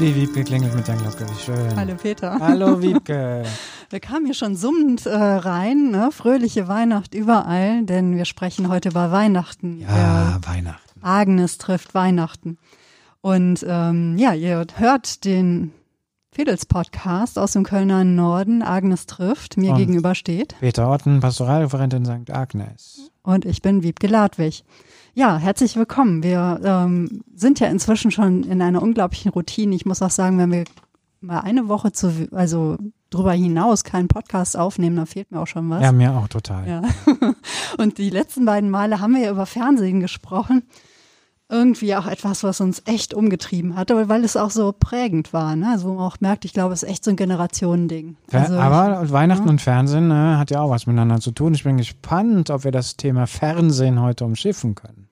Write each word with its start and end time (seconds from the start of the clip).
die 0.00 0.14
Wiebke 0.14 0.44
klingelt 0.44 0.74
mit 0.74 0.88
der 0.88 0.96
Glocke, 0.96 1.26
wie 1.28 1.38
schön. 1.38 1.76
Hallo 1.76 1.94
Peter. 1.94 2.38
Hallo 2.40 2.80
Wiebke. 2.82 3.44
Wir 3.90 4.00
kamen 4.00 4.24
hier 4.24 4.34
schon 4.34 4.56
summend 4.56 5.04
äh, 5.04 5.14
rein, 5.14 5.90
ne? 5.90 6.08
fröhliche 6.10 6.68
Weihnacht 6.68 7.14
überall, 7.14 7.84
denn 7.84 8.16
wir 8.16 8.24
sprechen 8.24 8.70
heute 8.70 8.88
über 8.88 9.12
Weihnachten. 9.12 9.80
Ja, 9.80 10.38
Weihnachten. 10.46 11.00
Agnes 11.02 11.58
trifft 11.58 11.94
Weihnachten. 11.94 12.56
Und 13.20 13.64
ähm, 13.68 14.16
ja, 14.16 14.32
ihr 14.32 14.64
hört 14.76 15.26
den 15.26 15.72
Fedels 16.32 16.64
Podcast 16.64 17.38
aus 17.38 17.52
dem 17.52 17.64
Kölner 17.64 18.02
Norden. 18.02 18.62
Agnes 18.62 19.04
trifft, 19.04 19.58
mir 19.58 19.72
Und 19.72 19.76
gegenüber 19.76 20.14
steht. 20.14 20.54
Peter 20.60 20.90
Otten, 20.90 21.20
Pastoralreferentin 21.20 22.06
St. 22.06 22.30
Agnes. 22.30 23.10
Und 23.22 23.44
ich 23.44 23.60
bin 23.60 23.82
Wiebke 23.82 24.06
Ladwig. 24.06 24.64
Ja, 25.14 25.38
herzlich 25.38 25.76
willkommen. 25.76 26.22
Wir 26.22 26.60
ähm, 26.62 27.22
sind 27.34 27.58
ja 27.58 27.66
inzwischen 27.66 28.10
schon 28.10 28.44
in 28.44 28.62
einer 28.62 28.80
unglaublichen 28.80 29.32
Routine. 29.32 29.74
Ich 29.74 29.84
muss 29.84 30.02
auch 30.02 30.10
sagen, 30.10 30.38
wenn 30.38 30.52
wir 30.52 30.64
mal 31.20 31.40
eine 31.40 31.68
Woche 31.68 31.90
zu, 31.90 32.28
also 32.30 32.78
drüber 33.10 33.32
hinaus 33.32 33.82
keinen 33.82 34.06
Podcast 34.06 34.56
aufnehmen, 34.56 34.96
dann 34.96 35.06
fehlt 35.06 35.32
mir 35.32 35.40
auch 35.40 35.48
schon 35.48 35.68
was. 35.68 35.82
Ja, 35.82 35.90
mir 35.90 36.14
auch 36.14 36.28
total. 36.28 36.68
Ja. 36.68 36.82
Und 37.78 37.98
die 37.98 38.10
letzten 38.10 38.44
beiden 38.44 38.70
Male 38.70 39.00
haben 39.00 39.14
wir 39.14 39.22
ja 39.22 39.30
über 39.32 39.46
Fernsehen 39.46 40.00
gesprochen. 40.00 40.62
Irgendwie 41.50 41.96
auch 41.96 42.06
etwas, 42.06 42.44
was 42.44 42.60
uns 42.60 42.80
echt 42.84 43.12
umgetrieben 43.12 43.74
hat, 43.74 43.90
aber 43.90 44.08
weil 44.08 44.22
es 44.24 44.36
auch 44.36 44.50
so 44.50 44.72
prägend 44.72 45.32
war, 45.32 45.56
ne? 45.56 45.70
Also 45.72 45.88
man 45.88 45.98
auch 45.98 46.20
merkt, 46.20 46.44
ich 46.44 46.52
glaube, 46.52 46.72
es 46.72 46.84
ist 46.84 46.88
echt 46.88 47.04
so 47.04 47.10
ein 47.10 47.16
Generationending. 47.16 48.16
Also 48.30 48.54
Aber 48.56 49.02
ich, 49.04 49.10
Weihnachten 49.10 49.46
ja. 49.46 49.50
und 49.50 49.60
Fernsehen 49.60 50.06
ne, 50.08 50.38
hat 50.38 50.50
ja 50.52 50.60
auch 50.60 50.70
was 50.70 50.86
miteinander 50.86 51.18
zu 51.20 51.32
tun. 51.32 51.52
Ich 51.54 51.64
bin 51.64 51.76
gespannt, 51.76 52.50
ob 52.50 52.62
wir 52.62 52.70
das 52.70 52.96
Thema 52.96 53.26
Fernsehen 53.26 54.00
heute 54.00 54.24
umschiffen 54.24 54.76
können. 54.76 55.08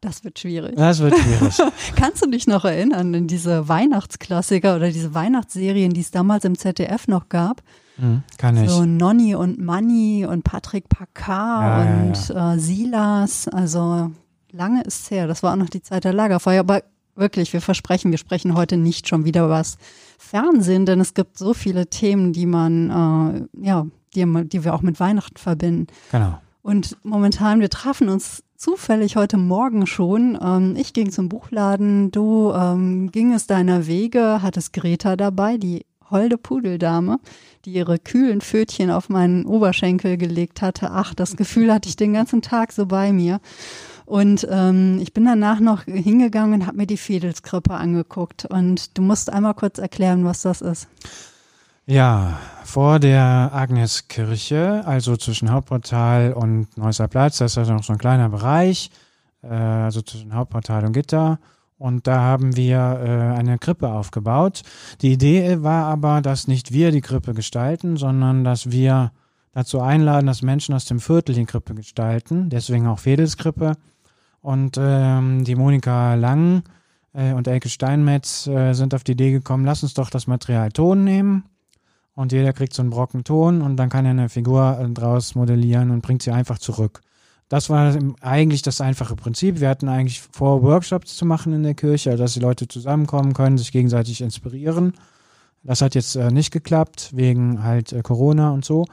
das 0.00 0.24
wird 0.24 0.38
schwierig. 0.38 0.76
Das 0.76 1.00
wird 1.00 1.14
schwierig. 1.16 1.58
Kannst 1.96 2.24
du 2.24 2.30
dich 2.30 2.46
noch 2.46 2.64
erinnern 2.64 3.14
an 3.14 3.26
diese 3.26 3.68
Weihnachtsklassiker 3.68 4.76
oder 4.76 4.90
diese 4.90 5.14
Weihnachtsserien, 5.14 5.92
die 5.92 6.00
es 6.00 6.10
damals 6.10 6.44
im 6.44 6.56
ZDF 6.56 7.06
noch 7.06 7.28
gab? 7.28 7.62
Hm, 7.98 8.22
kann 8.38 8.56
ich. 8.56 8.70
So 8.70 8.86
Nonny 8.86 9.34
und 9.34 9.58
Manny 9.60 10.26
und 10.26 10.42
Patrick 10.44 10.88
Packard 10.88 11.62
Ja, 11.62 11.84
ja, 11.84 12.02
und 12.02 12.56
Äh, 12.56 12.58
Silas. 12.58 13.46
Also 13.48 14.10
lange 14.52 14.82
ist 14.82 15.10
her. 15.10 15.26
Das 15.26 15.42
war 15.42 15.52
auch 15.52 15.56
noch 15.56 15.70
die 15.70 15.82
Zeit 15.82 16.04
der 16.04 16.12
Lagerfeuer. 16.12 16.60
Aber 16.60 16.82
wirklich, 17.14 17.52
wir 17.52 17.60
versprechen, 17.60 18.10
wir 18.10 18.18
sprechen 18.18 18.54
heute 18.54 18.76
nicht 18.76 19.08
schon 19.08 19.24
wieder 19.24 19.44
über 19.44 19.58
das 19.58 19.76
Fernsehen, 20.18 20.86
denn 20.86 21.00
es 21.00 21.14
gibt 21.14 21.38
so 21.38 21.54
viele 21.54 21.88
Themen, 21.88 22.32
die 22.32 22.46
man, 22.46 23.48
äh, 23.54 23.66
ja, 23.66 23.86
die, 24.14 24.48
die 24.48 24.64
wir 24.64 24.74
auch 24.74 24.82
mit 24.82 25.00
Weihnachten 25.00 25.36
verbinden. 25.36 25.86
Genau. 26.10 26.38
Und 26.62 26.96
momentan, 27.02 27.60
wir 27.60 27.70
trafen 27.70 28.08
uns 28.08 28.44
zufällig 28.56 29.16
heute 29.16 29.36
Morgen 29.36 29.86
schon. 29.86 30.38
Ähm, 30.40 30.76
ich 30.76 30.92
ging 30.92 31.10
zum 31.10 31.28
Buchladen, 31.28 32.12
du 32.12 32.52
ähm, 32.52 33.10
gingest 33.10 33.50
deiner 33.50 33.86
Wege, 33.86 34.40
hattest 34.42 34.72
Greta 34.72 35.16
dabei, 35.16 35.56
die 35.56 35.84
holde 36.08 36.38
Pudeldame, 36.38 37.18
die 37.64 37.72
ihre 37.72 37.98
kühlen 37.98 38.40
Pfötchen 38.40 38.90
auf 38.90 39.08
meinen 39.08 39.44
Oberschenkel 39.44 40.16
gelegt 40.16 40.62
hatte. 40.62 40.90
Ach, 40.92 41.14
das 41.14 41.36
Gefühl 41.36 41.72
hatte 41.72 41.88
ich 41.88 41.96
den 41.96 42.12
ganzen 42.12 42.42
Tag 42.42 42.72
so 42.72 42.86
bei 42.86 43.12
mir. 43.12 43.40
Und 44.12 44.46
ähm, 44.50 44.98
ich 45.00 45.14
bin 45.14 45.24
danach 45.24 45.58
noch 45.58 45.84
hingegangen 45.84 46.60
und 46.60 46.66
habe 46.66 46.76
mir 46.76 46.86
die 46.86 46.98
Fiedelskrippe 46.98 47.72
angeguckt. 47.72 48.44
Und 48.44 48.98
du 48.98 49.00
musst 49.00 49.32
einmal 49.32 49.54
kurz 49.54 49.78
erklären, 49.78 50.26
was 50.26 50.42
das 50.42 50.60
ist. 50.60 50.86
Ja, 51.86 52.38
vor 52.62 52.98
der 52.98 53.52
Agneskirche, 53.54 54.82
also 54.84 55.16
zwischen 55.16 55.50
Hauptportal 55.50 56.34
und 56.34 56.76
Neusser 56.76 57.08
Platz, 57.08 57.38
das 57.38 57.52
ist 57.52 57.58
also 57.58 57.72
noch 57.72 57.84
so 57.84 57.94
ein 57.94 57.98
kleiner 57.98 58.28
Bereich, 58.28 58.90
äh, 59.42 59.46
also 59.48 60.02
zwischen 60.02 60.34
Hauptportal 60.34 60.84
und 60.84 60.92
Gitter. 60.92 61.38
Und 61.78 62.06
da 62.06 62.20
haben 62.20 62.54
wir 62.54 62.76
äh, 62.76 63.38
eine 63.38 63.56
Krippe 63.56 63.88
aufgebaut. 63.88 64.60
Die 65.00 65.12
Idee 65.12 65.62
war 65.62 65.86
aber, 65.86 66.20
dass 66.20 66.48
nicht 66.48 66.70
wir 66.70 66.90
die 66.90 67.00
Krippe 67.00 67.32
gestalten, 67.32 67.96
sondern 67.96 68.44
dass 68.44 68.70
wir 68.70 69.10
dazu 69.52 69.80
einladen, 69.80 70.26
dass 70.26 70.42
Menschen 70.42 70.74
aus 70.74 70.84
dem 70.84 71.00
Viertel 71.00 71.34
die 71.34 71.46
Krippe 71.46 71.74
gestalten. 71.74 72.50
Deswegen 72.50 72.86
auch 72.86 72.98
Fedelskrippe. 72.98 73.72
Und 74.42 74.76
ähm, 74.78 75.44
die 75.44 75.54
Monika 75.54 76.14
Lang 76.14 76.64
äh, 77.14 77.32
und 77.32 77.46
Elke 77.46 77.68
Steinmetz 77.68 78.46
äh, 78.46 78.74
sind 78.74 78.94
auf 78.94 79.04
die 79.04 79.12
Idee 79.12 79.30
gekommen, 79.30 79.64
lass 79.64 79.82
uns 79.82 79.94
doch 79.94 80.10
das 80.10 80.26
Material 80.26 80.70
Ton 80.72 81.04
nehmen 81.04 81.44
und 82.14 82.32
jeder 82.32 82.52
kriegt 82.52 82.74
so 82.74 82.82
einen 82.82 82.90
Brocken 82.90 83.24
Ton 83.24 83.62
und 83.62 83.76
dann 83.76 83.88
kann 83.88 84.04
er 84.04 84.10
eine 84.10 84.28
Figur 84.28 84.78
äh, 84.78 84.88
draus 84.88 85.34
modellieren 85.34 85.90
und 85.90 86.02
bringt 86.02 86.22
sie 86.22 86.32
einfach 86.32 86.58
zurück. 86.58 87.00
Das 87.48 87.68
war 87.68 87.94
eigentlich 88.22 88.62
das 88.62 88.80
einfache 88.80 89.14
Prinzip. 89.14 89.60
Wir 89.60 89.68
hatten 89.68 89.88
eigentlich 89.88 90.22
vor, 90.32 90.62
Workshops 90.62 91.16
zu 91.16 91.26
machen 91.26 91.52
in 91.52 91.62
der 91.62 91.74
Kirche, 91.74 92.10
also 92.10 92.24
dass 92.24 92.34
die 92.34 92.40
Leute 92.40 92.66
zusammenkommen 92.66 93.34
können, 93.34 93.58
sich 93.58 93.72
gegenseitig 93.72 94.22
inspirieren. 94.22 94.94
Das 95.62 95.82
hat 95.82 95.94
jetzt 95.94 96.16
äh, 96.16 96.30
nicht 96.30 96.50
geklappt, 96.50 97.10
wegen 97.14 97.62
halt 97.62 97.92
äh, 97.92 98.02
Corona 98.02 98.50
und 98.50 98.64
so. 98.64 98.86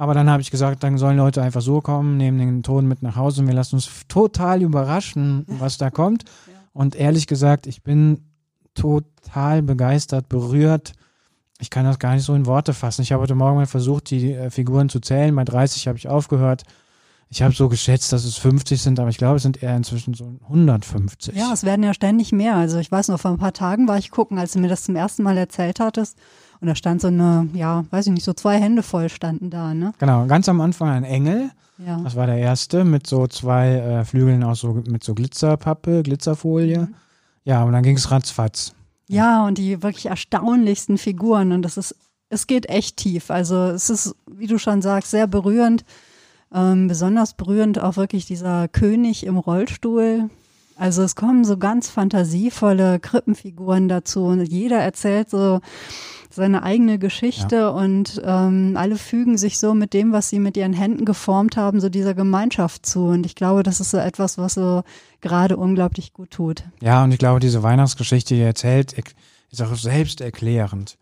Aber 0.00 0.14
dann 0.14 0.30
habe 0.30 0.40
ich 0.40 0.50
gesagt, 0.50 0.82
dann 0.82 0.96
sollen 0.96 1.18
Leute 1.18 1.42
einfach 1.42 1.60
so 1.60 1.82
kommen, 1.82 2.16
nehmen 2.16 2.38
den 2.38 2.62
Ton 2.62 2.88
mit 2.88 3.02
nach 3.02 3.16
Hause 3.16 3.42
und 3.42 3.48
wir 3.48 3.54
lassen 3.54 3.74
uns 3.74 4.06
total 4.08 4.62
überraschen, 4.62 5.44
was 5.46 5.76
da 5.76 5.90
kommt. 5.90 6.24
Und 6.72 6.96
ehrlich 6.96 7.26
gesagt, 7.26 7.66
ich 7.66 7.82
bin 7.82 8.22
total 8.72 9.60
begeistert, 9.60 10.30
berührt. 10.30 10.94
Ich 11.58 11.68
kann 11.68 11.84
das 11.84 11.98
gar 11.98 12.14
nicht 12.14 12.24
so 12.24 12.34
in 12.34 12.46
Worte 12.46 12.72
fassen. 12.72 13.02
Ich 13.02 13.12
habe 13.12 13.24
heute 13.24 13.34
Morgen 13.34 13.56
mal 13.56 13.66
versucht, 13.66 14.08
die 14.08 14.32
äh, 14.32 14.48
Figuren 14.48 14.88
zu 14.88 15.00
zählen. 15.00 15.36
Bei 15.36 15.44
30 15.44 15.86
habe 15.86 15.98
ich 15.98 16.08
aufgehört. 16.08 16.62
Ich 17.32 17.42
habe 17.42 17.54
so 17.54 17.68
geschätzt, 17.68 18.12
dass 18.12 18.24
es 18.24 18.36
50 18.38 18.82
sind, 18.82 18.98
aber 18.98 19.08
ich 19.08 19.16
glaube, 19.16 19.36
es 19.36 19.42
sind 19.44 19.62
eher 19.62 19.76
inzwischen 19.76 20.14
so 20.14 20.32
150. 20.48 21.36
Ja, 21.36 21.52
es 21.52 21.62
werden 21.62 21.84
ja 21.84 21.94
ständig 21.94 22.32
mehr. 22.32 22.56
Also 22.56 22.78
ich 22.78 22.90
weiß 22.90 23.06
noch, 23.06 23.20
vor 23.20 23.30
ein 23.30 23.38
paar 23.38 23.52
Tagen 23.52 23.86
war 23.86 23.98
ich 23.98 24.10
gucken, 24.10 24.36
als 24.36 24.52
du 24.52 24.58
mir 24.58 24.66
das 24.66 24.82
zum 24.82 24.96
ersten 24.96 25.22
Mal 25.22 25.38
erzählt 25.38 25.78
hattest. 25.78 26.18
Und 26.60 26.66
da 26.66 26.74
stand 26.74 27.00
so 27.00 27.06
eine, 27.06 27.48
ja, 27.54 27.84
weiß 27.90 28.08
ich 28.08 28.12
nicht, 28.12 28.24
so 28.24 28.32
zwei 28.32 28.58
Hände 28.58 28.82
voll 28.82 29.08
standen 29.08 29.48
da, 29.48 29.74
ne? 29.74 29.92
Genau, 29.98 30.26
ganz 30.26 30.48
am 30.48 30.60
Anfang 30.60 30.88
ein 30.88 31.04
Engel. 31.04 31.50
Ja. 31.78 32.00
Das 32.02 32.16
war 32.16 32.26
der 32.26 32.36
erste 32.36 32.84
mit 32.84 33.06
so 33.06 33.28
zwei 33.28 33.76
äh, 33.76 34.04
Flügeln 34.04 34.42
aus 34.42 34.60
so 34.60 34.82
mit 34.86 35.04
so 35.04 35.14
Glitzerpappe, 35.14 36.02
Glitzerfolie. 36.02 36.80
Mhm. 36.80 36.94
Ja, 37.44 37.62
und 37.62 37.72
dann 37.72 37.84
ging 37.84 37.96
es 37.96 38.10
ratzfatz. 38.10 38.74
Ja, 39.08 39.46
und 39.46 39.56
die 39.56 39.82
wirklich 39.82 40.06
erstaunlichsten 40.06 40.98
Figuren. 40.98 41.52
Und 41.52 41.62
das 41.62 41.76
ist, 41.76 41.94
es 42.28 42.48
geht 42.48 42.68
echt 42.68 42.96
tief. 42.96 43.30
Also 43.30 43.68
es 43.68 43.88
ist, 43.88 44.14
wie 44.30 44.48
du 44.48 44.58
schon 44.58 44.82
sagst, 44.82 45.12
sehr 45.12 45.28
berührend. 45.28 45.84
Ähm, 46.52 46.88
besonders 46.88 47.34
berührend 47.34 47.80
auch 47.80 47.96
wirklich 47.96 48.26
dieser 48.26 48.68
König 48.68 49.24
im 49.24 49.36
Rollstuhl. 49.36 50.30
Also 50.76 51.02
es 51.02 51.14
kommen 51.14 51.44
so 51.44 51.58
ganz 51.58 51.90
fantasievolle 51.90 53.00
Krippenfiguren 53.00 53.88
dazu 53.88 54.24
und 54.24 54.42
jeder 54.44 54.78
erzählt 54.78 55.28
so 55.28 55.60
seine 56.30 56.62
eigene 56.62 56.98
Geschichte 56.98 57.72
und 57.72 58.22
ähm, 58.24 58.76
alle 58.76 58.96
fügen 58.96 59.36
sich 59.36 59.58
so 59.58 59.74
mit 59.74 59.92
dem, 59.92 60.12
was 60.12 60.30
sie 60.30 60.38
mit 60.38 60.56
ihren 60.56 60.72
Händen 60.72 61.04
geformt 61.04 61.56
haben, 61.56 61.80
so 61.80 61.88
dieser 61.88 62.14
Gemeinschaft 62.14 62.86
zu. 62.86 63.06
Und 63.06 63.26
ich 63.26 63.34
glaube, 63.34 63.62
das 63.62 63.80
ist 63.80 63.90
so 63.90 63.98
etwas, 63.98 64.38
was 64.38 64.54
so 64.54 64.82
gerade 65.20 65.56
unglaublich 65.56 66.12
gut 66.12 66.30
tut. 66.30 66.62
Ja, 66.80 67.02
und 67.02 67.12
ich 67.12 67.18
glaube, 67.18 67.40
diese 67.40 67.62
Weihnachtsgeschichte, 67.62 68.34
die 68.34 68.40
er 68.40 68.48
erzählt, 68.48 68.94
ist 69.50 69.60
auch 69.60 69.74
selbsterklärend. 69.74 70.96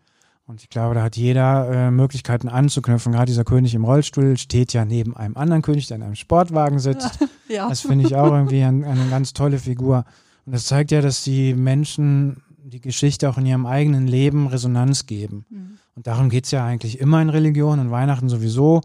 Und 0.49 0.63
ich 0.63 0.69
glaube, 0.69 0.95
da 0.95 1.03
hat 1.03 1.15
jeder 1.15 1.69
äh, 1.69 1.91
Möglichkeiten 1.91 2.49
anzuknüpfen. 2.49 3.11
Gerade 3.11 3.27
dieser 3.27 3.43
König 3.43 3.75
im 3.75 3.85
Rollstuhl 3.85 4.35
steht 4.35 4.73
ja 4.73 4.83
neben 4.83 5.15
einem 5.15 5.37
anderen 5.37 5.61
König, 5.61 5.85
der 5.85 5.97
in 5.97 6.01
einem 6.03 6.15
Sportwagen 6.15 6.79
sitzt. 6.79 7.19
Ja. 7.51 7.67
Das 7.67 7.81
finde 7.81 8.05
ich 8.05 8.15
auch 8.15 8.31
irgendwie 8.31 8.61
ein, 8.61 8.83
eine 8.83 9.09
ganz 9.09 9.33
tolle 9.33 9.57
Figur. 9.57 10.05
Und 10.45 10.53
das 10.53 10.65
zeigt 10.65 10.91
ja, 10.91 11.01
dass 11.01 11.23
die 11.23 11.55
Menschen 11.55 12.43
die 12.63 12.79
Geschichte 12.79 13.27
auch 13.27 13.39
in 13.39 13.45
ihrem 13.47 13.65
eigenen 13.65 14.05
Leben 14.05 14.45
Resonanz 14.45 15.07
geben. 15.07 15.47
Und 15.95 16.05
darum 16.05 16.29
geht's 16.29 16.51
ja 16.51 16.63
eigentlich 16.63 16.99
immer 16.99 17.19
in 17.23 17.29
Religion 17.29 17.79
und 17.79 17.89
Weihnachten 17.89 18.29
sowieso. 18.29 18.81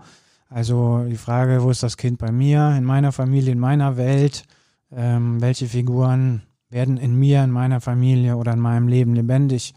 Also 0.48 1.04
die 1.10 1.18
Frage, 1.18 1.62
wo 1.62 1.68
ist 1.68 1.82
das 1.82 1.98
Kind 1.98 2.16
bei 2.16 2.32
mir, 2.32 2.74
in 2.74 2.84
meiner 2.84 3.12
Familie, 3.12 3.52
in 3.52 3.58
meiner 3.58 3.98
Welt? 3.98 4.44
Ähm, 4.90 5.42
welche 5.42 5.66
Figuren 5.66 6.40
werden 6.70 6.96
in 6.96 7.18
mir, 7.18 7.44
in 7.44 7.50
meiner 7.50 7.82
Familie 7.82 8.38
oder 8.38 8.54
in 8.54 8.60
meinem 8.60 8.88
Leben 8.88 9.14
lebendig? 9.14 9.74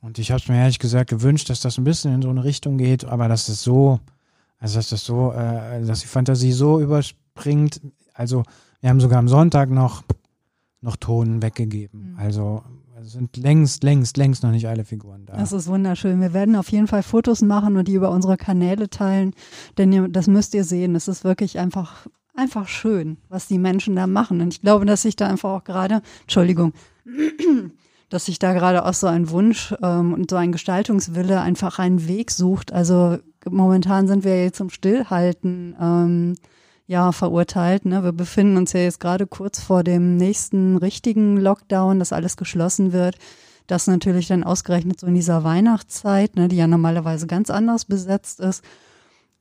Und 0.00 0.18
ich 0.18 0.30
habe 0.30 0.40
es 0.40 0.48
mir 0.48 0.56
ehrlich 0.56 0.78
gesagt 0.78 1.10
gewünscht, 1.10 1.50
dass 1.50 1.60
das 1.60 1.78
ein 1.78 1.84
bisschen 1.84 2.14
in 2.14 2.22
so 2.22 2.30
eine 2.30 2.44
Richtung 2.44 2.78
geht, 2.78 3.04
aber 3.04 3.28
dass 3.28 3.48
es 3.48 3.62
so, 3.62 4.00
also 4.58 4.78
dass 4.78 4.88
das 4.88 5.04
so, 5.04 5.32
äh, 5.32 5.84
dass 5.84 6.00
die 6.00 6.06
Fantasie 6.06 6.52
so 6.52 6.80
überspringt. 6.80 7.80
Also 8.14 8.42
wir 8.80 8.90
haben 8.90 9.00
sogar 9.00 9.18
am 9.18 9.28
Sonntag 9.28 9.70
noch 9.70 10.02
noch 10.80 10.96
Ton 10.96 11.42
weggegeben. 11.42 12.12
Mhm. 12.12 12.18
Also 12.18 12.62
es 13.00 13.12
sind 13.12 13.36
längst, 13.36 13.82
längst, 13.82 14.16
längst 14.16 14.42
noch 14.42 14.50
nicht 14.50 14.68
alle 14.68 14.84
Figuren 14.84 15.26
da. 15.26 15.36
Das 15.36 15.52
ist 15.52 15.68
wunderschön. 15.68 16.20
Wir 16.20 16.32
werden 16.32 16.56
auf 16.56 16.70
jeden 16.70 16.86
Fall 16.86 17.02
Fotos 17.02 17.42
machen 17.42 17.76
und 17.76 17.88
die 17.88 17.94
über 17.94 18.10
unsere 18.10 18.36
Kanäle 18.36 18.90
teilen, 18.90 19.34
denn 19.78 19.92
ihr, 19.92 20.08
das 20.08 20.26
müsst 20.26 20.54
ihr 20.54 20.64
sehen. 20.64 20.94
Es 20.94 21.08
ist 21.08 21.24
wirklich 21.24 21.58
einfach, 21.58 22.06
einfach 22.34 22.68
schön, 22.68 23.18
was 23.28 23.46
die 23.46 23.58
Menschen 23.58 23.96
da 23.96 24.06
machen. 24.06 24.40
Und 24.40 24.52
ich 24.52 24.60
glaube, 24.60 24.84
dass 24.84 25.02
sich 25.02 25.16
da 25.16 25.26
einfach 25.28 25.50
auch 25.50 25.64
gerade, 25.64 26.02
Entschuldigung, 26.22 26.72
dass 28.10 28.26
sich 28.26 28.38
da 28.38 28.52
gerade 28.52 28.84
auch 28.84 28.92
so 28.92 29.06
ein 29.06 29.30
Wunsch 29.30 29.74
ähm, 29.82 30.12
und 30.12 30.30
so 30.30 30.36
ein 30.36 30.52
Gestaltungswille 30.52 31.40
einfach 31.40 31.78
einen 31.78 32.06
Weg 32.06 32.32
sucht. 32.32 32.72
Also 32.72 33.18
momentan 33.48 34.08
sind 34.08 34.24
wir 34.24 34.42
jetzt 34.42 34.58
zum 34.58 34.68
Stillhalten 34.68 35.76
ähm, 35.80 36.34
ja 36.86 37.12
verurteilt. 37.12 37.86
Ne? 37.86 38.02
Wir 38.02 38.12
befinden 38.12 38.56
uns 38.56 38.72
ja 38.72 38.80
jetzt 38.80 38.98
gerade 38.98 39.26
kurz 39.26 39.60
vor 39.60 39.84
dem 39.84 40.16
nächsten 40.16 40.76
richtigen 40.76 41.36
Lockdown, 41.36 42.00
dass 42.00 42.12
alles 42.12 42.36
geschlossen 42.36 42.92
wird. 42.92 43.16
Das 43.68 43.86
natürlich 43.86 44.26
dann 44.26 44.42
ausgerechnet 44.42 44.98
so 44.98 45.06
in 45.06 45.14
dieser 45.14 45.44
Weihnachtszeit, 45.44 46.34
ne, 46.34 46.48
die 46.48 46.56
ja 46.56 46.66
normalerweise 46.66 47.28
ganz 47.28 47.48
anders 47.50 47.84
besetzt 47.84 48.40
ist. 48.40 48.64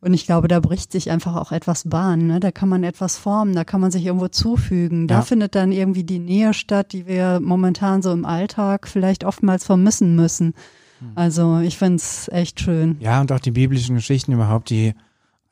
Und 0.02 0.14
ich 0.14 0.26
glaube, 0.26 0.48
da 0.48 0.60
bricht 0.62 0.92
sich 0.94 1.12
einfach 1.12 1.36
auch 1.36 1.52
etwas 1.52 1.84
Bahn. 1.90 2.28
Ne? 2.28 2.40
Da 2.40 2.52
kann 2.52 2.70
man 2.70 2.84
etwas 2.84 3.18
formen, 3.18 3.54
da 3.54 3.66
kann 3.66 3.82
man 3.82 3.92
sich 3.92 4.06
irgendwo 4.06 4.30
zufügen. 4.30 5.08
Da 5.08 5.16
Ja. 5.16 5.22
findet 5.24 5.56
dann 5.56 5.72
irgendwie 5.74 6.06
die 6.06 6.20
Nähe 6.20 6.54
statt, 6.54 6.94
die 6.94 7.06
wir 7.06 7.40
momentan 7.42 8.02
so 8.02 8.12
im 8.14 8.24
Alltag 8.26 8.88
vielleicht 8.88 9.26
oftmals 9.26 9.66
vermissen 9.66 10.16
müssen. 10.16 10.54
Hm. 11.00 11.12
Also 11.16 11.60
ich 11.60 11.78
finde 11.78 11.98
es 11.98 12.30
echt 12.30 12.62
schön. 12.62 12.96
Ja, 13.02 13.20
und 13.20 13.32
auch 13.34 13.40
die 13.40 13.52
biblischen 13.52 13.96
Geschichten 13.96 14.32
überhaupt, 14.32 14.70
die, 14.70 14.94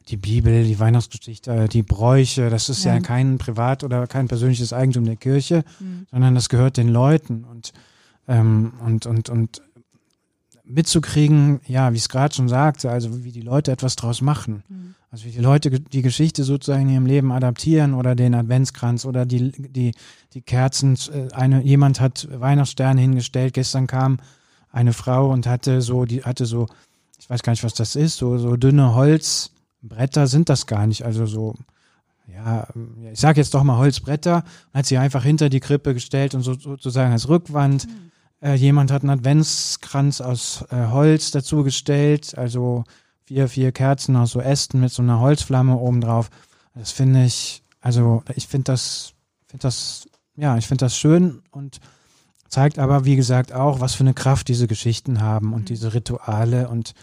die 0.08 0.18
Bibel, 0.18 0.64
die 0.64 0.80
Weihnachtsgeschichte, 0.80 1.68
die 1.68 1.84
Bräuche, 1.84 2.50
das 2.50 2.70
ist 2.70 2.86
ja, 2.86 2.94
Ja. 2.96 3.00
kein 3.02 3.38
Privat- 3.40 3.84
oder 3.84 4.08
kein 4.08 4.30
persönliches 4.30 4.72
Eigentum 4.72 5.04
der 5.04 5.18
Kirche, 5.18 5.66
sondern 6.10 6.36
das 6.36 6.48
gehört 6.48 6.78
den 6.78 6.88
Leuten 6.88 7.44
und, 7.44 7.74
ähm, 8.30 8.72
und, 8.86 9.06
und, 9.06 9.30
und 9.30 9.62
mitzukriegen, 10.70 11.60
ja, 11.68 11.94
wie 11.94 11.98
es 11.98 12.10
gerade 12.10 12.36
schon 12.36 12.50
sagte, 12.50 12.90
also 12.92 13.24
wie 13.24 13.32
die 13.32 13.42
Leute 13.42 13.72
etwas 13.72 13.96
draus 13.96 14.22
machen. 14.22 14.64
Also 15.10 15.26
wie 15.26 15.32
die 15.32 15.40
Leute 15.40 15.72
die 15.80 16.02
Geschichte 16.02 16.44
sozusagen 16.44 16.84
in 16.84 16.90
ihrem 16.90 17.06
Leben 17.06 17.32
adaptieren 17.32 17.94
oder 17.94 18.16
den 18.16 18.36
Adventskranz 18.36 19.06
oder 19.06 19.26
die, 19.26 19.52
die, 19.52 19.94
die 20.34 20.42
Kerzen. 20.42 20.98
äh, 21.14 21.34
Eine, 21.34 21.62
jemand 21.64 22.02
hat 22.02 22.28
Weihnachtssterne 22.32 23.00
hingestellt. 23.00 23.54
Gestern 23.54 23.88
kam 23.88 24.20
eine 24.72 24.94
Frau 24.94 25.32
und 25.32 25.48
hatte 25.48 25.82
so, 25.82 26.06
die 26.06 26.24
hatte 26.24 26.46
so, 26.46 26.68
ich 27.18 27.30
weiß 27.30 27.42
gar 27.42 27.54
nicht, 27.54 27.64
was 27.64 27.74
das 27.74 27.96
ist, 27.96 28.18
so, 28.18 28.38
so 28.38 28.58
dünne 28.58 28.96
Holzbretter 28.96 30.28
sind 30.28 30.50
das 30.50 30.68
gar 30.68 30.86
nicht. 30.86 31.04
Also 31.04 31.26
so, 31.26 31.56
ja, 32.28 32.68
ich 33.12 33.20
sage 33.20 33.40
jetzt 33.40 33.54
doch 33.54 33.64
mal 33.64 33.78
Holzbretter, 33.78 34.44
hat 34.74 34.86
sie 34.86 34.98
einfach 34.98 35.24
hinter 35.24 35.50
die 35.50 35.62
Krippe 35.62 35.94
gestellt 35.94 36.36
und 36.36 36.42
so, 36.42 36.54
sozusagen 36.54 37.14
als 37.14 37.30
Rückwand. 37.30 37.88
Äh, 38.42 38.54
jemand 38.56 38.92
hat 38.92 39.02
einen 39.02 39.12
Adventskranz 39.12 40.22
aus 40.22 40.66
äh, 40.70 40.88
Holz 40.88 41.32
dazu 41.32 41.64
gestellt, 41.64 42.38
also 42.38 42.84
vier, 43.24 43.48
vier 43.48 43.72
Kerzen 43.72 44.16
aus 44.16 44.32
so 44.32 44.40
Ästen 44.40 44.80
mit 44.80 44.92
so 44.92 45.02
einer 45.02 45.20
Holzflamme 45.20 45.76
obendrauf. 45.78 46.30
Das 46.76 46.92
finde 46.92 47.26
ich, 47.26 47.64
also 47.82 48.24
ich 48.36 48.48
finde 48.48 48.66
das, 48.66 49.14
finde 49.48 49.64
das, 49.64 50.08
ja, 50.36 50.58
ich 50.58 50.68
finde 50.68 50.86
das 50.86 50.98
schön 50.98 51.42
und 51.52 51.80
zeigt 52.48 52.80
aber, 52.80 53.06
wie 53.06 53.16
gesagt, 53.16 53.54
auch, 53.54 53.80
was 53.80 53.96
für 53.96 54.04
eine 54.04 54.14
Kraft 54.14 54.48
diese 54.48 54.68
Geschichten 54.68 55.20
haben 55.22 55.54
und 55.54 55.70
diese 55.70 55.94
Rituale 55.94 56.70
und 56.70 56.94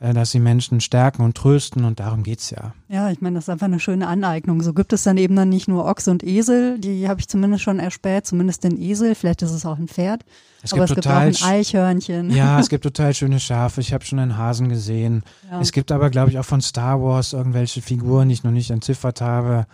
dass 0.00 0.30
sie 0.30 0.40
Menschen 0.40 0.80
stärken 0.80 1.22
und 1.22 1.36
trösten 1.36 1.84
und 1.84 2.00
darum 2.00 2.22
geht's 2.22 2.48
ja. 2.50 2.72
Ja, 2.88 3.10
ich 3.10 3.20
meine, 3.20 3.34
das 3.34 3.44
ist 3.44 3.48
einfach 3.50 3.66
eine 3.66 3.80
schöne 3.80 4.06
Aneignung. 4.06 4.62
So 4.62 4.72
gibt 4.72 4.94
es 4.94 5.02
dann 5.02 5.18
eben 5.18 5.36
dann 5.36 5.50
nicht 5.50 5.68
nur 5.68 5.84
Ochs 5.84 6.08
und 6.08 6.24
Esel, 6.24 6.78
die 6.78 7.06
habe 7.06 7.20
ich 7.20 7.28
zumindest 7.28 7.62
schon 7.62 7.78
erspäht, 7.78 8.26
zumindest 8.26 8.64
den 8.64 8.80
Esel, 8.80 9.14
vielleicht 9.14 9.42
ist 9.42 9.50
es 9.52 9.66
auch 9.66 9.76
ein 9.78 9.88
Pferd, 9.88 10.24
Es 10.62 10.72
aber 10.72 10.86
gibt 10.86 10.90
es 10.90 10.94
gibt 10.96 11.06
auch 11.06 11.12
total 11.12 11.28
ein 11.28 11.36
Eichhörnchen. 11.60 12.30
Ja, 12.30 12.58
es 12.58 12.68
gibt 12.70 12.84
total 12.84 13.12
schöne 13.14 13.40
Schafe. 13.40 13.82
Ich 13.82 13.92
habe 13.92 14.04
schon 14.04 14.18
einen 14.18 14.38
Hasen 14.38 14.70
gesehen. 14.70 15.22
Ja. 15.50 15.60
Es 15.60 15.70
gibt 15.70 15.92
aber, 15.92 16.08
glaube 16.08 16.30
ich, 16.30 16.38
auch 16.38 16.46
von 16.46 16.62
Star 16.62 17.02
Wars 17.02 17.34
irgendwelche 17.34 17.82
Figuren, 17.82 18.28
die 18.28 18.34
ich 18.34 18.42
noch 18.44 18.52
nicht 18.52 18.70
entziffert 18.70 19.20
habe. 19.20 19.66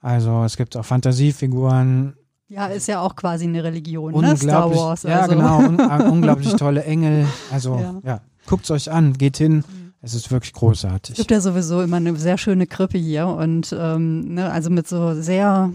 Also 0.00 0.44
es 0.44 0.56
gibt 0.56 0.76
auch 0.76 0.84
Fantasiefiguren. 0.84 2.14
Ja, 2.48 2.66
ist 2.66 2.88
ja 2.88 3.00
auch 3.00 3.16
quasi 3.16 3.44
eine 3.44 3.64
Religion, 3.64 4.12
ne? 4.12 4.36
Star 4.36 4.66
Unglaublich, 4.66 4.78
Wars. 4.80 5.02
ja 5.02 5.20
also. 5.20 5.34
genau, 5.34 5.58
un 5.58 5.78
äh, 5.78 6.04
unglaublich 6.10 6.54
tolle 6.56 6.84
Engel. 6.84 7.26
Also 7.50 7.76
Ja. 7.78 8.00
ja, 8.04 8.20
guckt's 8.46 8.70
euch 8.70 8.90
an, 8.90 9.14
geht 9.14 9.36
hin. 9.36 9.64
Es 10.00 10.14
ist 10.14 10.30
wirklich 10.30 10.52
Es 10.52 10.58
großartig. 10.58 11.16
gibt 11.16 11.30
ja 11.30 11.40
sowieso 11.40 11.80
immer 11.80 11.96
eine 11.96 12.14
sehr 12.16 12.36
schöne 12.36 12.66
Krippe 12.66 12.98
hier 12.98 13.26
und 13.26 13.74
ähm, 13.78 14.34
ne, 14.34 14.50
also 14.50 14.68
mit 14.68 14.86
so 14.86 15.14
sehr 15.20 15.72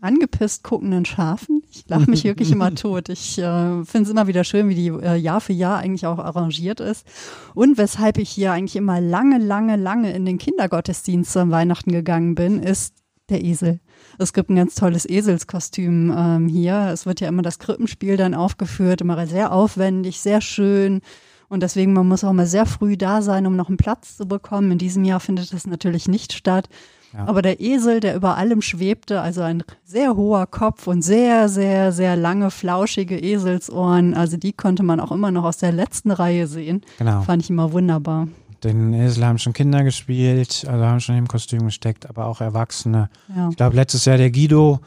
angepisst 0.00 0.62
guckenden 0.62 1.04
Schafen. 1.06 1.62
Ich 1.70 1.84
lache 1.88 2.10
mich 2.10 2.24
wirklich 2.24 2.50
immer 2.52 2.74
tot. 2.74 3.08
Ich 3.08 3.38
äh, 3.38 3.84
finde 3.84 4.02
es 4.02 4.10
immer 4.10 4.26
wieder 4.26 4.44
schön, 4.44 4.68
wie 4.68 4.74
die 4.74 4.88
äh, 4.88 5.16
Jahr 5.16 5.40
für 5.40 5.54
Jahr 5.54 5.78
eigentlich 5.78 6.06
auch 6.06 6.18
arrangiert 6.18 6.80
ist. 6.80 7.06
Und 7.54 7.78
weshalb 7.78 8.18
ich 8.18 8.28
hier 8.28 8.52
eigentlich 8.52 8.76
immer 8.76 9.00
lange, 9.00 9.38
lange, 9.38 9.76
lange 9.76 10.12
in 10.12 10.26
den 10.26 10.36
Kindergottesdienst 10.38 11.36
an 11.38 11.50
Weihnachten 11.50 11.92
gegangen 11.92 12.34
bin, 12.34 12.62
ist 12.62 12.94
der 13.28 13.42
Esel. 13.42 13.80
Es 14.18 14.32
gibt 14.32 14.50
ein 14.50 14.56
ganz 14.56 14.74
tolles 14.74 15.08
Eselskostüm 15.08 16.14
ähm, 16.16 16.48
hier. 16.48 16.90
Es 16.92 17.06
wird 17.06 17.20
ja 17.20 17.28
immer 17.28 17.42
das 17.42 17.58
Krippenspiel 17.58 18.16
dann 18.16 18.34
aufgeführt, 18.34 19.00
immer 19.00 19.26
sehr 19.26 19.52
aufwendig, 19.52 20.20
sehr 20.20 20.40
schön. 20.40 21.00
Und 21.48 21.62
deswegen, 21.62 21.92
man 21.92 22.08
muss 22.08 22.24
auch 22.24 22.32
mal 22.32 22.46
sehr 22.46 22.66
früh 22.66 22.96
da 22.96 23.22
sein, 23.22 23.46
um 23.46 23.56
noch 23.56 23.68
einen 23.68 23.76
Platz 23.76 24.16
zu 24.16 24.26
bekommen. 24.26 24.72
In 24.72 24.78
diesem 24.78 25.04
Jahr 25.04 25.20
findet 25.20 25.52
das 25.52 25.66
natürlich 25.66 26.08
nicht 26.08 26.32
statt. 26.32 26.68
Ja. 27.12 27.26
Aber 27.26 27.40
der 27.40 27.60
Esel, 27.60 28.00
der 28.00 28.16
über 28.16 28.36
allem 28.36 28.62
schwebte, 28.62 29.20
also 29.20 29.42
ein 29.42 29.62
sehr 29.84 30.16
hoher 30.16 30.46
Kopf 30.46 30.86
und 30.86 31.02
sehr, 31.02 31.48
sehr, 31.48 31.92
sehr 31.92 32.16
lange, 32.16 32.50
flauschige 32.50 33.18
Eselsohren, 33.18 34.14
also 34.14 34.36
die 34.36 34.52
konnte 34.52 34.82
man 34.82 35.00
auch 35.00 35.12
immer 35.12 35.30
noch 35.30 35.44
aus 35.44 35.58
der 35.58 35.72
letzten 35.72 36.10
Reihe 36.10 36.46
sehen. 36.46 36.82
Genau. 36.98 37.22
Fand 37.22 37.42
ich 37.42 37.50
immer 37.50 37.72
wunderbar. 37.72 38.28
Den 38.64 38.92
Esel 38.92 39.24
haben 39.24 39.38
schon 39.38 39.52
Kinder 39.52 39.84
gespielt, 39.84 40.66
also 40.68 40.84
haben 40.84 41.00
schon 41.00 41.16
im 41.16 41.28
Kostüm 41.28 41.66
gesteckt, 41.66 42.08
aber 42.08 42.26
auch 42.26 42.40
Erwachsene. 42.40 43.08
Ja. 43.34 43.48
Ich 43.50 43.56
glaube, 43.56 43.76
letztes 43.76 44.04
Jahr 44.04 44.16
der 44.16 44.30
Guido, 44.30 44.80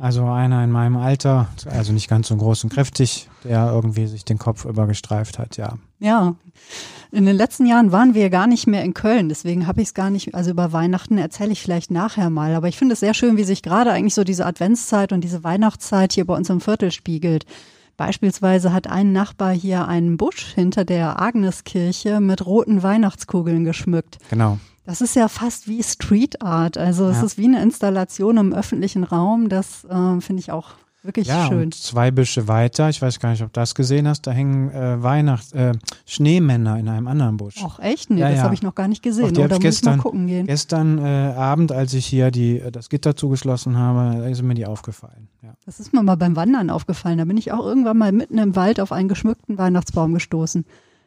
also 0.00 0.24
einer 0.24 0.64
in 0.64 0.70
meinem 0.70 0.96
Alter, 0.96 1.48
also 1.66 1.92
nicht 1.92 2.08
ganz 2.08 2.28
so 2.28 2.36
groß 2.36 2.64
und 2.64 2.72
kräftig, 2.72 3.28
der 3.44 3.70
irgendwie 3.70 4.06
sich 4.06 4.24
den 4.24 4.38
Kopf 4.38 4.64
übergestreift 4.64 5.38
hat, 5.38 5.58
ja. 5.58 5.74
Ja, 5.98 6.36
in 7.12 7.26
den 7.26 7.36
letzten 7.36 7.66
Jahren 7.66 7.92
waren 7.92 8.14
wir 8.14 8.30
gar 8.30 8.46
nicht 8.46 8.66
mehr 8.66 8.82
in 8.82 8.94
Köln, 8.94 9.28
deswegen 9.28 9.66
habe 9.66 9.82
ich 9.82 9.88
es 9.88 9.94
gar 9.94 10.08
nicht, 10.08 10.34
also 10.34 10.52
über 10.52 10.72
Weihnachten 10.72 11.18
erzähle 11.18 11.52
ich 11.52 11.60
vielleicht 11.60 11.90
nachher 11.90 12.30
mal, 12.30 12.54
aber 12.54 12.68
ich 12.68 12.78
finde 12.78 12.94
es 12.94 13.00
sehr 13.00 13.12
schön, 13.12 13.36
wie 13.36 13.44
sich 13.44 13.62
gerade 13.62 13.92
eigentlich 13.92 14.14
so 14.14 14.24
diese 14.24 14.46
Adventszeit 14.46 15.12
und 15.12 15.22
diese 15.22 15.44
Weihnachtszeit 15.44 16.14
hier 16.14 16.24
bei 16.24 16.34
uns 16.34 16.48
im 16.48 16.62
Viertel 16.62 16.90
spiegelt. 16.92 17.44
Beispielsweise 17.98 18.72
hat 18.72 18.86
ein 18.86 19.12
Nachbar 19.12 19.52
hier 19.52 19.86
einen 19.86 20.16
Busch 20.16 20.54
hinter 20.54 20.86
der 20.86 21.20
Agneskirche 21.20 22.20
mit 22.20 22.46
roten 22.46 22.82
Weihnachtskugeln 22.82 23.64
geschmückt. 23.64 24.18
Genau. 24.30 24.58
Das 24.90 25.00
ist 25.00 25.14
ja 25.14 25.28
fast 25.28 25.68
wie 25.68 25.80
Street 25.84 26.42
Art, 26.42 26.76
also 26.76 27.06
es 27.08 27.18
Ja. 27.18 27.22
ist 27.22 27.38
wie 27.38 27.44
eine 27.44 27.62
Installation 27.62 28.38
im 28.38 28.52
öffentlichen 28.52 29.04
Raum, 29.04 29.48
das 29.48 29.84
äh, 29.84 30.20
finde 30.20 30.40
ich 30.40 30.50
auch 30.50 30.70
wirklich 31.04 31.28
Ja, 31.28 31.46
schön. 31.46 31.62
und 31.66 31.74
zwei 31.74 32.10
Büsche 32.10 32.48
weiter, 32.48 32.88
ich 32.88 33.00
weiß 33.00 33.20
gar 33.20 33.30
nicht, 33.30 33.40
ob 33.42 33.52
du 33.52 33.60
das 33.60 33.76
gesehen 33.76 34.08
hast, 34.08 34.26
da 34.26 34.32
hängen 34.32 34.68
äh, 34.72 35.00
Weihnachts 35.00 35.52
äh, 35.52 35.74
Schneemänner 36.06 36.76
in 36.76 36.88
einem 36.88 37.06
anderen 37.06 37.36
Busch. 37.36 37.54
Ach 37.64 37.78
echt? 37.78 38.10
Nee, 38.10 38.18
Ja, 38.20 38.30
das 38.30 38.38
ja. 38.38 38.42
habe 38.42 38.54
ich 38.54 38.62
noch 38.62 38.74
gar 38.74 38.88
nicht 38.88 39.00
gesehen. 39.02 39.26
Oder 39.30 39.30
ich 39.30 39.38
muss 39.38 39.44
ich 39.46 39.50
mal 39.52 39.58
gestern- 39.60 39.98
gucken 40.00 40.26
gehen? 40.26 40.46
Gestern 40.48 40.98
äh, 40.98 41.34
Abend, 41.36 41.70
als 41.70 41.94
ich 41.94 42.04
hier 42.06 42.32
die, 42.32 42.58
äh, 42.58 42.72
das 42.72 42.88
Gitter 42.88 43.14
zugeschlossen 43.14 43.78
habe, 43.78 44.28
ist 44.28 44.42
mir 44.42 44.54
die 44.54 44.66
aufgefallen. 44.66 45.28
Ja. 45.42 45.54
Das 45.66 45.78
ist 45.78 45.92
mir 45.94 46.02
mal 46.02 46.16
beim 46.16 46.34
Wandern 46.34 46.68
aufgefallen. 46.68 47.18
Da 47.18 47.24
bin 47.26 47.36
ich 47.36 47.52
auch 47.52 47.64
irgendwann 47.64 47.96
mal 47.96 48.10
mitten 48.10 48.38
im 48.38 48.56
Wald 48.56 48.80
auf 48.80 48.90
einen 48.90 49.08
geschmückten 49.08 49.56
Weihnachtsbaum 49.56 50.14
gestoßen. 50.14 50.64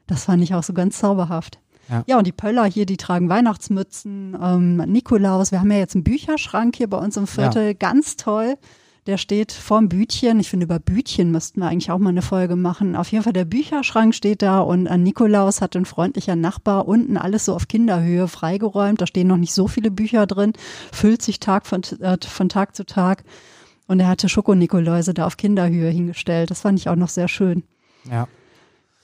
Das 0.08 0.24
fand 0.24 0.42
ich 0.42 0.56
auch 0.56 0.64
so 0.64 0.72
ganz 0.74 1.00
zauberhaft. 1.00 1.60
Ja. 2.08 2.18
und 2.18 2.28
die 2.28 2.32
Pöller 2.32 2.66
hier, 2.66 2.86
die 2.86 2.98
tragen 2.98 3.30
Weihnachtsmützen, 3.30 4.38
ähm, 4.42 4.78
Nikolaus. 4.78 5.52
Wir 5.52 5.60
haben 5.60 5.72
ja 5.72 5.78
jetzt 5.78 5.96
einen 5.96 6.04
Bücherschrank 6.04 6.76
hier 6.76 6.90
bei 6.90 6.98
uns 6.98 7.18
im 7.18 7.28
Viertel. 7.28 7.76
Ganz 7.76 8.16
toll. 8.18 8.56
Der 9.06 9.18
steht 9.18 9.52
vorm 9.52 9.90
Bütchen. 9.90 10.40
Ich 10.40 10.50
finde, 10.50 10.64
über 10.64 10.80
Bütchen 10.80 11.30
müssten 11.30 11.60
wir 11.60 11.68
eigentlich 11.68 11.92
auch 11.92 12.00
mal 12.00 12.10
eine 12.12 12.22
Folge 12.22 12.56
machen. 12.56 12.96
Auf 12.96 13.12
jeden 13.12 13.24
Fall, 13.26 13.34
der 13.34 13.44
Bücherschrank 13.44 14.16
steht 14.16 14.42
da 14.42 14.62
und 14.62 14.88
an 14.88 15.04
Nikolaus 15.04 15.60
hat 15.60 15.76
ein 15.76 15.84
freundlicher 15.84 16.38
Nachbar 16.38 16.88
unten 16.88 17.18
alles 17.18 17.44
so 17.46 17.54
auf 17.54 17.68
Kinderhöhe 17.68 18.30
freigeräumt. 18.30 19.02
Da 19.02 19.08
stehen 19.08 19.28
noch 19.28 19.36
nicht 19.38 19.54
so 19.54 19.68
viele 19.68 19.92
Bücher 19.92 20.26
drin. 20.26 20.54
Füllt 20.94 21.22
sich 21.22 21.42
Tag 21.42 21.66
von, 21.66 21.82
äh, 22.00 22.18
von 22.26 22.48
Tag 22.48 22.78
zu 22.78 22.86
Tag. 22.86 23.26
Und 23.88 24.00
er 24.00 24.08
hatte 24.08 24.30
Schokonikoläuse 24.30 25.14
da 25.14 25.26
auf 25.26 25.36
Kinderhöhe 25.36 25.90
hingestellt. 25.90 26.50
Das 26.50 26.62
fand 26.62 26.80
ich 26.80 26.88
auch 26.88 26.96
noch 26.96 27.10
sehr 27.10 27.28
schön. 27.28 27.64
ja. 28.10 28.28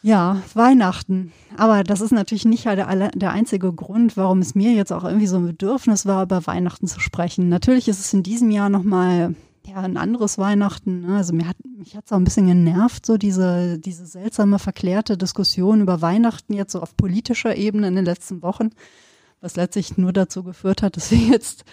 Ja, 0.01 0.41
Weihnachten. 0.53 1.33
Aber 1.57 1.83
das 1.83 1.99
ist 2.01 2.11
natürlich 2.11 2.45
nicht 2.45 2.67
halt 2.67 2.79
der, 2.79 3.31
einzige 3.31 3.73
Grund, 3.73 4.15
warum 4.15 4.39
es 4.39 4.55
mir 4.55 4.71
jetzt 4.71 4.93
auch 4.93 5.03
irgendwie 5.03 5.27
so 5.27 5.37
ein 5.37 5.45
Bedürfnis 5.45 6.05
war, 6.05 6.23
über 6.23 6.47
Weihnachten 6.47 6.87
zu 6.87 6.99
sprechen. 6.99 7.49
Natürlich 7.49 7.87
ist 7.89 7.99
es 7.99 8.13
in 8.13 8.23
diesem 8.23 8.49
Jahr 8.49 8.69
nochmal 8.69 9.35
ja, 9.67 9.77
ein 9.81 9.97
anderes 9.97 10.37
Weihnachten. 10.37 11.01
ne? 11.01 11.17
Also 11.17 11.33
mir 11.33 11.47
hat 11.47 11.57
mich 11.63 11.95
hat's 11.95 12.11
auch 12.11 12.17
ein 12.17 12.23
bisschen 12.23 12.47
genervt, 12.47 13.05
so 13.05 13.17
diese, 13.17 13.77
diese 13.77 14.05
seltsame, 14.05 14.57
verklärte 14.57 15.17
Diskussion 15.17 15.81
über 15.81 16.01
Weihnachten 16.01 16.53
jetzt 16.53 16.71
so 16.71 16.81
auf 16.81 16.95
politischer 16.95 17.55
Ebene 17.55 17.87
in 17.87 17.95
den 17.95 18.05
letzten 18.05 18.41
Wochen, 18.41 18.69
was 19.41 19.55
letztlich 19.55 19.97
nur 19.97 20.13
dazu 20.13 20.43
geführt 20.43 20.81
hat, 20.81 20.97
dass 20.97 21.11
wir 21.11 21.17
jetzt 21.17 21.65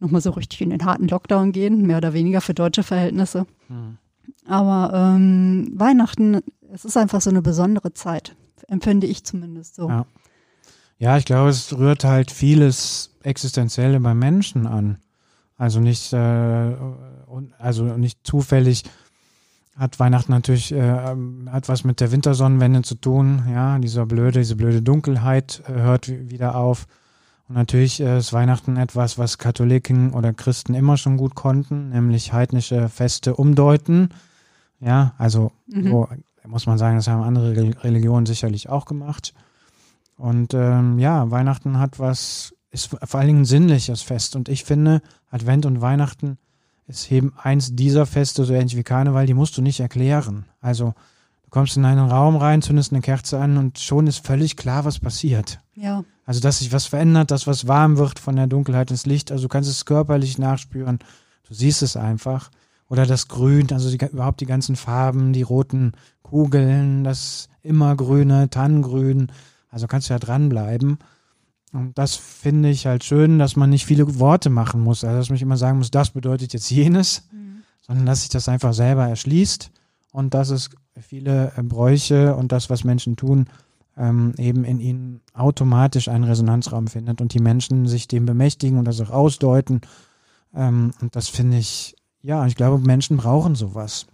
nochmal 0.00 0.20
so 0.20 0.30
richtig 0.30 0.60
in 0.60 0.70
den 0.70 0.84
harten 0.84 1.08
Lockdown 1.08 1.52
gehen, 1.52 1.86
mehr 1.86 1.98
oder 1.98 2.12
weniger 2.12 2.40
für 2.40 2.54
deutsche 2.54 2.82
Verhältnisse. 2.82 3.46
Aber 4.46 4.92
ähm, 4.94 5.70
Weihnachten, 5.74 6.40
es 6.72 6.84
ist 6.84 6.96
einfach 6.96 7.20
so 7.20 7.30
eine 7.30 7.42
besondere 7.42 7.92
Zeit, 7.94 8.34
empfinde 8.68 9.06
ich 9.06 9.24
zumindest 9.24 9.74
so. 9.76 9.88
Ja. 9.88 10.06
Ja, 10.98 11.16
ich 11.16 11.24
glaube, 11.24 11.50
es 11.50 11.76
rührt 11.76 12.04
halt 12.04 12.30
vieles 12.30 13.10
Existenzielle 13.24 13.98
beim 13.98 14.18
Menschen 14.20 14.66
an. 14.68 14.98
Also 15.56 15.80
nicht, 15.80 16.12
äh, 16.12 16.76
also 17.58 17.84
nicht 17.96 18.20
zufällig 18.24 18.84
hat 19.76 19.98
Weihnachten 19.98 20.30
natürlich 20.32 20.70
äh, 20.72 21.16
hat 21.50 21.68
was 21.68 21.82
mit 21.84 22.00
der 22.00 22.12
Wintersonnenwende 22.12 22.82
zu 22.82 22.94
tun. 22.94 23.44
Ja, 23.50 23.78
dieser 23.78 24.06
blöde, 24.06 24.40
diese 24.40 24.54
blöde 24.54 24.82
Dunkelheit 24.82 25.62
äh, 25.66 25.72
hört 25.72 26.08
wi- 26.08 26.30
wieder 26.30 26.54
auf. 26.56 26.86
Und 27.48 27.56
natürlich 27.56 27.98
äh, 28.00 28.18
ist 28.18 28.32
Weihnachten 28.32 28.76
etwas, 28.76 29.18
was 29.18 29.38
Katholiken 29.38 30.12
oder 30.12 30.32
Christen 30.34 30.74
immer 30.74 30.96
schon 30.98 31.16
gut 31.16 31.34
konnten, 31.34 31.88
nämlich 31.88 32.32
heidnische 32.32 32.88
Feste 32.88 33.34
umdeuten. 33.34 34.10
Ja, 34.78 35.14
also 35.18 35.52
Mhm. 35.66 35.88
so 35.90 36.08
muss 36.48 36.66
man 36.66 36.78
sagen, 36.78 36.96
das 36.96 37.08
haben 37.08 37.22
andere 37.22 37.54
Religionen 37.82 38.26
sicherlich 38.26 38.68
auch 38.68 38.84
gemacht. 38.84 39.32
Und 40.16 40.54
ähm, 40.54 40.98
ja, 40.98 41.30
Weihnachten 41.30 41.78
hat 41.78 41.98
was, 41.98 42.54
ist 42.70 42.86
vor 42.86 43.18
allen 43.18 43.28
Dingen 43.28 43.40
ein 43.42 43.46
sinnliches 43.46 44.02
Fest. 44.02 44.36
Und 44.36 44.48
ich 44.48 44.64
finde, 44.64 45.02
Advent 45.30 45.66
und 45.66 45.80
Weihnachten 45.80 46.38
ist 46.86 47.10
eben 47.10 47.32
eins 47.36 47.74
dieser 47.74 48.06
Feste, 48.06 48.44
so 48.44 48.52
ähnlich 48.52 48.76
wie 48.76 48.82
Karneval, 48.82 49.26
die 49.26 49.34
musst 49.34 49.56
du 49.56 49.62
nicht 49.62 49.80
erklären. 49.80 50.46
Also 50.60 50.94
du 51.44 51.50
kommst 51.50 51.76
in 51.76 51.84
einen 51.84 52.10
Raum 52.10 52.36
rein, 52.36 52.62
zündest 52.62 52.92
eine 52.92 53.00
Kerze 53.00 53.40
an 53.40 53.56
und 53.56 53.78
schon 53.78 54.06
ist 54.06 54.26
völlig 54.26 54.56
klar, 54.56 54.84
was 54.84 54.98
passiert. 54.98 55.60
Ja. 55.74 56.04
Also 56.24 56.40
dass 56.40 56.58
sich 56.58 56.72
was 56.72 56.86
verändert, 56.86 57.30
dass 57.30 57.46
was 57.46 57.66
warm 57.66 57.96
wird 57.96 58.18
von 58.18 58.36
der 58.36 58.46
Dunkelheit 58.46 58.90
ins 58.90 59.06
Licht. 59.06 59.32
Also 59.32 59.44
du 59.44 59.48
kannst 59.48 59.70
es 59.70 59.84
körperlich 59.84 60.38
nachspüren. 60.38 60.98
Du 61.48 61.54
siehst 61.54 61.82
es 61.82 61.96
einfach. 61.96 62.50
Oder 62.88 63.06
das 63.06 63.28
Grün, 63.28 63.68
also 63.72 63.90
die, 63.90 64.04
überhaupt 64.04 64.40
die 64.40 64.46
ganzen 64.46 64.76
Farben, 64.76 65.32
die 65.32 65.42
roten 65.42 65.92
Kugeln, 66.22 67.04
das 67.04 67.48
immergrüne, 67.62 68.50
Tannengrün. 68.50 69.32
Also 69.70 69.86
kannst 69.86 70.08
du 70.08 70.14
ja 70.14 70.18
dranbleiben. 70.18 70.98
Und 71.72 71.96
das 71.96 72.16
finde 72.16 72.68
ich 72.68 72.86
halt 72.86 73.02
schön, 73.02 73.38
dass 73.38 73.56
man 73.56 73.70
nicht 73.70 73.86
viele 73.86 74.18
Worte 74.18 74.50
machen 74.50 74.82
muss. 74.82 75.04
Also 75.04 75.18
dass 75.18 75.28
man 75.30 75.34
nicht 75.34 75.42
immer 75.42 75.56
sagen 75.56 75.78
muss, 75.78 75.90
das 75.90 76.10
bedeutet 76.10 76.52
jetzt 76.52 76.70
jenes, 76.70 77.28
mhm. 77.32 77.62
sondern 77.80 78.06
dass 78.06 78.20
sich 78.20 78.28
das 78.28 78.48
einfach 78.48 78.74
selber 78.74 79.08
erschließt 79.08 79.70
und 80.12 80.34
dass 80.34 80.50
es 80.50 80.70
viele 81.00 81.52
äh, 81.56 81.62
Bräuche 81.62 82.36
und 82.36 82.52
das, 82.52 82.68
was 82.68 82.84
Menschen 82.84 83.16
tun, 83.16 83.46
ähm, 83.96 84.34
eben 84.38 84.64
in 84.64 84.80
ihnen 84.80 85.20
automatisch 85.34 86.08
einen 86.08 86.24
Resonanzraum 86.24 86.86
findet 86.86 87.20
und 87.20 87.34
die 87.34 87.40
Menschen 87.40 87.86
sich 87.86 88.08
dem 88.08 88.26
bemächtigen 88.26 88.78
und 88.78 88.84
das 88.86 89.00
auch 89.00 89.10
ausdeuten. 89.10 89.80
Ähm, 90.54 90.92
und 91.00 91.16
das 91.16 91.28
finde 91.28 91.58
ich, 91.58 91.96
ja, 92.22 92.46
ich 92.46 92.56
glaube, 92.56 92.78
Menschen 92.78 93.16
brauchen 93.16 93.54
sowas. 93.54 94.06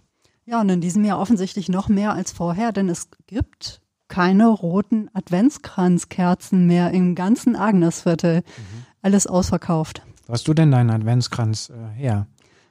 Ja, 0.45 0.61
und 0.61 0.69
in 0.69 0.81
diesem 0.81 1.03
Jahr 1.03 1.19
offensichtlich 1.19 1.69
noch 1.69 1.89
mehr 1.89 2.13
als 2.13 2.31
vorher, 2.31 2.71
denn 2.71 2.89
es 2.89 3.09
gibt 3.27 3.81
keine 4.07 4.47
roten 4.47 5.09
Adventskranzkerzen 5.13 6.65
mehr 6.65 6.91
im 6.91 7.13
ganzen 7.13 7.55
Agnesviertel. 7.55 8.37
Mhm. 8.37 8.85
Alles 9.03 9.27
ausverkauft. 9.27 10.01
Wo 10.25 10.33
hast 10.33 10.47
du 10.47 10.53
denn 10.53 10.71
deinen 10.71 10.89
Adventskranz 10.89 11.69
äh, 11.69 11.95
her? 11.95 12.27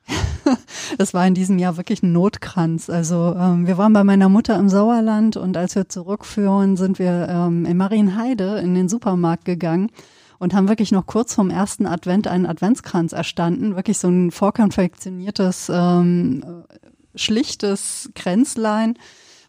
das 0.98 1.14
war 1.14 1.26
in 1.26 1.34
diesem 1.34 1.58
Jahr 1.58 1.76
wirklich 1.76 2.02
ein 2.02 2.12
Notkranz. 2.12 2.90
Also 2.90 3.36
ähm, 3.38 3.66
wir 3.66 3.78
waren 3.78 3.92
bei 3.92 4.02
meiner 4.04 4.28
Mutter 4.28 4.58
im 4.58 4.68
Sauerland 4.68 5.36
und 5.36 5.56
als 5.56 5.76
wir 5.76 5.88
zurückführen, 5.88 6.76
sind 6.76 6.98
wir 6.98 7.28
ähm, 7.30 7.64
in 7.64 7.76
Marienheide 7.76 8.58
in 8.58 8.74
den 8.74 8.88
Supermarkt 8.88 9.44
gegangen 9.44 9.90
und 10.38 10.54
haben 10.54 10.68
wirklich 10.68 10.92
noch 10.92 11.06
kurz 11.06 11.34
vorm 11.34 11.50
ersten 11.50 11.86
Advent 11.86 12.28
einen 12.28 12.46
Adventskranz 12.46 13.12
erstanden. 13.12 13.76
Wirklich 13.76 13.98
so 13.98 14.08
ein 14.08 14.30
vorkonfektioniertes, 14.30 15.70
ähm, 15.72 16.64
schlichtes 17.14 18.10
Kränzlein 18.14 18.94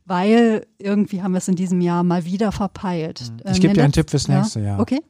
weil 0.10 0.66
irgendwie 0.80 1.22
haben 1.22 1.34
wir 1.34 1.38
es 1.38 1.48
in 1.48 1.56
diesem 1.56 1.82
Jahr 1.82 2.04
mal 2.04 2.26
wieder 2.26 2.52
verpeilt. 2.52 3.32
Ich 3.46 3.58
äh, 3.58 3.60
gebe 3.60 3.76
dir 3.76 3.84
einen 3.84 3.94
Tipp 3.94 4.10
fürs 4.10 4.28
nächste 4.28 4.60
ja? 4.60 4.70
Jahr. 4.70 4.80
Okay. 4.80 5.02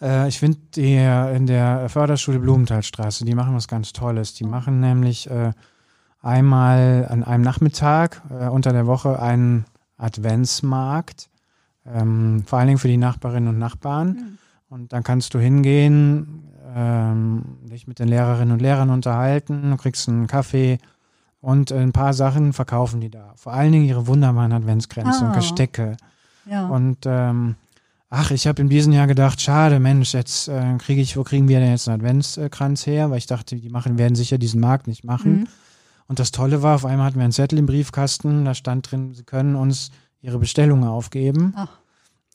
Äh, 0.00 0.28
ich 0.28 0.38
finde 0.38 0.58
die 0.74 0.96
in 0.96 1.46
der 1.46 1.90
Förderschule 1.90 2.38
Blumenthalstraße, 2.38 3.26
die 3.26 3.34
machen 3.34 3.54
was 3.54 3.68
ganz 3.68 3.92
Tolles. 3.92 4.32
Die 4.32 4.44
machen 4.44 4.80
nämlich 4.80 5.30
äh, 5.30 5.52
einmal 6.22 7.06
an 7.10 7.22
einem 7.22 7.44
Nachmittag 7.44 8.22
äh, 8.30 8.48
unter 8.48 8.72
der 8.72 8.86
Woche 8.86 9.20
einen 9.20 9.66
Adventsmarkt, 9.98 11.28
ähm, 11.86 12.44
vor 12.46 12.58
allen 12.58 12.68
Dingen 12.68 12.78
für 12.78 12.88
die 12.88 12.96
Nachbarinnen 12.96 13.50
und 13.50 13.58
Nachbarn. 13.58 14.08
Mhm. 14.08 14.38
Und 14.68 14.92
dann 14.92 15.02
kannst 15.02 15.34
du 15.34 15.38
hingehen, 15.38 16.44
ähm, 16.74 17.58
dich 17.62 17.86
mit 17.86 17.98
den 17.98 18.08
Lehrerinnen 18.08 18.52
und 18.52 18.60
Lehrern 18.60 18.90
unterhalten, 18.90 19.70
du 19.70 19.76
kriegst 19.76 20.08
einen 20.08 20.26
Kaffee 20.26 20.78
und 21.40 21.70
ein 21.72 21.92
paar 21.92 22.14
Sachen 22.14 22.52
verkaufen 22.52 23.00
die 23.00 23.10
da. 23.10 23.32
Vor 23.36 23.52
allen 23.52 23.72
Dingen 23.72 23.84
ihre 23.84 24.06
wunderbaren 24.06 24.52
Adventskränze 24.52 25.24
ah. 25.24 25.28
und 25.28 25.34
Gestecke. 25.34 25.96
Ja. 26.46 26.68
Und 26.68 26.98
ähm, 27.04 27.56
ach, 28.10 28.30
ich 28.30 28.46
habe 28.46 28.62
in 28.62 28.68
diesem 28.68 28.92
Jahr 28.92 29.06
gedacht, 29.06 29.40
schade, 29.40 29.78
Mensch, 29.78 30.14
jetzt 30.14 30.48
äh, 30.48 30.76
kriege 30.78 31.00
ich, 31.00 31.16
wo 31.16 31.22
kriegen 31.22 31.48
wir 31.48 31.60
denn 31.60 31.70
jetzt 31.70 31.88
einen 31.88 32.00
Adventskranz 32.00 32.86
her? 32.86 33.10
Weil 33.10 33.18
ich 33.18 33.26
dachte, 33.26 33.56
die 33.56 33.68
machen, 33.68 33.98
werden 33.98 34.14
sicher 34.14 34.38
diesen 34.38 34.60
Markt 34.60 34.86
nicht 34.86 35.04
machen. 35.04 35.40
Mhm. 35.40 35.48
Und 36.06 36.18
das 36.18 36.32
Tolle 36.32 36.62
war, 36.62 36.74
auf 36.76 36.84
einmal 36.84 37.06
hatten 37.06 37.16
wir 37.16 37.24
einen 37.24 37.32
Zettel 37.32 37.58
im 37.58 37.66
Briefkasten, 37.66 38.44
da 38.44 38.54
stand 38.54 38.90
drin, 38.90 39.14
sie 39.14 39.24
können 39.24 39.56
uns 39.56 39.90
ihre 40.20 40.38
Bestellungen 40.38 40.88
aufgeben. 40.88 41.54
Ach. 41.56 41.68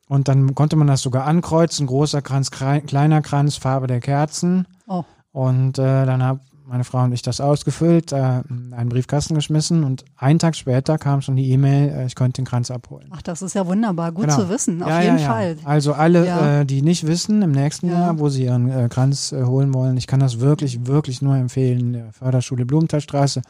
Und 0.09 0.27
dann 0.27 0.55
konnte 0.55 0.75
man 0.75 0.87
das 0.87 1.03
sogar 1.03 1.27
ankreuzen, 1.27 1.85
großer 1.85 2.23
Kranz, 2.23 2.49
kleiner 2.49 3.21
Kranz, 3.21 3.57
Farbe 3.57 3.85
der 3.85 3.99
Kerzen. 3.99 4.65
Oh. 4.87 5.03
Und 5.31 5.77
äh, 5.77 6.05
dann 6.07 6.23
habe 6.23 6.41
meine 6.65 6.83
Frau 6.83 7.03
und 7.03 7.11
ich 7.13 7.21
das 7.21 7.41
ausgefüllt, 7.41 8.11
äh, 8.11 8.15
einen 8.15 8.89
Briefkasten 8.89 9.35
geschmissen 9.35 9.83
und 9.83 10.05
einen 10.17 10.39
Tag 10.39 10.55
später 10.55 10.97
kam 10.97 11.21
schon 11.21 11.35
die 11.35 11.51
E-Mail, 11.51 11.89
äh, 11.89 12.05
ich 12.07 12.15
könnte 12.15 12.41
den 12.41 12.45
Kranz 12.45 12.71
abholen. 12.71 13.07
Ach, 13.11 13.21
das 13.21 13.43
ist 13.43 13.53
ja 13.53 13.67
wunderbar, 13.67 14.11
gut 14.11 14.25
genau. 14.25 14.37
zu 14.37 14.49
wissen, 14.49 14.81
auf 14.81 14.89
ja, 14.89 15.01
jeden 15.01 15.17
ja, 15.17 15.23
ja. 15.23 15.29
Fall. 15.29 15.57
Also 15.63 15.93
alle, 15.93 16.61
äh, 16.61 16.65
die 16.65 16.81
nicht 16.81 17.05
wissen, 17.05 17.43
im 17.43 17.51
nächsten 17.51 17.89
Jahr, 17.89 18.17
wo 18.17 18.29
sie 18.29 18.45
ihren 18.45 18.67
äh, 18.67 18.89
Kranz 18.89 19.31
äh, 19.31 19.43
holen 19.43 19.75
wollen, 19.75 19.95
ich 19.97 20.07
kann 20.07 20.19
das 20.19 20.39
wirklich, 20.39 20.87
wirklich 20.87 21.21
nur 21.21 21.35
empfehlen, 21.35 21.93
der 21.93 22.13
Förderschule 22.13 22.65
Blumenthalstraße. 22.65 23.43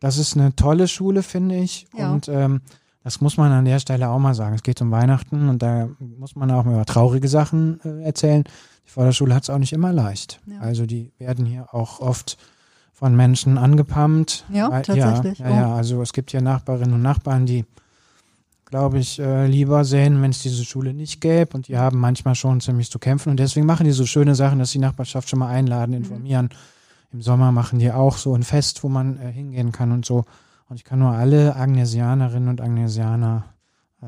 Das 0.00 0.18
ist 0.18 0.36
eine 0.36 0.54
tolle 0.56 0.88
Schule, 0.88 1.22
finde 1.22 1.56
ich. 1.56 1.86
Und 1.92 2.28
ähm, 2.28 2.60
das 3.08 3.20
muss 3.20 3.36
man 3.36 3.52
an 3.52 3.64
der 3.64 3.80
Stelle 3.80 4.08
auch 4.08 4.18
mal 4.18 4.34
sagen. 4.34 4.54
Es 4.54 4.62
geht 4.62 4.80
um 4.80 4.90
Weihnachten 4.90 5.48
und 5.48 5.62
da 5.62 5.88
muss 5.98 6.36
man 6.36 6.50
auch 6.50 6.64
mal 6.64 6.74
über 6.74 6.86
traurige 6.86 7.28
Sachen 7.28 7.80
äh, 7.84 8.04
erzählen 8.04 8.44
die 8.88 8.92
Förderschule 8.92 9.34
hat 9.34 9.42
es 9.42 9.50
auch 9.50 9.58
nicht 9.58 9.74
immer 9.74 9.92
leicht. 9.92 10.40
Ja. 10.46 10.60
Also 10.60 10.86
die 10.86 11.12
werden 11.18 11.44
hier 11.44 11.74
auch 11.74 12.00
oft 12.00 12.38
von 12.94 13.14
Menschen 13.14 13.58
angepammt. 13.58 14.46
Ja, 14.50 14.70
weil, 14.70 14.82
tatsächlich. 14.82 15.38
Ja, 15.40 15.50
ja, 15.50 15.56
ja, 15.56 15.74
also 15.74 16.00
es 16.00 16.14
gibt 16.14 16.30
hier 16.30 16.40
Nachbarinnen 16.40 16.94
und 16.94 17.02
Nachbarn, 17.02 17.44
die, 17.44 17.66
glaube 18.64 18.98
ich, 18.98 19.18
äh, 19.18 19.46
lieber 19.46 19.84
sehen, 19.84 20.22
wenn 20.22 20.30
es 20.30 20.40
diese 20.40 20.64
Schule 20.64 20.94
nicht 20.94 21.20
gäbe. 21.20 21.54
Und 21.54 21.68
die 21.68 21.76
haben 21.76 21.98
manchmal 21.98 22.34
schon 22.34 22.62
ziemlich 22.62 22.90
zu 22.90 22.98
kämpfen. 22.98 23.28
Und 23.28 23.38
deswegen 23.38 23.66
machen 23.66 23.84
die 23.84 23.92
so 23.92 24.06
schöne 24.06 24.34
Sachen, 24.34 24.58
dass 24.58 24.72
die 24.72 24.78
Nachbarschaft 24.78 25.28
schon 25.28 25.38
mal 25.38 25.48
einladen, 25.48 25.90
mhm. 25.90 25.98
informieren. 25.98 26.46
Mhm. 26.46 27.18
Im 27.18 27.22
Sommer 27.22 27.52
machen 27.52 27.78
die 27.78 27.92
auch 27.92 28.16
so 28.16 28.34
ein 28.34 28.42
Fest, 28.42 28.82
wo 28.84 28.88
man 28.88 29.18
äh, 29.18 29.30
hingehen 29.30 29.70
kann 29.70 29.92
und 29.92 30.06
so. 30.06 30.24
Und 30.68 30.76
ich 30.76 30.84
kann 30.84 30.98
nur 30.98 31.12
alle 31.12 31.56
Agnesianerinnen 31.56 32.48
und 32.48 32.60
Agnesianer 32.60 33.44
äh, 34.02 34.06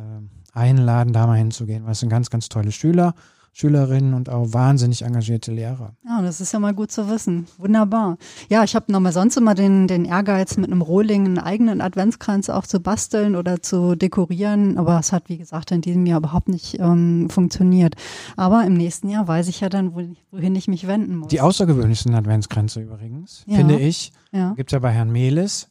einladen, 0.52 1.12
da 1.12 1.26
mal 1.26 1.38
hinzugehen, 1.38 1.84
weil 1.84 1.92
es 1.92 2.00
sind 2.00 2.10
ganz, 2.10 2.30
ganz 2.30 2.48
tolle 2.48 2.72
Schüler. 2.72 3.14
Schülerinnen 3.52 4.14
und 4.14 4.28
auch 4.30 4.52
wahnsinnig 4.52 5.02
engagierte 5.02 5.50
Lehrer. 5.50 5.94
Ja, 6.04 6.22
das 6.22 6.40
ist 6.40 6.52
ja 6.52 6.60
mal 6.60 6.72
gut 6.72 6.92
zu 6.92 7.10
wissen. 7.10 7.46
Wunderbar. 7.58 8.16
Ja, 8.48 8.62
ich 8.62 8.76
habe 8.76 8.92
nochmal 8.92 9.12
sonst 9.12 9.36
immer 9.36 9.54
den, 9.54 9.88
den 9.88 10.04
Ehrgeiz, 10.04 10.56
mit 10.56 10.70
einem 10.70 10.82
Rohling 10.82 11.26
einen 11.26 11.38
eigenen 11.38 11.80
Adventskranz 11.80 12.48
auch 12.48 12.64
zu 12.64 12.78
basteln 12.78 13.34
oder 13.34 13.60
zu 13.60 13.96
dekorieren. 13.96 14.78
Aber 14.78 14.98
es 15.00 15.12
hat, 15.12 15.28
wie 15.28 15.36
gesagt, 15.36 15.72
in 15.72 15.80
diesem 15.80 16.06
Jahr 16.06 16.18
überhaupt 16.18 16.48
nicht 16.48 16.78
ähm, 16.78 17.28
funktioniert. 17.28 17.96
Aber 18.36 18.64
im 18.64 18.74
nächsten 18.74 19.08
Jahr 19.08 19.26
weiß 19.26 19.48
ich 19.48 19.60
ja 19.60 19.68
dann, 19.68 19.94
wohin 20.30 20.54
ich 20.54 20.68
mich 20.68 20.86
wenden 20.86 21.16
muss. 21.16 21.28
Die 21.28 21.40
außergewöhnlichsten 21.40 22.14
Adventskränze 22.14 22.80
übrigens, 22.80 23.42
ja. 23.46 23.56
finde 23.56 23.80
ich, 23.80 24.12
ja. 24.30 24.52
gibt 24.54 24.70
es 24.70 24.74
ja 24.74 24.78
bei 24.78 24.92
Herrn 24.92 25.10
Mehlis. 25.10 25.68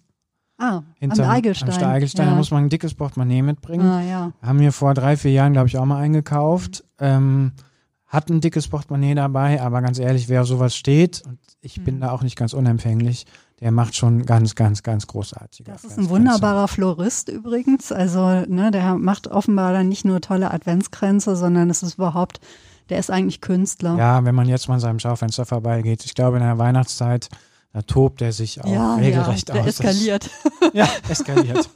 Ah, 0.60 0.84
Hinterm, 1.00 1.30
am 1.30 1.36
Eigelstein. 1.36 1.72
Am 1.72 1.89
Eigelstein, 1.89 2.28
ja. 2.28 2.36
muss 2.36 2.51
man 2.51 2.66
ein 2.66 2.70
dickes 2.70 2.94
Portemonnaie 2.94 3.42
mitbringen. 3.42 3.86
Ah, 3.86 4.01
ja. 4.01 4.34
Haben 4.42 4.60
wir 4.60 4.74
vor 4.74 4.94
drei, 4.94 5.16
vier 5.16 5.32
Jahren, 5.32 5.54
glaube 5.54 5.70
ich, 5.70 5.78
auch 5.78 5.86
mal 5.86 6.00
eingekauft. 6.00 6.84
Mhm. 7.00 7.06
Ähm, 7.08 7.51
hat 8.06 8.30
ein 8.30 8.42
dickes 8.42 8.68
Portemonnaie 8.68 9.16
dabei, 9.16 9.62
aber 9.62 9.82
ganz 9.82 10.00
ehrlich, 10.00 10.30
wer 10.30 10.44
sowas 10.44 10.75
steht, 10.75 11.24
und 11.25 11.38
ich 11.62 11.78
mhm. 11.78 11.84
bin 11.84 12.01
da 12.01 12.12
auch 12.12 12.24
nicht 12.24 12.36
ganz 12.36 12.54
unempfänglich, 12.54 13.25
der 13.62 13.72
macht 13.72 13.96
schon 13.96 14.25
ganz, 14.25 14.56
ganz, 14.56 14.84
ganz 14.84 15.08
großartig. 15.08 15.66
Das 15.66 15.84
ist 15.84 15.98
ein 15.98 16.10
wunderbarer 16.10 16.68
Florist 16.68 17.30
übrigens. 17.30 17.92
Also, 17.92 18.46
ne, 18.48 18.72
der 18.72 18.96
macht 18.96 19.28
offenbar 19.28 19.74
dann 19.74 19.89
nicht 19.89 20.06
nur 20.06 20.22
tolle 20.22 20.51
Adventskränze, 20.51 21.36
sondern 21.36 21.70
es 21.70 21.84
ist 21.84 21.96
überhaupt, 21.96 22.39
der 22.89 23.00
ist 23.00 23.12
eigentlich 23.12 23.42
Künstler. 23.42 23.96
Ja, 23.98 24.25
wenn 24.25 24.36
man 24.36 24.48
jetzt 24.48 24.68
mal 24.68 24.75
an 24.75 24.80
seinem 24.80 25.00
Schaufenster 25.00 25.46
vorbeigeht. 25.46 26.06
Ich 26.06 26.16
glaube, 26.16 26.38
in 26.38 26.44
der 26.44 26.58
Weihnachtszeit, 26.58 27.30
da 27.74 27.84
tobt 27.84 28.22
er 28.22 28.32
sich 28.32 28.64
auch 28.64 28.72
ja, 28.72 28.96
regelrecht 28.96 29.50
ja, 29.50 29.56
der 29.56 29.64
aus. 29.64 29.70
eskaliert. 29.70 30.30
ja, 30.74 30.88
eskaliert. 31.08 31.70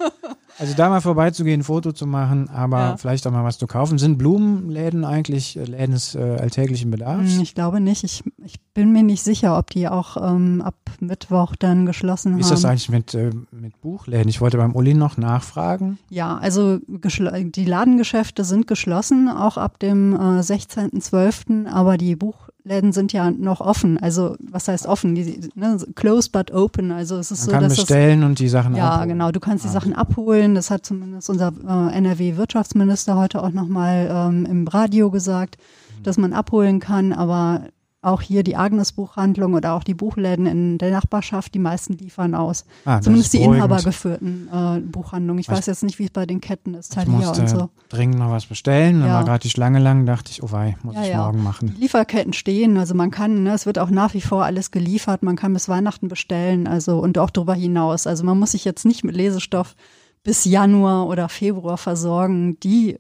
Also 0.60 0.76
da 0.76 0.90
mal 0.90 1.02
vorbeizugehen, 1.02 1.62
ein 1.62 1.64
Foto 1.64 1.92
zu 1.92 2.06
machen, 2.06 2.48
aber 2.50 2.80
ja. 2.80 2.98
vielleicht 2.98 3.26
auch 3.26 3.32
mal 3.32 3.44
was 3.44 3.58
zu 3.58 3.66
kaufen. 3.66 3.98
Sind 3.98 4.18
Blumenläden 4.18 5.04
eigentlich 5.04 5.58
äh, 5.58 5.64
Läden 5.64 5.94
des 5.94 6.14
äh, 6.14 6.20
alltäglichen 6.20 6.92
Bedarfs? 6.92 7.34
Hm, 7.34 7.42
ich 7.42 7.56
glaube 7.56 7.80
nicht. 7.80 8.04
Ich, 8.04 8.24
ich 8.44 8.62
bin 8.74 8.92
mir 8.92 9.04
nicht 9.04 9.24
sicher, 9.24 9.58
ob 9.58 9.72
die 9.72 9.88
auch 9.88 10.18
ähm, 10.18 10.62
ab 10.62 10.76
Mittwoch 11.00 11.56
dann 11.56 11.86
geschlossen 11.86 12.30
Wie 12.30 12.34
haben. 12.34 12.42
ist 12.42 12.52
das 12.52 12.66
eigentlich 12.66 12.90
mit, 12.90 13.14
äh, 13.16 13.32
mit 13.52 13.82
Buchläden? 13.82 14.30
Ich 14.30 14.42
wollte 14.42 14.58
beim 14.58 14.76
Uli 14.76 14.94
noch 14.94 15.18
nachfragen. 15.18 15.98
Ja, 16.10 16.38
also 16.38 16.80
die 16.88 17.66
Ladengeschäfte 17.66 18.44
sind 18.44 18.68
geschlossen, 18.68 19.30
auch 19.30 19.58
ab 19.58 19.80
dem 19.80 20.14
äh, 20.14 20.40
16.12., 20.40 21.68
aber 21.68 21.98
die 21.98 22.16
Buch 22.16 22.50
Läden 22.65 22.93
sind 22.93 23.12
ja 23.12 23.29
noch 23.29 23.60
offen. 23.60 23.98
Also 23.98 24.36
was 24.39 24.67
heißt 24.67 24.86
offen? 24.86 25.15
Die, 25.15 25.50
ne, 25.55 25.77
closed 25.96 26.32
but 26.32 26.51
open. 26.51 26.91
Also 26.91 27.17
es 27.17 27.29
ist 27.29 27.39
Man 27.39 27.46
so, 27.46 27.51
kann 27.51 27.63
dass 27.63 27.75
bestellen 27.75 28.22
das, 28.22 28.29
und 28.29 28.39
die 28.39 28.48
Sachen 28.48 28.75
ja 28.75 28.91
abholen. 28.91 29.10
genau. 29.10 29.32
Du 29.32 29.39
kannst 29.39 29.65
die 29.65 29.70
ah. 29.70 29.72
Sachen 29.72 29.93
abholen. 29.93 30.55
Das 30.55 30.72
hat 30.72 30.86
zumindest 30.86 31.29
unser 31.29 31.51
äh, 31.67 31.98
NRW-Wirtschaftsminister 31.98 33.17
heute 33.17 33.43
auch 33.43 33.51
nochmal 33.51 34.10
ähm, 34.10 34.46
im 34.46 34.67
Radio 34.67 35.12
gesagt, 35.12 35.58
mhm. 35.58 36.03
dass 36.03 36.17
man 36.17 36.32
abholen 36.32 36.79
kann. 36.79 37.12
Aber 37.12 37.65
auch 38.04 38.22
hier 38.22 38.44
die 38.44 38.56
Agnes-Buchhandlung 38.56 39.54
oder 39.54 39.74
auch 39.74 39.84
die 39.84 39.94
Buchläden 39.94 40.46
in 40.46 40.78
der 40.78 40.92
Nachbarschaft, 40.92 41.54
die 41.54 41.60
meisten 41.60 41.94
liefern 41.94 42.36
aus. 42.36 42.66
Ah, 42.86 43.02
Zumindest 43.02 43.34
die 43.34 43.42
inhabergeführten 43.42 44.50
äh, 44.52 44.80
Buchhandlungen. 44.82 45.40
Ich 45.40 45.48
Ich- 45.48 45.54
weiß 45.54 45.66
jetzt 45.66 45.84
nicht, 45.84 46.00
wie 46.00 46.06
es 46.06 46.10
bei 46.12 46.26
den 46.26 46.42
Ketten 46.42 46.74
ist, 46.74 46.90
Ich 46.92 46.96
Thalia 47.04 47.12
musste 47.18 47.42
und 47.42 47.48
so. 47.50 47.70
dringend 47.90 48.20
noch 48.20 48.30
was 48.32 48.46
bestellen. 48.46 49.00
Dann 49.00 49.10
Ja. 49.10 49.16
war 49.16 49.24
gerade 49.26 49.40
die 49.42 49.50
Schlange 49.50 49.80
lang, 49.80 50.06
dachte 50.06 50.32
ich, 50.32 50.44
oh 50.44 50.52
wei, 50.52 50.76
muss 50.84 50.96
Ja, 50.96 51.02
ich 51.04 51.10
ja. 51.10 51.18
morgen 51.24 51.38
Die 51.40 51.44
machen. 51.44 51.76
Lieferketten 51.80 52.34
stehen, 52.34 52.78
also 52.78 52.94
man 52.94 53.10
kann, 53.12 53.44
ne, 53.44 53.54
es 53.54 53.66
wird 53.66 53.80
auch 53.80 53.90
nach 53.90 54.14
wie 54.14 54.22
vor 54.22 54.44
alles 54.46 54.72
geliefert, 54.72 55.24
man 55.24 55.36
kann 55.36 55.54
bis 55.54 55.70
Weihnachten 55.70 56.08
bestellen, 56.08 56.68
also 56.68 57.00
und 57.00 57.18
auch 57.18 57.30
darüber 57.30 57.54
hinaus. 57.56 58.06
Also 58.08 58.24
man 58.24 58.38
muss 58.40 58.52
sich 58.52 58.66
jetzt 58.66 58.86
nicht 58.86 59.04
mit 59.04 59.16
Lesestoff 59.16 59.76
bis 60.24 60.46
Januar 60.46 61.08
oder 61.08 61.28
Februar 61.30 61.78
versorgen. 61.78 62.58
Die, 62.62 62.98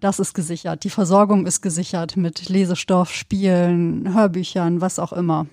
das 0.00 0.20
ist 0.20 0.34
gesichert. 0.34 0.84
Die 0.84 0.90
Versorgung 0.90 1.46
ist 1.46 1.60
gesichert 1.60 2.16
mit 2.16 2.48
Lesestoff, 2.48 3.10
Spielen, 3.10 4.14
Hörbüchern, 4.14 4.80
was 4.80 4.98
auch 4.98 5.12
immer. 5.12 5.46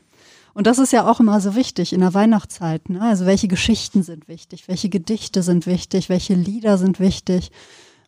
Und 0.53 0.67
das 0.67 0.79
ist 0.79 0.91
ja 0.91 1.09
auch 1.09 1.19
immer 1.19 1.39
so 1.39 1.55
wichtig 1.55 1.93
in 1.93 2.01
der 2.01 2.13
Weihnachtszeit. 2.13 2.89
Ne? 2.89 3.01
Also 3.01 3.25
welche 3.25 3.47
Geschichten 3.47 4.03
sind 4.03 4.27
wichtig, 4.27 4.67
welche 4.67 4.89
Gedichte 4.89 5.43
sind 5.43 5.65
wichtig, 5.65 6.09
welche 6.09 6.33
Lieder 6.33 6.77
sind 6.77 6.99
wichtig. 6.99 7.51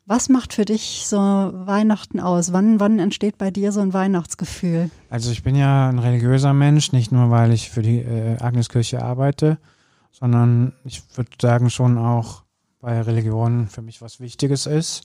Was 0.06 0.28
macht 0.28 0.54
für 0.54 0.66
dich 0.66 1.06
so 1.08 1.18
Weihnachten 1.18 2.20
aus? 2.20 2.52
Wann, 2.52 2.82
wann 2.82 3.00
entsteht 3.00 3.38
bei 3.38 3.52
dir 3.52 3.72
so 3.72 3.80
ein 3.80 3.94
Weihnachtsgefühl? 3.94 4.90
Also 5.10 5.32
ich 5.32 5.44
bin 5.44 5.56
ja 5.56 5.88
ein 5.88 6.00
religiöser 6.00 6.54
Mensch, 6.54 6.92
nicht 6.92 7.14
nur 7.14 7.32
weil 7.32 7.54
ich 7.54 7.70
für 7.70 7.82
die 7.82 8.00
äh, 8.00 8.38
Agneskirche 8.40 9.02
arbeite, 9.02 9.58
sondern 10.12 10.74
ich 10.84 11.02
würde 11.16 11.32
sagen 11.42 11.70
schon 11.70 11.98
auch 11.98 12.43
bei 12.84 13.00
Religion 13.00 13.68
für 13.68 13.82
mich 13.82 14.02
was 14.02 14.20
Wichtiges 14.20 14.66
ist. 14.66 15.04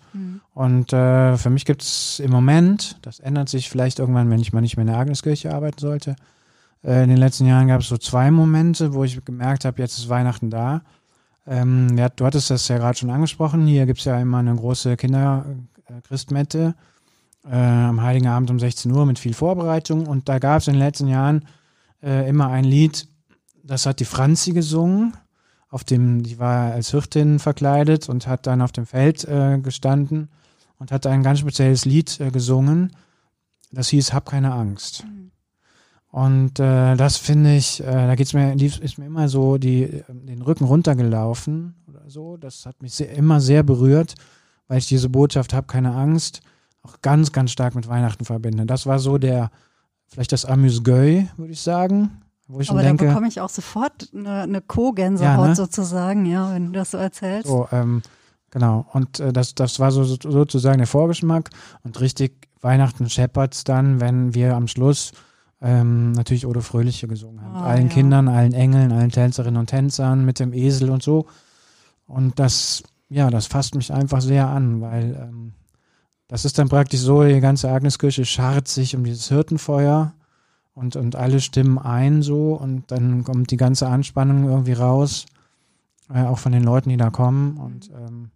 Und 0.53 0.93
äh, 0.93 1.37
für 1.37 1.49
mich 1.49 1.65
gibt 1.65 1.83
es 1.83 2.19
im 2.19 2.33
Moment, 2.33 2.99
das 3.03 3.21
ändert 3.21 3.49
sich 3.49 3.71
vielleicht 3.71 4.01
irgendwann, 4.01 4.29
wenn 4.31 4.41
ich 4.41 4.53
mal 4.53 4.63
nicht 4.63 4.77
mehr 4.77 4.83
in 4.83 4.89
der 4.89 4.99
Agneskirche 4.99 5.55
arbeiten 5.55 5.79
sollte. 5.79 6.17
Äh, 6.83 7.05
in 7.05 7.09
den 7.09 7.19
letzten 7.19 7.47
Jahren 7.47 7.69
gab 7.69 7.81
es 7.81 7.87
so 7.89 7.97
zwei 7.97 8.33
Momente, 8.33 8.95
wo 8.95 9.05
ich 9.05 9.25
gemerkt 9.25 9.65
habe, 9.65 9.81
jetzt 9.81 9.97
ist 9.97 10.09
Weihnachten 10.09 10.51
da. 10.51 10.83
Ähm, 11.47 11.97
ja, 11.97 12.09
du 12.09 12.27
hattest 12.27 12.51
das 12.51 12.67
ja 12.67 12.79
gerade 12.79 12.99
schon 12.99 13.11
angesprochen. 13.11 13.69
Hier 13.69 13.87
gibt 13.87 14.01
es 14.01 14.07
ja 14.07 14.21
immer 14.21 14.39
eine 14.39 14.57
große 14.57 14.97
Kinderchristmette 14.97 16.75
äh, 17.49 17.55
am 17.55 18.03
Heiligen 18.03 18.27
Abend 18.27 18.51
um 18.51 18.59
16 18.59 18.91
Uhr 18.91 19.07
mit 19.07 19.21
viel 19.21 19.35
Vorbereitung. 19.35 20.09
Und 20.09 20.29
da 20.29 20.41
gab 20.41 20.63
es 20.63 20.67
in 20.67 20.75
den 20.75 20.83
letzten 20.83 21.07
Jahren 21.07 21.47
äh, 22.03 22.29
immer 22.29 22.49
ein 22.49 22.65
Lied, 22.65 23.07
das 23.63 23.87
hat 23.87 24.01
die 24.01 24.05
Franzi 24.05 24.51
gesungen. 24.51 25.17
Auf 25.71 25.85
dem, 25.85 26.23
die 26.23 26.39
war 26.39 26.73
als 26.73 26.91
Hirtin 26.91 27.39
verkleidet 27.39 28.09
und 28.09 28.27
hat 28.27 28.47
dann 28.47 28.63
auf 28.63 28.73
dem 28.73 28.87
Feld 28.87 29.25
äh, 29.25 29.59
gestanden 29.59 30.29
und 30.79 30.91
hat 30.91 31.07
ein 31.07 31.23
ganz 31.23 31.41
spezielles 31.41 31.85
Lied 31.85 32.21
äh, 32.21 32.31
gesungen. 32.31 32.97
Das 33.71 33.89
hieß 33.89 34.13
Hab 34.13 34.27
keine 34.27 34.53
Angst. 34.53 35.05
Und 36.11 36.59
äh, 36.59 36.97
das 36.97 37.19
finde 37.19 37.55
ich, 37.55 37.81
äh, 37.81 37.85
da 37.85 38.15
geht's 38.15 38.33
mir, 38.33 38.55
ist 38.55 38.99
mir 38.99 39.07
immer 39.07 39.29
so 39.29 39.59
die, 39.59 39.83
äh, 39.83 40.03
den 40.09 40.41
Rücken 40.41 40.65
runtergelaufen 40.65 41.75
oder 41.87 42.09
so. 42.09 42.39
Das 42.39 42.65
hat 42.65 42.81
mich 42.81 42.95
sehr, 42.95 43.11
immer 43.11 43.43
sehr 43.43 43.63
berührt, 43.63 44.15
weil 44.69 44.79
ich 44.79 44.87
diese 44.87 45.11
Botschaft 45.11 45.53
Hab 45.53 45.69
keine 45.69 45.95
Angst 45.95 46.41
auch 46.89 47.01
ganz, 47.03 47.33
ganz 47.33 47.51
stark 47.51 47.75
mit 47.75 47.89
Weihnachten 47.89 48.25
verbinde. 48.25 48.67
Das 48.67 48.87
war 48.87 48.99
so 48.99 49.19
der, 49.19 49.51
vielleicht 50.07 50.33
das 50.33 50.45
Amüs-Gueule, 50.45 51.29
würde 51.37 51.53
ich 51.53 51.61
sagen. 51.61 52.23
Wo 52.49 52.61
ich 52.61 52.71
Aber 52.71 52.81
da 52.81 52.89
denke, 52.89 53.07
bekomme 53.07 53.29
ich 53.29 53.41
auch 53.43 53.51
sofort 53.51 54.09
eine, 54.15 54.43
eine 54.43 54.61
Co-Gänsehaut 54.63 55.39
Ja, 55.39 55.49
ne? 55.49 55.55
sozusagen, 55.55 56.25
ja, 56.25 56.55
wenn 56.55 56.67
du 56.67 56.73
das 56.73 56.93
so 56.93 56.99
erzählst. 56.99 57.47
So, 57.47 57.69
ähm, 57.71 58.03
genau. 58.51 58.87
Und 58.93 59.21
äh, 59.21 59.35
das, 59.35 59.55
das 59.55 59.79
war 59.79 59.91
so, 59.91 60.03
so 60.05 60.17
sozusagen 60.19 60.79
der 60.79 60.87
Vorgeschmack. 60.87 61.51
Und 61.85 62.01
richtig 62.01 62.49
Weihnachten 62.63 63.11
scheppert's 63.11 63.65
dann, 63.65 64.01
wenn 64.01 64.35
wir 64.35 64.57
am 64.57 64.67
Schluss 64.67 65.13
ähm, 65.61 66.13
natürlich 66.13 66.47
Odo 66.47 66.63
Fröhliche 66.63 67.07
gesungen 67.07 67.43
haben. 67.43 67.55
Ah, 67.55 67.67
allen 67.67 67.89
ja. 67.89 67.93
Kindern, 67.93 68.29
allen 68.29 68.55
Engeln, 68.55 68.93
allen 68.93 69.11
Tänzerinnen 69.11 69.61
und 69.61 69.67
Tänzern 69.69 70.25
mit 70.25 70.41
dem 70.41 70.55
Esel 70.55 70.89
und 70.89 71.03
so. 71.03 71.27
Und 72.07 72.39
das, 72.39 72.83
ja, 73.11 73.29
das 73.29 73.47
fasst 73.47 73.75
mich 73.75 73.93
einfach 73.93 74.23
sehr 74.23 74.49
an, 74.49 74.81
weil 74.81 75.19
ähm, 75.21 75.53
das 76.29 76.47
ist 76.47 76.59
dann 76.59 76.71
praktisch 76.71 77.01
so, 77.01 77.25
die 77.25 77.41
ganze 77.41 77.71
Agneskirche 77.71 78.25
scharrt 78.25 78.69
sich 78.69 78.97
um 78.97 79.05
dieses 79.05 79.29
Hirtenfeuer 79.29 80.15
und, 80.79 80.97
und 80.97 81.17
alle 81.17 81.41
stimmen 81.41 81.79
ein 81.79 82.23
so 82.23 82.55
und 82.55 82.91
dann 82.91 83.25
kommt 83.25 83.51
die 83.51 83.57
ganze 83.57 83.89
Anspannung 83.89 84.49
irgendwie 84.49 84.73
raus, 84.73 85.27
äh, 86.13 86.23
auch 86.23 86.39
von 86.39 86.53
den 86.53 86.63
Leuten, 86.63 86.89
die 86.91 86.97
da 86.97 87.11
kommen 87.11 87.57
und 87.57 87.91
ähm, 87.91 88.31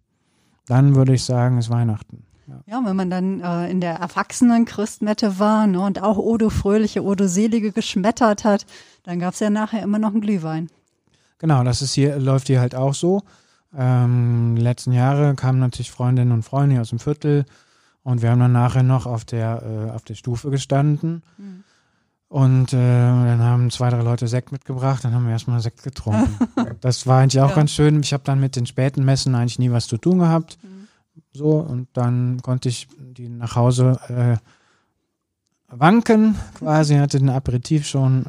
dann 0.67 0.95
würde 0.95 1.13
ich 1.13 1.23
sagen, 1.23 1.57
ist 1.57 1.69
Weihnachten. 1.69 2.23
Ja. 2.67 2.81
Wenn 2.85 2.95
man 2.95 3.09
dann 3.09 3.39
äh, 3.39 3.71
in 3.71 3.79
der 3.79 3.95
erwachsenen 3.95 4.65
Christmette 4.65 5.39
war 5.39 5.65
ne, 5.65 5.79
und 5.79 6.01
auch 6.01 6.17
Odo 6.17 6.49
Fröhliche, 6.49 7.03
Odo 7.03 7.27
Selige 7.27 7.71
geschmettert 7.71 8.43
hat, 8.43 8.65
dann 9.03 9.19
gab's 9.19 9.39
ja 9.39 9.49
nachher 9.49 9.81
immer 9.81 9.99
noch 9.99 10.11
einen 10.11 10.21
Glühwein. 10.21 10.69
Genau, 11.39 11.63
das 11.63 11.81
ist 11.81 11.93
hier, 11.93 12.19
läuft 12.19 12.47
hier 12.47 12.59
halt 12.59 12.75
auch 12.75 12.93
so. 12.93 13.21
Ähm, 13.75 14.55
die 14.57 14.61
letzten 14.61 14.91
Jahre 14.91 15.35
kamen 15.35 15.59
natürlich 15.59 15.91
Freundinnen 15.91 16.31
und 16.33 16.43
Freunde 16.43 16.73
hier 16.73 16.81
aus 16.81 16.89
dem 16.89 16.99
Viertel 16.99 17.45
und 18.03 18.21
wir 18.21 18.29
haben 18.29 18.39
dann 18.39 18.51
nachher 18.51 18.83
noch 18.83 19.05
auf 19.05 19.23
der, 19.23 19.63
äh, 19.63 19.91
auf 19.91 20.03
der 20.03 20.15
Stufe 20.15 20.49
gestanden. 20.49 21.23
Und 22.33 22.73
äh, 22.73 22.77
dann 22.77 23.43
haben 23.43 23.69
zwei, 23.69 23.91
drei 23.91 24.01
Leute 24.01 24.27
Sekt 24.27 24.51
mitgebracht, 24.51 25.03
dann 25.03 25.13
haben 25.13 25.25
wir 25.25 25.33
erstmal 25.33 25.59
Sekt 25.59 25.83
getrunken. 25.83 26.35
das 26.81 27.05
war 27.05 27.21
eigentlich 27.21 27.39
auch 27.39 27.49
Ja. 27.49 27.55
ganz 27.55 27.69
schön. 27.69 27.99
Ich 28.01 28.11
habe 28.11 28.23
dann 28.23 28.39
mit 28.39 28.55
den 28.55 28.65
späten 28.65 29.05
Messen 29.05 29.35
eigentlich 29.35 29.59
nie 29.59 29.69
was 29.69 29.85
zu 29.85 29.97
tun 29.99 30.17
gehabt. 30.17 30.57
So, 31.31 31.57
und 31.59 31.89
dann 31.93 32.41
konnte 32.41 32.69
ich 32.69 32.87
die 32.97 33.29
nach 33.29 33.55
Hause 33.55 33.99
äh, 34.09 34.37
wanken, 35.67 36.35
quasi, 36.55 36.95
hatte 36.95 37.19
den 37.19 37.29
Aperitif 37.29 37.85
schon 37.85 38.25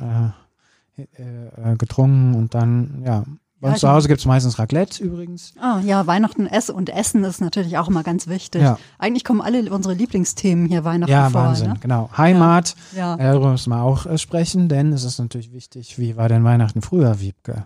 äh, 0.98 1.02
äh, 1.02 1.72
äh, 1.72 1.76
getrunken 1.76 2.34
und 2.34 2.52
dann, 2.54 3.02
ja. 3.06 3.24
Bei 3.64 3.68
Ja, 3.70 3.72
uns 3.72 3.80
zu 3.80 3.88
Hause 3.88 4.08
gibt's 4.08 4.26
meistens 4.26 4.58
Raclette 4.58 5.02
übrigens. 5.02 5.54
Ah, 5.58 5.80
ja, 5.80 6.06
Weihnachten 6.06 6.46
ess 6.46 6.68
und 6.68 6.90
Essen 6.90 7.24
ist 7.24 7.40
natürlich 7.40 7.78
auch 7.78 7.88
immer 7.88 8.02
ganz 8.02 8.28
wichtig. 8.28 8.60
Ja. 8.60 8.78
Eigentlich 8.98 9.24
kommen 9.24 9.40
alle 9.40 9.72
unsere 9.72 9.94
Lieblingsthemen 9.94 10.66
hier 10.66 10.84
Weihnachten 10.84 11.10
Ja, 11.10 11.30
vor. 11.30 11.40
Wahnsinn, 11.44 11.68
Ne? 11.70 11.76
genau. 11.80 12.10
Heimat, 12.14 12.76
Ja. 12.94 13.14
äh, 13.14 13.22
darüber 13.32 13.52
müssen 13.52 13.70
wir 13.70 13.80
auch 13.80 14.04
äh, 14.04 14.18
sprechen, 14.18 14.68
denn 14.68 14.92
es 14.92 15.04
ist 15.04 15.18
natürlich 15.18 15.50
wichtig, 15.54 15.98
wie 15.98 16.14
war 16.18 16.28
denn 16.28 16.44
Weihnachten 16.44 16.82
früher, 16.82 17.20
Wiebke? 17.20 17.64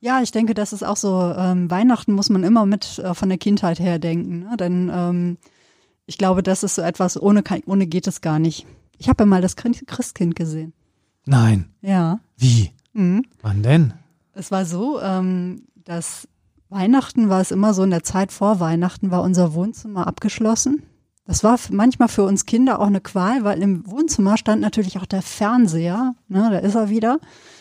Ja, 0.00 0.22
ich 0.22 0.30
denke, 0.32 0.54
das 0.54 0.72
ist 0.72 0.82
auch 0.82 0.96
so, 0.96 1.20
ähm, 1.36 1.70
Weihnachten 1.70 2.14
muss 2.14 2.30
man 2.30 2.42
immer 2.42 2.64
mit 2.64 2.98
äh, 3.00 3.12
von 3.12 3.28
der 3.28 3.36
Kindheit 3.36 3.78
her 3.80 3.98
denken. 3.98 4.38
Ne? 4.48 4.56
Denn 4.58 4.90
ähm, 4.90 5.36
ich 6.06 6.16
glaube, 6.16 6.42
das 6.42 6.62
ist 6.62 6.74
so 6.76 6.80
etwas, 6.80 7.20
ohne, 7.20 7.42
ohne 7.66 7.86
geht 7.86 8.06
es 8.06 8.22
gar 8.22 8.38
nicht. 8.38 8.66
Ich 8.96 9.10
habe 9.10 9.24
ja 9.24 9.26
mal 9.26 9.42
das 9.42 9.56
Christ- 9.56 9.86
Christkind 9.86 10.36
gesehen. 10.36 10.72
Nein, 11.26 11.66
Ja. 11.82 12.18
wie? 12.38 12.70
Mhm. 12.94 13.24
Wann 13.42 13.62
denn? 13.62 13.92
Es 14.34 14.50
war 14.50 14.64
so, 14.64 15.00
ähm, 15.00 15.66
dass 15.76 16.28
Weihnachten 16.68 17.28
war 17.28 17.40
es 17.40 17.52
immer 17.52 17.72
so, 17.72 17.84
in 17.84 17.90
der 17.90 18.02
Zeit 18.02 18.32
vor 18.32 18.58
Weihnachten 18.58 19.10
war 19.10 19.22
unser 19.22 19.54
Wohnzimmer 19.54 20.06
abgeschlossen. 20.06 20.82
Das 21.26 21.44
war 21.44 21.58
manchmal 21.70 22.08
für 22.08 22.24
uns 22.24 22.44
Kinder 22.44 22.80
auch 22.80 22.86
eine 22.86 23.00
Qual, 23.00 23.44
weil 23.44 23.62
im 23.62 23.88
Wohnzimmer 23.90 24.36
stand 24.36 24.60
natürlich 24.60 24.98
auch 24.98 25.06
der 25.06 25.22
Fernseher. 25.22 26.14
Ne, 26.28 26.48
da 26.50 26.58
ist 26.58 26.74
er 26.74 26.90
wieder. 26.90 27.18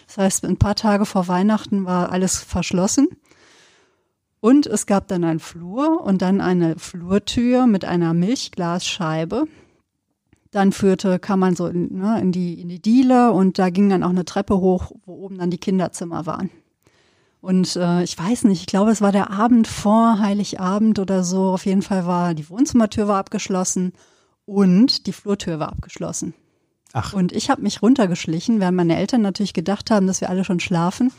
Das 0.08 0.18
heißt, 0.18 0.46
ein 0.46 0.58
paar 0.58 0.76
Tage 0.76 1.06
vor 1.06 1.28
Weihnachten 1.28 1.86
war 1.86 2.12
alles 2.12 2.40
verschlossen. 2.40 3.08
Und 4.42 4.66
es 4.66 4.86
gab 4.86 5.08
dann 5.08 5.24
einen 5.24 5.40
Flur 5.40 6.02
und 6.02 6.22
dann 6.22 6.42
eine 6.42 6.78
Flurtür 6.78 7.68
mit 7.68 7.86
einer 7.86 8.14
Milchglasscheibe. 8.14 9.46
Dann 10.52 10.72
führte, 10.74 11.20
kam 11.20 11.40
man 11.40 11.56
so 11.56 11.68
in, 11.68 12.00
ne, 12.00 12.20
in, 12.20 12.32
die, 12.34 12.60
in 12.60 12.68
die 12.68 12.82
Diele 12.82 13.32
und 13.32 13.60
da 13.60 13.70
ging 13.70 13.90
dann 13.90 14.04
auch 14.04 14.10
eine 14.10 14.26
Treppe 14.26 14.60
hoch, 14.60 14.92
wo 15.06 15.14
oben 15.14 15.38
dann 15.38 15.52
die 15.52 15.58
Kinderzimmer 15.58 16.26
waren. 16.26 16.50
Und 17.44 17.76
äh, 17.76 18.04
ich 18.04 18.18
weiß 18.18 18.46
nicht, 18.46 18.62
ich 18.62 18.68
glaube, 18.68 18.92
es 18.92 19.02
war 19.02 19.12
der 19.12 19.30
Abend 19.30 19.68
vor 19.68 20.20
Heiligabend 20.20 20.98
oder 20.98 21.26
so. 21.26 21.48
Auf 21.50 21.66
jeden 21.66 21.82
Fall 21.82 22.06
war 22.08 22.34
die 22.34 22.50
Wohnzimmertür 22.50 23.10
war 23.10 23.18
abgeschlossen 23.18 23.92
und 24.46 25.08
die 25.08 25.12
Flurtür 25.12 25.60
war 25.60 25.68
abgeschlossen. 25.68 26.34
Ach. 26.94 27.12
Und 27.12 27.34
ich 27.34 27.50
habe 27.50 27.62
mich 27.62 27.82
runtergeschlichen, 27.82 28.62
während 28.62 28.78
meine 28.78 28.96
Eltern 28.96 29.22
natürlich 29.22 29.54
gedacht 29.54 29.92
haben, 29.92 30.08
dass 30.08 30.22
wir 30.22 30.30
alle 30.30 30.46
schon 30.46 30.62
schlafen. 30.62 31.12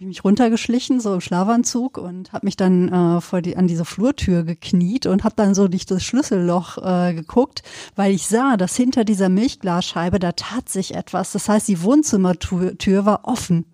Ich 0.00 0.06
mich 0.06 0.24
runtergeschlichen, 0.24 0.98
so 0.98 1.14
im 1.14 1.20
Schlafanzug 1.20 1.98
und 1.98 2.32
habe 2.32 2.46
mich 2.46 2.56
dann 2.56 2.88
äh, 2.88 3.20
vor 3.20 3.40
die, 3.40 3.56
an 3.56 3.68
diese 3.68 3.84
Flurtür 3.84 4.42
gekniet 4.42 5.06
und 5.06 5.22
habe 5.22 5.36
dann 5.36 5.54
so 5.54 5.68
durch 5.68 5.86
das 5.86 6.02
Schlüsselloch 6.02 6.78
äh, 6.78 7.14
geguckt, 7.14 7.62
weil 7.94 8.12
ich 8.12 8.26
sah, 8.26 8.56
dass 8.56 8.74
hinter 8.74 9.04
dieser 9.04 9.28
Milchglasscheibe, 9.28 10.18
da 10.18 10.32
tat 10.32 10.68
sich 10.68 10.96
etwas. 10.96 11.30
Das 11.30 11.48
heißt, 11.48 11.68
die 11.68 11.80
Wohnzimmertür 11.80 12.76
Tür 12.76 13.06
war 13.06 13.28
offen. 13.28 13.66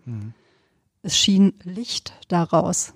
Es 1.07 1.16
schien 1.16 1.55
Licht 1.62 2.14
daraus. 2.27 2.92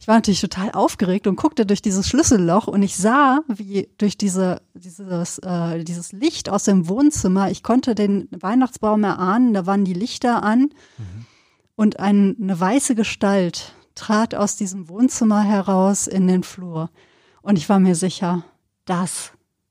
Ich 0.00 0.08
war 0.08 0.16
natürlich 0.16 0.40
total 0.40 0.72
aufgeregt 0.72 1.28
und 1.28 1.36
guckte 1.36 1.64
durch 1.64 1.80
dieses 1.80 2.08
Schlüsselloch 2.08 2.66
und 2.66 2.82
ich 2.82 2.96
sah, 2.96 3.42
wie 3.46 3.88
durch 3.96 4.18
diese, 4.18 4.60
dieses, 4.74 5.38
äh, 5.38 5.84
dieses 5.84 6.10
Licht 6.10 6.50
aus 6.50 6.64
dem 6.64 6.88
Wohnzimmer, 6.88 7.48
ich 7.52 7.62
konnte 7.62 7.94
den 7.94 8.26
Weihnachtsbaum 8.32 9.04
erahnen, 9.04 9.54
da 9.54 9.66
waren 9.66 9.84
die 9.84 9.92
Lichter 9.92 10.42
an 10.42 10.70
und 11.76 12.00
ein, 12.00 12.34
eine 12.42 12.58
weiße 12.58 12.96
Gestalt 12.96 13.76
trat 13.94 14.34
aus 14.34 14.56
diesem 14.56 14.88
Wohnzimmer 14.88 15.42
heraus 15.42 16.08
in 16.08 16.26
den 16.26 16.42
Flur. 16.42 16.90
Und 17.40 17.56
ich 17.56 17.68
war 17.68 17.78
mir 17.78 17.94
sicher, 17.94 18.42
das 18.84 19.30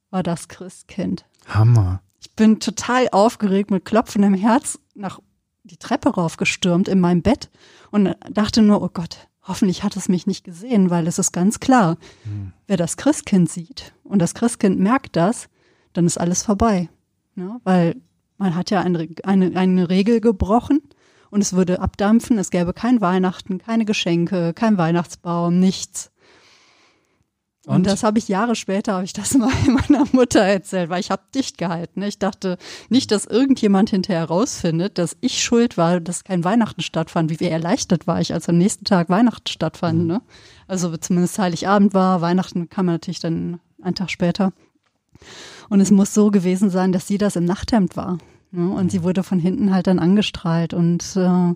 war 0.09 0.23
das 0.23 0.47
Christkind. 0.47 1.25
Hammer. 1.49 2.01
Ich 2.21 2.33
bin 2.33 2.61
total 2.61 3.09
aufgeregt 3.11 3.71
mit 3.71 3.83
klopfendem 3.83 4.35
Herz 4.35 4.79
nach 4.95 5.19
die 5.71 5.77
Treppe 5.77 6.10
raufgestürmt 6.10 6.88
in 6.88 6.99
meinem 6.99 7.21
Bett 7.21 7.49
und 7.89 8.15
dachte 8.29 8.62
nur, 8.62 8.81
oh 8.81 8.89
Gott, 8.93 9.27
hoffentlich 9.43 9.84
hat 9.84 9.95
es 9.95 10.10
mich 10.10 10.27
nicht 10.27 10.43
gesehen, 10.43 10.89
weil 10.89 11.07
es 11.07 11.17
ist 11.17 11.31
ganz 11.31 11.60
klar, 11.60 11.97
hm. 12.23 12.53
wer 12.67 12.77
das 12.77 12.97
Christkind 12.97 13.49
sieht 13.49 13.93
und 14.03 14.19
das 14.19 14.34
Christkind 14.36 14.79
merkt 14.79 15.15
das, 15.15 15.49
dann 15.93 16.05
ist 16.05 16.19
alles 16.19 16.43
vorbei. 16.43 16.89
Ja, 17.36 17.60
weil 17.63 17.95
man 18.38 18.55
hat 18.55 18.69
ja 18.71 18.81
eine, 18.81 19.07
eine, 19.23 19.55
eine 19.55 19.89
Regel 19.89 20.19
gebrochen 20.19 20.81
und 21.29 21.41
es 21.41 21.53
würde 21.53 21.79
abdampfen, 21.79 22.38
es 22.38 22.49
gäbe 22.49 22.73
kein 22.73 22.99
Weihnachten, 22.99 23.57
keine 23.57 23.86
Geschenke, 23.86 24.53
kein 24.53 24.77
Weihnachtsbaum, 24.77 25.60
nichts. 25.60 26.11
Und, 27.67 27.76
und 27.76 27.88
das 27.88 28.04
habe 28.04 28.17
ich 28.17 28.28
Jahre 28.28 28.56
später, 28.56 28.93
habe 28.93 29.06
ich 29.06 29.13
das 29.13 29.34
mal 29.38 29.52
meiner 29.67 30.06
Mutter 30.13 30.41
erzählt, 30.41 30.89
weil 30.89 31.00
ich 31.00 31.12
habe 31.12 31.21
dicht 31.36 31.58
gehalten. 31.58 32.02
Ich 32.02 32.17
dachte 32.17 32.58
nicht, 32.89 33.12
dass 33.12 33.26
irgendjemand 33.26 33.91
hinterher 33.91 34.26
rausfindet, 34.26 34.97
dass 34.97 35.15
ich 35.21 35.43
schuld 35.43 35.78
war, 35.78 36.00
dass 36.00 36.24
kein 36.24 36.43
Weihnachten 36.43 36.82
stattfand. 36.82 37.30
Wie 37.30 37.45
erleichtert 37.45 38.08
war 38.08 38.19
ich, 38.19 38.34
als 38.34 38.50
am 38.50 38.58
nächsten 38.58 38.86
Tag 38.86 39.10
Weihnachten 39.10 39.47
stattfand. 39.47 40.00
Mhm. 40.00 40.08
Ne? 40.08 40.21
Also 40.67 40.95
zumindest 40.97 41.38
Heiligabend 41.38 41.93
war, 41.93 42.21
Weihnachten 42.21 42.69
kam 42.69 42.88
natürlich 42.88 43.19
dann 43.19 43.60
einen 43.82 43.95
Tag 43.95 44.10
später. 44.10 44.54
Und 45.69 45.82
es 45.82 45.91
muss 45.91 46.13
so 46.13 46.32
gewesen 46.32 46.71
sein, 46.71 46.91
dass 46.91 47.08
sie 47.08 47.19
das 47.19 47.36
im 47.36 47.45
Nachthemd 47.45 47.95
war. 47.95 48.17
Ne? 48.52 48.71
Und 48.71 48.91
sie 48.91 49.04
wurde 49.04 49.21
von 49.21 49.38
hinten 49.38 49.71
halt 49.71 49.86
dann 49.86 50.00
angestrahlt. 50.00 50.74
Und 50.74 51.15
äh, 51.15 51.54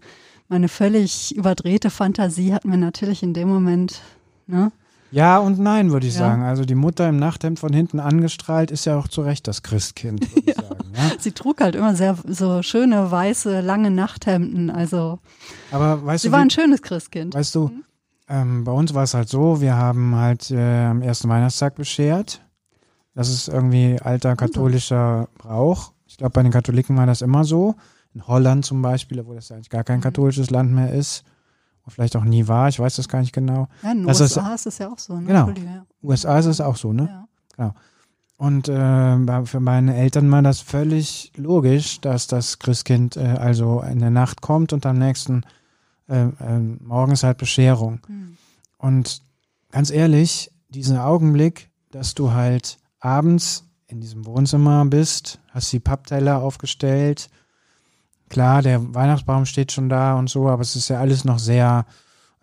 meine 0.49 0.69
völlig 0.69 1.35
überdrehte 1.35 1.89
Fantasie 1.89 2.53
hat 2.53 2.65
mir 2.65 2.77
natürlich 2.77 3.23
in 3.23 3.33
dem 3.33 3.49
Moment, 3.49 4.01
ne? 4.45 4.71
Ja 5.15 5.37
und 5.37 5.59
nein, 5.59 5.93
würde 5.93 6.07
ich 6.07 6.15
ja. 6.15 6.19
sagen. 6.19 6.43
Also 6.43 6.65
die 6.65 6.75
Mutter 6.75 7.07
im 7.07 7.15
Nachthemd 7.15 7.57
von 7.57 7.71
hinten 7.71 8.01
angestrahlt 8.01 8.69
ist 8.69 8.83
ja 8.83 8.97
auch 8.99 9.07
zu 9.07 9.21
Recht 9.21 9.47
das 9.47 9.63
Christkind, 9.63 10.19
würde 10.35 10.51
ich 10.51 10.55
sagen. 10.57 10.91
Ja? 10.93 11.11
Sie 11.19 11.31
trug 11.31 11.61
halt 11.61 11.75
immer 11.75 11.95
sehr 11.95 12.17
so 12.27 12.61
schöne, 12.61 13.11
weiße, 13.11 13.61
lange 13.61 13.91
Nachthemden. 13.91 14.69
Also 14.69 15.19
Aber 15.71 16.05
weißt 16.05 16.23
sie 16.23 16.27
du, 16.27 16.31
war 16.33 16.41
ein 16.41 16.49
schönes 16.49 16.81
Christkind. 16.81 17.33
Weißt 17.33 17.55
du, 17.55 17.69
mhm. 17.69 17.83
ähm, 18.27 18.63
bei 18.65 18.73
uns 18.73 18.93
war 18.93 19.03
es 19.03 19.13
halt 19.13 19.29
so, 19.29 19.61
wir 19.61 19.77
haben 19.77 20.15
halt 20.15 20.51
äh, 20.51 20.83
am 20.83 21.01
ersten 21.01 21.29
Weihnachtstag 21.29 21.75
beschert. 21.75 22.41
Das 23.13 23.29
ist 23.29 23.47
irgendwie 23.47 23.97
alter 24.01 24.35
katholischer 24.35 25.29
Brauch. 25.37 25.93
Ich 26.07 26.17
glaube, 26.17 26.31
bei 26.31 26.43
den 26.43 26.51
Katholiken 26.51 26.97
war 26.97 27.05
das 27.05 27.21
immer 27.21 27.45
so. 27.45 27.75
In 28.13 28.27
Holland 28.27 28.65
zum 28.65 28.81
Beispiel, 28.81 29.25
wo 29.25 29.33
das 29.33 29.49
eigentlich 29.49 29.69
gar 29.69 29.85
kein 29.85 29.99
mhm. 29.99 30.03
katholisches 30.03 30.49
Land 30.49 30.73
mehr 30.73 30.91
ist, 30.91 31.23
vielleicht 31.87 32.15
auch 32.15 32.23
nie 32.23 32.47
war, 32.47 32.69
ich 32.69 32.79
weiß 32.79 32.95
das 32.95 33.07
gar 33.07 33.19
nicht 33.19 33.33
genau. 33.33 33.67
Ja, 33.83 33.91
in 33.91 33.99
den 33.99 34.07
das 34.07 34.21
USA 34.21 34.53
ist, 34.53 34.61
ist 34.61 34.73
es 34.73 34.77
ja 34.79 34.89
auch 34.91 34.99
so. 34.99 35.19
Ne? 35.19 35.27
Genau. 35.27 35.51
USA 36.03 36.39
ist 36.39 36.45
es 36.45 36.61
auch 36.61 36.75
so, 36.75 36.93
ne? 36.93 37.07
Ja. 37.09 37.27
Genau. 37.55 37.73
Und 38.37 38.67
äh, 38.67 39.45
für 39.45 39.59
meine 39.59 39.95
Eltern 39.95 40.29
war 40.29 40.41
das 40.41 40.59
völlig 40.59 41.31
logisch, 41.37 42.01
dass 42.01 42.27
das 42.27 42.59
Christkind 42.59 43.15
äh, 43.15 43.21
also 43.21 43.81
in 43.81 43.99
der 43.99 44.09
Nacht 44.09 44.41
kommt 44.41 44.73
und 44.73 44.85
am 44.85 44.97
nächsten 44.97 45.43
äh, 46.09 46.25
Morgen 46.81 47.13
ist 47.13 47.23
halt 47.23 47.37
Bescherung. 47.37 48.01
Mhm. 48.07 48.37
Und 48.77 49.21
ganz 49.71 49.89
ehrlich, 49.89 50.51
diesen 50.69 50.97
Augenblick, 50.97 51.69
dass 51.91 52.13
du 52.13 52.33
halt 52.33 52.77
abends 52.99 53.63
in 53.87 54.01
diesem 54.01 54.25
Wohnzimmer 54.25 54.85
bist, 54.85 55.39
hast 55.49 55.71
die 55.71 55.79
Pappteller 55.79 56.41
aufgestellt. 56.41 57.29
Klar, 58.35 58.61
der 58.61 58.93
Weihnachtsbaum 58.93 59.45
steht 59.45 59.71
schon 59.71 59.87
da 59.87 60.19
und 60.19 60.29
so, 60.29 60.49
aber 60.49 60.61
es 60.61 60.75
ist 60.75 60.89
ja 60.89 60.99
alles 60.99 61.23
noch 61.23 61.39
sehr, 61.39 61.85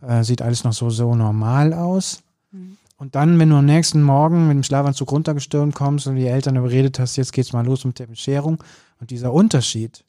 äh, 0.00 0.24
sieht 0.24 0.40
alles 0.40 0.64
noch 0.64 0.72
so, 0.72 0.88
so 0.88 1.14
normal 1.14 1.74
aus. 1.74 2.22
Mhm. 2.50 2.78
Und 2.96 3.14
dann, 3.14 3.38
wenn 3.38 3.50
du 3.50 3.57
am 3.57 3.66
nächsten 3.66 4.02
Morgen 4.02 4.48
mit 4.48 4.55
dem 4.55 4.62
Schlafanzug 4.62 5.12
runtergestürmt 5.12 5.74
kommst 5.74 6.07
und 6.07 6.16
die 6.16 6.28
Eltern 6.28 6.57
überredet 6.57 6.98
hast, 6.98 7.16
jetzt 7.16 7.35
geht's 7.35 7.52
mal 7.52 7.66
los 7.66 7.85
mit 7.85 7.98
der 7.98 8.07
Bescherung 8.07 8.64
und 9.00 9.11
dieser 9.11 9.35
Unterschied, 9.35 10.02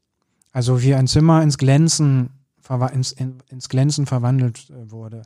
also 0.53 0.81
wie 0.81 0.95
ein 0.95 1.05
Zimmer 1.05 1.43
ins 1.43 1.57
Glänzen, 1.57 2.29
ins, 2.93 3.11
in, 3.11 3.39
ins 3.49 3.67
Glänzen 3.67 4.05
verwandelt 4.05 4.69
äh, 4.69 4.89
wurde, 4.89 5.23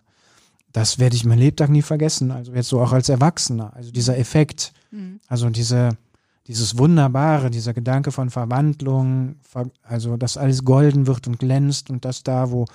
das 0.72 0.98
werde 0.98 1.16
ich 1.16 1.24
mein 1.24 1.38
Lebtag 1.38 1.70
nie 1.70 1.84
vergessen. 1.84 2.32
Also 2.32 2.52
jetzt 2.52 2.70
so 2.70 2.82
auch 2.82 2.94
als 2.94 3.10
Erwachsener. 3.10 3.76
Also 3.76 3.92
dieser 3.92 4.18
Effekt, 4.18 4.74
mhm. 4.90 5.20
also 5.28 5.52
diese, 5.52 5.90
dieses 6.48 6.78
Wunderbare, 6.78 7.50
dieser 7.50 7.74
Gedanke 7.74 8.12
von 8.12 8.30
Verwandlung, 8.30 9.36
also 9.84 10.16
dass 10.16 10.38
alles 10.38 10.64
golden 10.64 11.06
wird 11.06 11.28
und 11.28 11.40
glänzt 11.40 11.90
und 11.90 12.06
dass 12.06 12.24
da, 12.24 12.52
wo, 12.52 12.66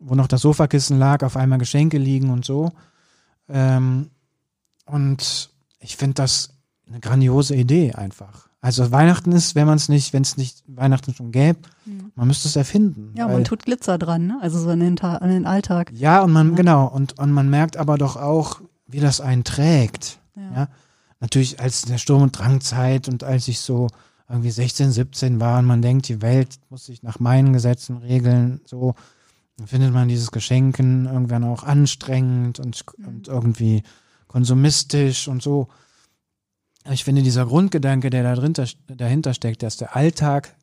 wo 0.00 0.14
noch 0.14 0.26
das 0.26 0.42
Sofakissen 0.42 0.98
lag, 0.98 1.22
auf 1.22 1.36
einmal 1.36 1.58
Geschenke 1.58 1.98
liegen 1.98 2.30
und 2.30 2.44
so. 2.44 2.72
Ähm, 3.48 4.10
und 4.86 5.50
ich 5.78 5.96
finde 5.96 6.14
das 6.14 6.50
eine 6.88 7.00
grandiose 7.00 7.54
Idee 7.54 7.92
einfach. 7.92 8.48
Also 8.60 8.90
Weihnachten 8.90 9.30
ist, 9.30 9.54
wenn 9.54 9.68
man 9.68 9.76
es 9.76 9.88
nicht, 9.88 10.12
wenn 10.12 10.22
es 10.22 10.36
nicht 10.36 10.64
Weihnachten 10.66 11.14
schon 11.14 11.30
gäbe, 11.30 11.60
mhm. 11.84 12.10
man 12.16 12.26
müsste 12.26 12.48
es 12.48 12.56
erfinden. 12.56 13.12
Ja, 13.16 13.28
man 13.28 13.44
tut 13.44 13.64
Glitzer 13.64 13.98
dran, 13.98 14.26
ne? 14.26 14.38
Also 14.42 14.58
so 14.58 14.70
an 14.70 14.80
den, 14.80 14.98
an 14.98 15.30
den 15.30 15.46
Alltag. 15.46 15.92
Ja, 15.94 16.22
und 16.22 16.32
man, 16.32 16.50
ja. 16.50 16.54
genau, 16.56 16.86
und, 16.86 17.16
und 17.20 17.30
man 17.30 17.48
merkt 17.48 17.76
aber 17.76 17.96
doch 17.96 18.16
auch, 18.16 18.60
wie 18.88 18.98
das 18.98 19.20
einen 19.20 19.44
trägt. 19.44 20.18
Ja. 20.34 20.52
ja? 20.54 20.68
Natürlich 21.20 21.60
als 21.60 21.82
der 21.82 21.98
Sturm- 21.98 22.22
und 22.22 22.38
Drangzeit 22.38 23.08
und 23.08 23.24
als 23.24 23.48
ich 23.48 23.60
so 23.60 23.88
irgendwie 24.28 24.50
16, 24.50 24.92
17 24.92 25.40
war 25.40 25.58
und 25.58 25.64
man 25.64 25.82
denkt, 25.82 26.08
die 26.08 26.22
Welt 26.22 26.58
muss 26.70 26.86
sich 26.86 27.02
nach 27.02 27.18
meinen 27.18 27.52
Gesetzen 27.52 27.96
regeln, 27.98 28.60
so, 28.64 28.94
dann 29.56 29.66
findet 29.66 29.92
man 29.92 30.08
dieses 30.08 30.30
Geschenken 30.30 31.06
irgendwann 31.06 31.44
auch 31.44 31.64
anstrengend 31.64 32.60
und, 32.60 32.84
mhm. 32.96 33.08
und 33.08 33.28
irgendwie 33.28 33.82
konsumistisch 34.28 35.28
und 35.28 35.42
so. 35.42 35.68
Ich 36.90 37.04
finde, 37.04 37.22
dieser 37.22 37.46
Grundgedanke, 37.46 38.10
der 38.10 38.22
da 38.22 38.34
dahinter, 38.34 38.66
dahinter 38.86 39.34
steckt, 39.34 39.62
dass 39.62 39.76
der 39.76 39.96
Alltag 39.96 40.56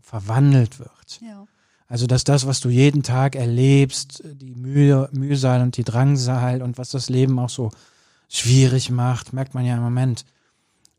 verwandelt 0.00 0.80
wird. 0.80 1.20
Ja. 1.20 1.46
Also, 1.86 2.06
dass 2.06 2.24
das, 2.24 2.46
was 2.46 2.60
du 2.60 2.70
jeden 2.70 3.02
Tag 3.02 3.36
erlebst, 3.36 4.22
die 4.24 4.54
Mühe, 4.54 5.08
Mühsal 5.12 5.60
und 5.60 5.76
die 5.76 5.84
Drangsal 5.84 6.62
und 6.62 6.78
was 6.78 6.90
das 6.90 7.10
Leben 7.10 7.38
auch 7.38 7.50
so 7.50 7.70
schwierig 8.32 8.90
macht, 8.90 9.32
merkt 9.32 9.54
man 9.54 9.64
ja 9.64 9.76
im 9.76 9.82
Moment, 9.82 10.24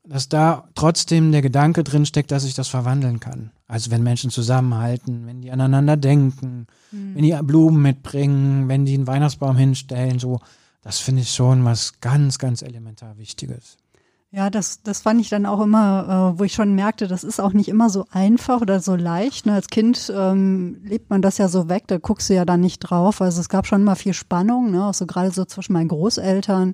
dass 0.06 0.30
da 0.30 0.68
trotzdem 0.76 1.32
der 1.32 1.42
Gedanke 1.42 1.84
drin 1.84 2.06
steckt, 2.06 2.32
dass 2.32 2.44
ich 2.44 2.54
das 2.54 2.68
verwandeln 2.68 3.20
kann. 3.20 3.52
Also 3.68 3.90
wenn 3.90 4.04
Menschen 4.04 4.30
zusammenhalten, 4.30 5.26
wenn 5.26 5.42
die 5.42 5.52
aneinander 5.52 5.98
denken, 5.98 6.68
mhm. 6.92 7.16
wenn 7.16 7.24
die 7.24 7.38
Blumen 7.42 7.82
mitbringen, 7.82 8.68
wenn 8.68 8.86
die 8.86 8.94
einen 8.94 9.08
Weihnachtsbaum 9.08 9.58
hinstellen, 9.58 10.20
so, 10.20 10.42
das 10.82 11.00
finde 11.00 11.22
ich 11.22 11.32
schon 11.32 11.66
was 11.66 12.00
ganz, 12.02 12.38
ganz 12.38 12.62
elementar 12.62 13.18
Wichtiges. 13.18 13.78
Ja, 14.30 14.50
das, 14.50 14.82
das 14.84 15.02
fand 15.02 15.22
ich 15.22 15.30
dann 15.30 15.46
auch 15.46 15.62
immer, 15.62 16.34
äh, 16.34 16.40
wo 16.40 16.44
ich 16.44 16.54
schon 16.54 16.76
merkte, 16.76 17.08
das 17.08 17.24
ist 17.24 17.40
auch 17.40 17.54
nicht 17.54 17.70
immer 17.70 17.90
so 17.90 18.06
einfach 18.12 18.62
oder 18.62 18.80
so 18.80 18.96
leicht. 18.96 19.46
Ne? 19.46 19.54
Als 19.54 19.68
Kind 19.68 20.12
ähm, 20.14 20.82
lebt 20.84 21.10
man 21.10 21.22
das 21.22 21.38
ja 21.38 21.48
so 21.48 21.70
weg, 21.70 21.84
da 21.88 21.98
guckst 21.98 22.30
du 22.30 22.34
ja 22.34 22.44
dann 22.44 22.60
nicht 22.60 22.80
drauf. 22.80 23.22
Also 23.22 23.40
es 23.40 23.48
gab 23.48 23.68
schon 23.68 23.82
immer 23.82 23.96
viel 23.96 24.14
Spannung, 24.14 24.72
ne? 24.72 24.86
auch 24.86 24.94
so 24.94 25.06
gerade 25.06 25.32
so 25.32 25.46
zwischen 25.46 25.74
meinen 25.74 25.88
Großeltern. 25.88 26.74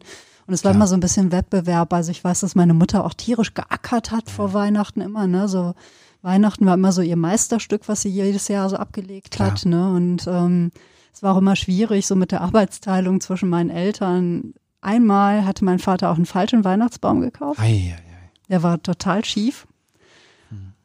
Und 0.49 0.53
es 0.53 0.65
war 0.65 0.71
ja. 0.71 0.75
immer 0.75 0.87
so 0.87 0.95
ein 0.95 0.99
bisschen 0.99 1.31
Wettbewerb. 1.31 1.93
Also 1.93 2.11
ich 2.11 2.23
weiß, 2.23 2.41
dass 2.41 2.55
meine 2.55 2.73
Mutter 2.73 3.05
auch 3.05 3.13
tierisch 3.13 3.53
geackert 3.53 4.11
hat 4.11 4.29
vor 4.29 4.53
Weihnachten 4.53 4.99
immer, 4.99 5.27
ne? 5.27 5.47
So 5.47 5.75
Weihnachten 6.21 6.65
war 6.65 6.73
immer 6.73 6.91
so 6.91 7.01
ihr 7.01 7.15
Meisterstück, 7.15 7.87
was 7.87 8.01
sie 8.01 8.09
jedes 8.09 8.49
Jahr 8.49 8.69
so 8.69 8.75
abgelegt 8.75 9.31
Klar. 9.31 9.51
hat, 9.51 9.65
ne? 9.65 9.93
Und 9.93 10.27
ähm, 10.27 10.71
es 11.13 11.23
war 11.23 11.33
auch 11.35 11.37
immer 11.37 11.55
schwierig, 11.55 12.07
so 12.07 12.15
mit 12.15 12.31
der 12.31 12.41
Arbeitsteilung 12.41 13.21
zwischen 13.21 13.47
meinen 13.47 13.69
Eltern 13.69 14.53
Einmal 14.81 15.45
hatte 15.45 15.65
mein 15.65 15.79
Vater 15.79 16.09
auch 16.09 16.15
einen 16.15 16.25
falschen 16.25 16.63
Weihnachtsbaum 16.63 17.21
gekauft. 17.21 17.59
Ei, 17.59 17.65
ei, 17.65 17.95
ei. 17.95 18.31
Der 18.49 18.63
war 18.63 18.81
total 18.81 19.25
schief. 19.25 19.67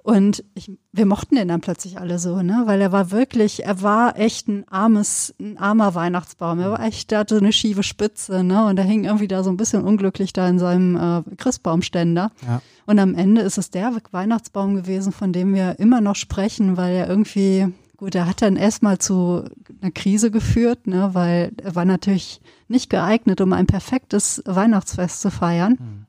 Und 0.05 0.45
ich, 0.53 0.71
wir 0.93 1.07
mochten 1.07 1.37
den 1.37 1.49
dann 1.49 1.63
plötzlich 1.63 1.99
alle 1.99 2.19
so, 2.19 2.43
ne? 2.43 2.65
Weil 2.67 2.79
er 2.83 2.93
war 2.93 3.11
wirklich, 3.11 3.65
er 3.65 3.81
war 3.81 4.19
echt 4.19 4.49
ein 4.49 4.69
armes, 4.69 5.35
ein 5.41 5.57
armer 5.57 5.95
Weihnachtsbaum. 5.95 6.61
Er 6.61 6.73
war 6.73 6.81
echt, 6.81 7.11
der 7.11 7.21
hatte 7.21 7.37
so 7.37 7.41
eine 7.41 7.55
schiefe 7.55 7.83
Spitze, 7.83 8.45
ne? 8.45 8.67
Und 8.67 8.79
er 8.79 8.85
hing 8.85 9.05
irgendwie 9.05 9.29
da 9.29 9.43
so 9.43 9.49
ein 9.49 9.57
bisschen 9.57 9.83
unglücklich 9.83 10.35
da 10.35 10.47
in 10.47 10.59
seinem 10.59 10.97
äh, 10.97 11.37
Christbaumständer. 11.37 12.31
Ja. 12.47 12.61
Und 12.85 12.99
am 12.99 13.15
Ende 13.15 13.41
ist 13.41 13.57
es 13.57 13.71
der 13.71 13.97
Weihnachtsbaum 14.11 14.75
gewesen, 14.75 15.11
von 15.11 15.33
dem 15.33 15.55
wir 15.55 15.79
immer 15.79 16.03
noch 16.03 16.17
sprechen, 16.17 16.77
weil 16.77 16.95
er 16.95 17.09
irgendwie 17.09 17.73
Gut, 17.97 18.17
er 18.17 18.27
hat 18.27 18.43
dann 18.43 18.57
erstmal 18.57 18.99
zu 18.99 19.45
einer 19.81 19.93
Krise 19.93 20.33
geführt, 20.33 20.89
ne, 20.89 21.11
weil 21.13 21.53
er 21.63 21.77
war 21.77 21.85
natürlich 21.85 22.41
nicht 22.67 22.91
geeignet, 22.91 23.41
um 23.41 23.53
ein 23.53 23.67
perfektes 23.67 24.43
Weihnachtsfest 24.45 25.21
zu 25.21 25.31
feiern. 25.31 25.79
Mhm. 25.79 26.07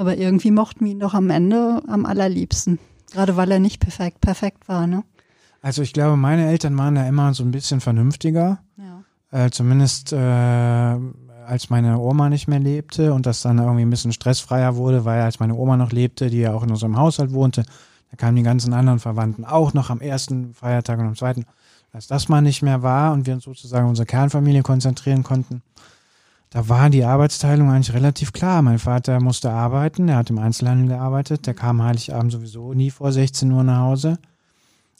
Aber 0.00 0.16
irgendwie 0.16 0.50
mochten 0.50 0.86
wir 0.86 0.92
ihn 0.92 0.98
doch 0.98 1.12
am 1.12 1.28
Ende 1.28 1.82
am 1.86 2.06
allerliebsten. 2.06 2.78
Gerade 3.12 3.36
weil 3.36 3.50
er 3.50 3.58
nicht 3.58 3.80
perfekt, 3.80 4.22
perfekt 4.22 4.66
war, 4.66 4.86
ne? 4.86 5.04
Also 5.60 5.82
ich 5.82 5.92
glaube, 5.92 6.16
meine 6.16 6.46
Eltern 6.46 6.78
waren 6.78 6.94
da 6.94 7.06
immer 7.06 7.34
so 7.34 7.44
ein 7.44 7.50
bisschen 7.50 7.82
vernünftiger. 7.82 8.60
Ja. 8.78 9.04
Äh, 9.30 9.50
zumindest 9.50 10.14
äh, 10.14 10.16
als 10.16 11.68
meine 11.68 11.98
Oma 11.98 12.30
nicht 12.30 12.48
mehr 12.48 12.60
lebte 12.60 13.12
und 13.12 13.26
das 13.26 13.42
dann 13.42 13.58
irgendwie 13.58 13.82
ein 13.82 13.90
bisschen 13.90 14.14
stressfreier 14.14 14.76
wurde, 14.76 15.04
weil 15.04 15.20
als 15.20 15.38
meine 15.38 15.54
Oma 15.54 15.76
noch 15.76 15.92
lebte, 15.92 16.30
die 16.30 16.38
ja 16.38 16.54
auch 16.54 16.62
in 16.62 16.70
unserem 16.70 16.96
Haushalt 16.96 17.34
wohnte, 17.34 17.64
da 18.10 18.16
kamen 18.16 18.36
die 18.36 18.42
ganzen 18.42 18.72
anderen 18.72 19.00
Verwandten 19.00 19.44
auch 19.44 19.74
noch 19.74 19.90
am 19.90 20.00
ersten 20.00 20.54
Feiertag 20.54 20.98
und 20.98 21.08
am 21.08 21.14
zweiten. 21.14 21.44
Als 21.92 22.06
das 22.06 22.30
mal 22.30 22.40
nicht 22.40 22.62
mehr 22.62 22.82
war 22.82 23.12
und 23.12 23.26
wir 23.26 23.34
uns 23.34 23.44
sozusagen 23.44 23.86
unsere 23.86 24.06
Kernfamilie 24.06 24.62
konzentrieren 24.62 25.24
konnten, 25.24 25.60
da 26.50 26.68
war 26.68 26.90
die 26.90 27.04
Arbeitsteilung 27.04 27.70
eigentlich 27.70 27.94
relativ 27.94 28.32
klar. 28.32 28.60
Mein 28.62 28.80
Vater 28.80 29.20
musste 29.20 29.52
arbeiten, 29.52 30.08
er 30.08 30.16
hat 30.16 30.30
im 30.30 30.38
Einzelhandel 30.38 30.88
gearbeitet, 30.88 31.46
der 31.46 31.54
kam 31.54 31.82
Heiligabend 31.82 32.32
sowieso 32.32 32.74
nie 32.74 32.90
vor 32.90 33.12
16 33.12 33.50
Uhr 33.52 33.62
nach 33.62 33.80
Hause. 33.80 34.18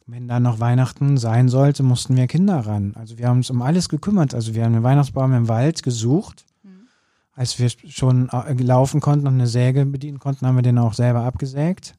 Wenn 0.07 0.27
dann 0.27 0.43
noch 0.43 0.59
Weihnachten 0.59 1.19
sein 1.19 1.49
sollte, 1.49 1.83
mussten 1.83 2.17
wir 2.17 2.27
Kinder 2.27 2.67
ran. 2.67 2.95
Also 2.97 3.19
wir 3.19 3.29
haben 3.29 3.39
uns 3.39 3.51
um 3.51 3.63
alles 3.63 3.89
gekümmert. 3.89 4.35
Also 4.35 4.55
wir 4.55 4.65
haben 4.65 4.75
einen 4.75 4.83
Weihnachtsbaum 4.83 5.33
im 5.35 5.49
Wald 5.49 5.83
gesucht. 5.85 6.45
Mhm. 6.63 6.89
Als 7.33 7.59
wir 7.59 7.69
schon 7.69 8.29
äh, 8.29 8.53
laufen 8.55 9.01
konnten 9.01 9.29
und 9.29 9.35
eine 9.35 9.47
Säge 9.47 9.87
bedienen 9.87 10.19
konnten, 10.19 10.47
haben 10.47 10.57
wir 10.57 10.63
den 10.63 10.79
auch 10.79 10.95
selber 10.95 11.25
abgesägt. 11.25 11.95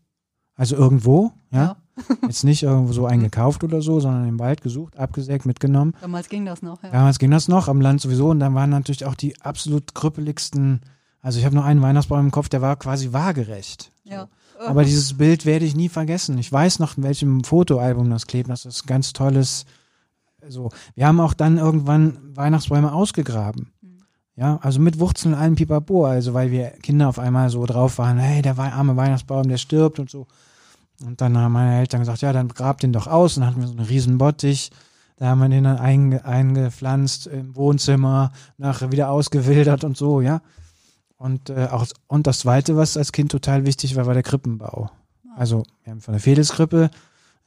Also 0.56 0.76
irgendwo, 0.76 1.32
ja. 1.52 1.64
ja. 1.64 1.76
Jetzt 2.24 2.44
nicht 2.44 2.64
irgendwo 2.64 2.94
so 2.94 3.06
eingekauft 3.06 3.64
oder 3.64 3.82
so, 3.82 4.00
sondern 4.00 4.28
im 4.28 4.40
Wald 4.40 4.62
gesucht, 4.62 4.98
abgesägt, 4.98 5.46
mitgenommen. 5.46 5.94
Damals 6.02 6.30
ging 6.30 6.46
das 6.46 6.62
noch, 6.62 6.82
ja. 6.84 6.90
Damals 6.90 7.20
ging 7.20 7.32
das 7.32 7.48
noch, 7.48 7.68
am 7.68 7.82
Land 7.82 8.02
sowieso. 8.02 8.30
Und 8.30 8.40
dann 8.40 8.56
waren 8.56 8.70
natürlich 8.70 9.06
auch 9.06 9.16
die 9.16 9.40
absolut 9.42 9.94
krüppeligsten, 9.96 10.82
also 11.22 11.40
ich 11.40 11.46
habe 11.46 11.56
noch 11.56 11.66
einen 11.66 11.82
Weihnachtsbaum 11.82 12.20
im 12.22 12.32
Kopf, 12.32 12.50
der 12.50 12.62
war 12.62 12.76
quasi 12.76 13.14
waagerecht. 13.14 13.92
Ja. 14.04 14.28
Aber 14.68 14.84
dieses 14.84 15.18
Bild 15.18 15.46
werde 15.46 15.66
ich 15.66 15.76
nie 15.76 15.90
vergessen. 15.90 16.38
Ich 16.38 16.52
weiß 16.52 16.80
noch, 16.80 16.98
in 16.98 17.04
welchem 17.04 17.44
Fotoalbum 17.44 18.10
das 18.10 18.28
klebt. 18.28 18.50
Das 18.50 18.66
ist 18.66 18.84
ein 18.84 18.88
ganz 18.88 19.14
tolles. 19.14 19.66
So, 20.48 20.70
wir 20.96 21.08
haben 21.08 21.20
auch 21.20 21.34
dann 21.34 21.58
irgendwann 21.58 22.18
Weihnachtsbäume 22.36 22.92
ausgegraben. 22.94 23.72
Mhm. 23.82 24.04
Ja, 24.36 24.60
also 24.62 24.80
mit 24.80 25.00
Wurzeln 25.00 25.34
allen 25.34 25.56
Pipapo, 25.56 26.06
also 26.06 26.34
weil 26.34 26.52
wir 26.52 26.72
Kinder 26.82 27.10
auf 27.10 27.20
einmal 27.20 27.50
so 27.50 27.66
drauf 27.66 27.98
waren, 27.98 28.18
hey, 28.18 28.42
der 28.42 28.58
arme 28.58 28.96
Weihnachtsbaum, 28.98 29.48
der 29.48 29.58
stirbt 29.58 30.00
und 30.00 30.10
so. 30.10 30.28
Und 31.06 31.22
dann 31.22 31.38
haben 31.38 31.54
meine 31.54 31.80
Eltern 31.80 32.02
gesagt, 32.02 32.22
ja, 32.22 32.34
dann 32.34 32.50
grab 32.50 32.80
den 32.80 32.94
doch 32.94 33.08
aus. 33.08 33.38
Und 33.38 33.42
dann 33.42 33.50
hatten 33.52 33.62
wir 33.62 33.68
so 33.68 33.78
einen 33.78 33.86
riesen 33.86 34.18
Bottich. 34.18 34.72
Da 35.18 35.28
haben 35.28 35.40
wir 35.40 35.50
den 35.50 35.64
dann 35.64 35.78
einge 35.78 36.26
eingepflanzt 36.26 37.28
im 37.28 37.56
Wohnzimmer, 37.56 38.32
nachher 38.58 38.92
wieder 38.92 39.12
ausgewildert 39.12 39.84
und 39.84 39.96
so, 39.96 40.22
ja. 40.22 40.42
Und, 41.18 41.52
äh, 41.52 41.68
auch, 41.70 41.86
und 42.08 42.26
das 42.26 42.40
Zweite, 42.40 42.76
was 42.76 42.98
als 42.98 43.12
Kind 43.12 43.32
total 43.32 43.66
wichtig 43.66 43.96
war, 43.96 44.08
war 44.08 44.16
der 44.16 44.24
Krippenbau. 44.24 44.90
Also 45.36 45.64
wir 45.84 45.92
haben 45.92 46.02
von 46.02 46.14
der 46.14 46.22
Fedeskrippe 46.22 46.90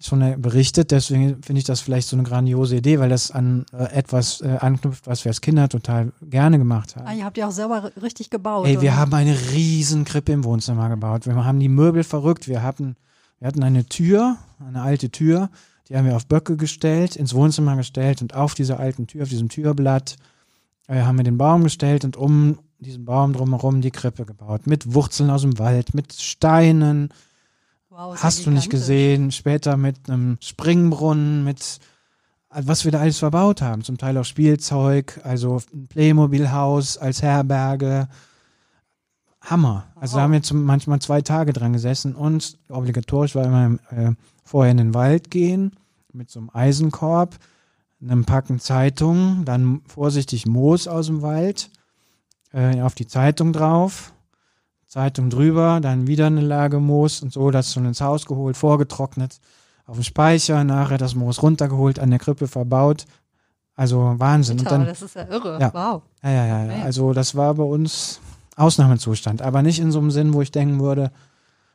schon 0.00 0.40
berichtet, 0.40 0.90
deswegen 0.90 1.42
finde 1.42 1.58
ich 1.58 1.64
das 1.64 1.80
vielleicht 1.80 2.08
so 2.08 2.16
eine 2.16 2.24
grandiose 2.24 2.76
Idee, 2.76 2.98
weil 3.00 3.08
das 3.08 3.30
an 3.30 3.64
äh, 3.72 3.84
etwas 3.92 4.40
äh, 4.40 4.58
anknüpft, 4.60 5.06
was 5.06 5.24
wir 5.24 5.30
als 5.30 5.40
Kinder 5.40 5.68
total 5.68 6.12
gerne 6.22 6.58
gemacht 6.58 6.96
haben. 6.96 7.06
Ah, 7.06 7.14
ihr 7.14 7.24
habt 7.24 7.36
ja 7.38 7.48
auch 7.48 7.52
selber 7.52 7.90
richtig 8.02 8.30
gebaut. 8.30 8.66
Ey, 8.66 8.80
wir 8.80 8.90
oder? 8.90 8.96
haben 8.96 9.14
eine 9.14 9.36
riesen 9.52 10.04
Krippe 10.04 10.32
im 10.32 10.44
Wohnzimmer 10.44 10.88
gebaut. 10.88 11.26
Wir 11.26 11.44
haben 11.44 11.60
die 11.60 11.68
Möbel 11.68 12.04
verrückt. 12.04 12.48
Wir 12.48 12.62
hatten, 12.62 12.96
wir 13.44 13.48
hatten 13.48 13.62
eine 13.62 13.84
Tür, 13.84 14.38
eine 14.66 14.80
alte 14.80 15.10
Tür, 15.10 15.50
die 15.86 15.98
haben 15.98 16.06
wir 16.06 16.16
auf 16.16 16.24
Böcke 16.24 16.56
gestellt, 16.56 17.14
ins 17.14 17.34
Wohnzimmer 17.34 17.76
gestellt 17.76 18.22
und 18.22 18.32
auf 18.34 18.54
dieser 18.54 18.80
alten 18.80 19.06
Tür, 19.06 19.24
auf 19.24 19.28
diesem 19.28 19.50
Türblatt, 19.50 20.16
äh, 20.88 21.02
haben 21.02 21.18
wir 21.18 21.24
den 21.24 21.36
Baum 21.36 21.62
gestellt 21.62 22.06
und 22.06 22.16
um 22.16 22.58
diesen 22.78 23.04
Baum 23.04 23.34
drumherum 23.34 23.82
die 23.82 23.90
Krippe 23.90 24.24
gebaut. 24.24 24.66
Mit 24.66 24.94
Wurzeln 24.94 25.28
aus 25.28 25.42
dem 25.42 25.58
Wald, 25.58 25.92
mit 25.92 26.14
Steinen. 26.14 27.10
Wow, 27.90 28.16
Hast 28.16 28.46
du 28.46 28.50
nicht 28.50 28.70
gesehen. 28.70 29.30
Später 29.30 29.76
mit 29.76 30.08
einem 30.08 30.38
Springbrunnen, 30.40 31.44
mit 31.44 31.80
was 32.48 32.86
wir 32.86 32.92
da 32.92 33.00
alles 33.00 33.18
verbaut 33.18 33.60
haben. 33.60 33.84
Zum 33.84 33.98
Teil 33.98 34.16
auch 34.16 34.24
Spielzeug, 34.24 35.20
also 35.22 35.60
ein 35.74 35.86
Playmobil-Haus 35.88 36.96
als 36.96 37.20
Herberge. 37.20 38.08
Hammer. 39.44 39.84
Also 39.96 40.14
wow. 40.14 40.18
da 40.18 40.22
haben 40.22 40.32
wir 40.32 40.42
zum, 40.42 40.64
manchmal 40.64 41.00
zwei 41.00 41.20
Tage 41.22 41.52
dran 41.52 41.72
gesessen 41.72 42.14
und 42.14 42.58
obligatorisch 42.68 43.34
war 43.34 43.44
immer 43.44 43.78
äh, 43.90 44.12
vorher 44.44 44.70
in 44.70 44.78
den 44.78 44.94
Wald 44.94 45.30
gehen 45.30 45.72
mit 46.12 46.30
so 46.30 46.40
einem 46.40 46.50
Eisenkorb, 46.52 47.36
einem 48.00 48.24
Packen 48.24 48.60
Zeitungen, 48.60 49.44
dann 49.44 49.82
vorsichtig 49.86 50.46
Moos 50.46 50.86
aus 50.88 51.06
dem 51.06 51.22
Wald 51.22 51.70
äh, 52.52 52.80
auf 52.80 52.94
die 52.94 53.06
Zeitung 53.06 53.52
drauf, 53.52 54.12
Zeitung 54.86 55.30
drüber, 55.30 55.80
dann 55.80 56.06
wieder 56.06 56.26
eine 56.26 56.40
Lage 56.40 56.78
Moos 56.78 57.22
und 57.22 57.32
so, 57.32 57.50
das 57.50 57.72
schon 57.72 57.86
ins 57.86 58.00
Haus 58.00 58.26
geholt, 58.26 58.56
vorgetrocknet, 58.56 59.40
auf 59.86 59.96
dem 59.96 60.04
Speicher, 60.04 60.64
nachher 60.64 60.98
das 60.98 61.14
Moos 61.14 61.42
runtergeholt, 61.42 61.98
an 61.98 62.10
der 62.10 62.18
Krippe 62.18 62.46
verbaut. 62.46 63.06
Also 63.76 64.14
Wahnsinn. 64.18 64.58
Total, 64.58 64.72
und 64.74 64.80
dann, 64.80 64.88
das 64.88 65.02
ist 65.02 65.16
ja 65.16 65.26
irre. 65.28 65.58
Ja, 65.60 65.74
wow. 65.74 66.02
Ja, 66.22 66.30
ja, 66.30 66.46
ja, 66.46 66.64
ja. 66.64 66.84
Also 66.84 67.12
das 67.12 67.34
war 67.34 67.54
bei 67.54 67.64
uns 67.64 68.20
Ausnahmezustand, 68.56 69.42
aber 69.42 69.62
nicht 69.62 69.80
in 69.80 69.92
so 69.92 69.98
einem 69.98 70.10
Sinn, 70.10 70.32
wo 70.32 70.42
ich 70.42 70.50
denken 70.50 70.80
würde, 70.80 71.10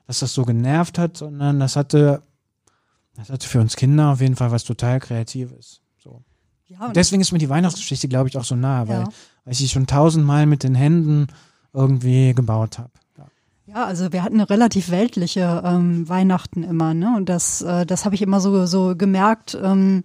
dass 0.08 0.20
das 0.20 0.34
so 0.34 0.44
genervt 0.44 0.98
hat, 0.98 1.18
sondern 1.18 1.60
das 1.60 1.76
hatte, 1.76 2.22
das 3.15 3.30
hatte 3.30 3.48
für 3.48 3.60
uns 3.60 3.76
Kinder 3.76 4.12
auf 4.12 4.22
jeden 4.22 4.36
Fall 4.36 4.52
was 4.52 4.63
total 4.63 5.00
Kreatives. 5.00 5.82
So. 5.98 6.24
Ja, 6.68 6.88
und 6.88 6.96
deswegen 6.96 7.22
ist 7.22 7.32
mir 7.32 7.39
die 7.39 7.50
Weihnachtsgeschichte, 7.50 8.08
glaube 8.08 8.30
ich, 8.30 8.38
auch 8.38 8.44
so 8.44 8.56
nah, 8.56 8.88
weil, 8.88 9.02
ja. 9.02 9.10
weil 9.44 9.54
ich 9.54 9.60
sie 9.60 9.68
schon 9.68 9.88
tausendmal 9.88 10.46
mit 10.46 10.63
den 10.63 10.76
Händen 10.76 11.28
irgendwie 11.74 12.34
gebaut 12.34 12.80
habe. 12.80 12.92
Ja. 13.68 13.86
also 13.86 14.12
wir 14.12 14.24
hatten 14.24 14.36
eine 14.36 14.50
relativ 14.50 14.89
weltliche 14.89 15.62
ähm, 15.63 16.10
Weihnachten 16.10 16.63
immer, 16.63 16.96
ne? 16.96 17.13
Und 17.15 17.30
das, 17.30 17.62
äh, 17.62 17.86
das 17.86 18.04
habe 18.04 18.15
ich 18.15 18.24
immer 18.24 18.39
so, 18.39 18.65
so 18.65 18.96
gemerkt. 18.96 19.56
Ähm, 19.62 20.04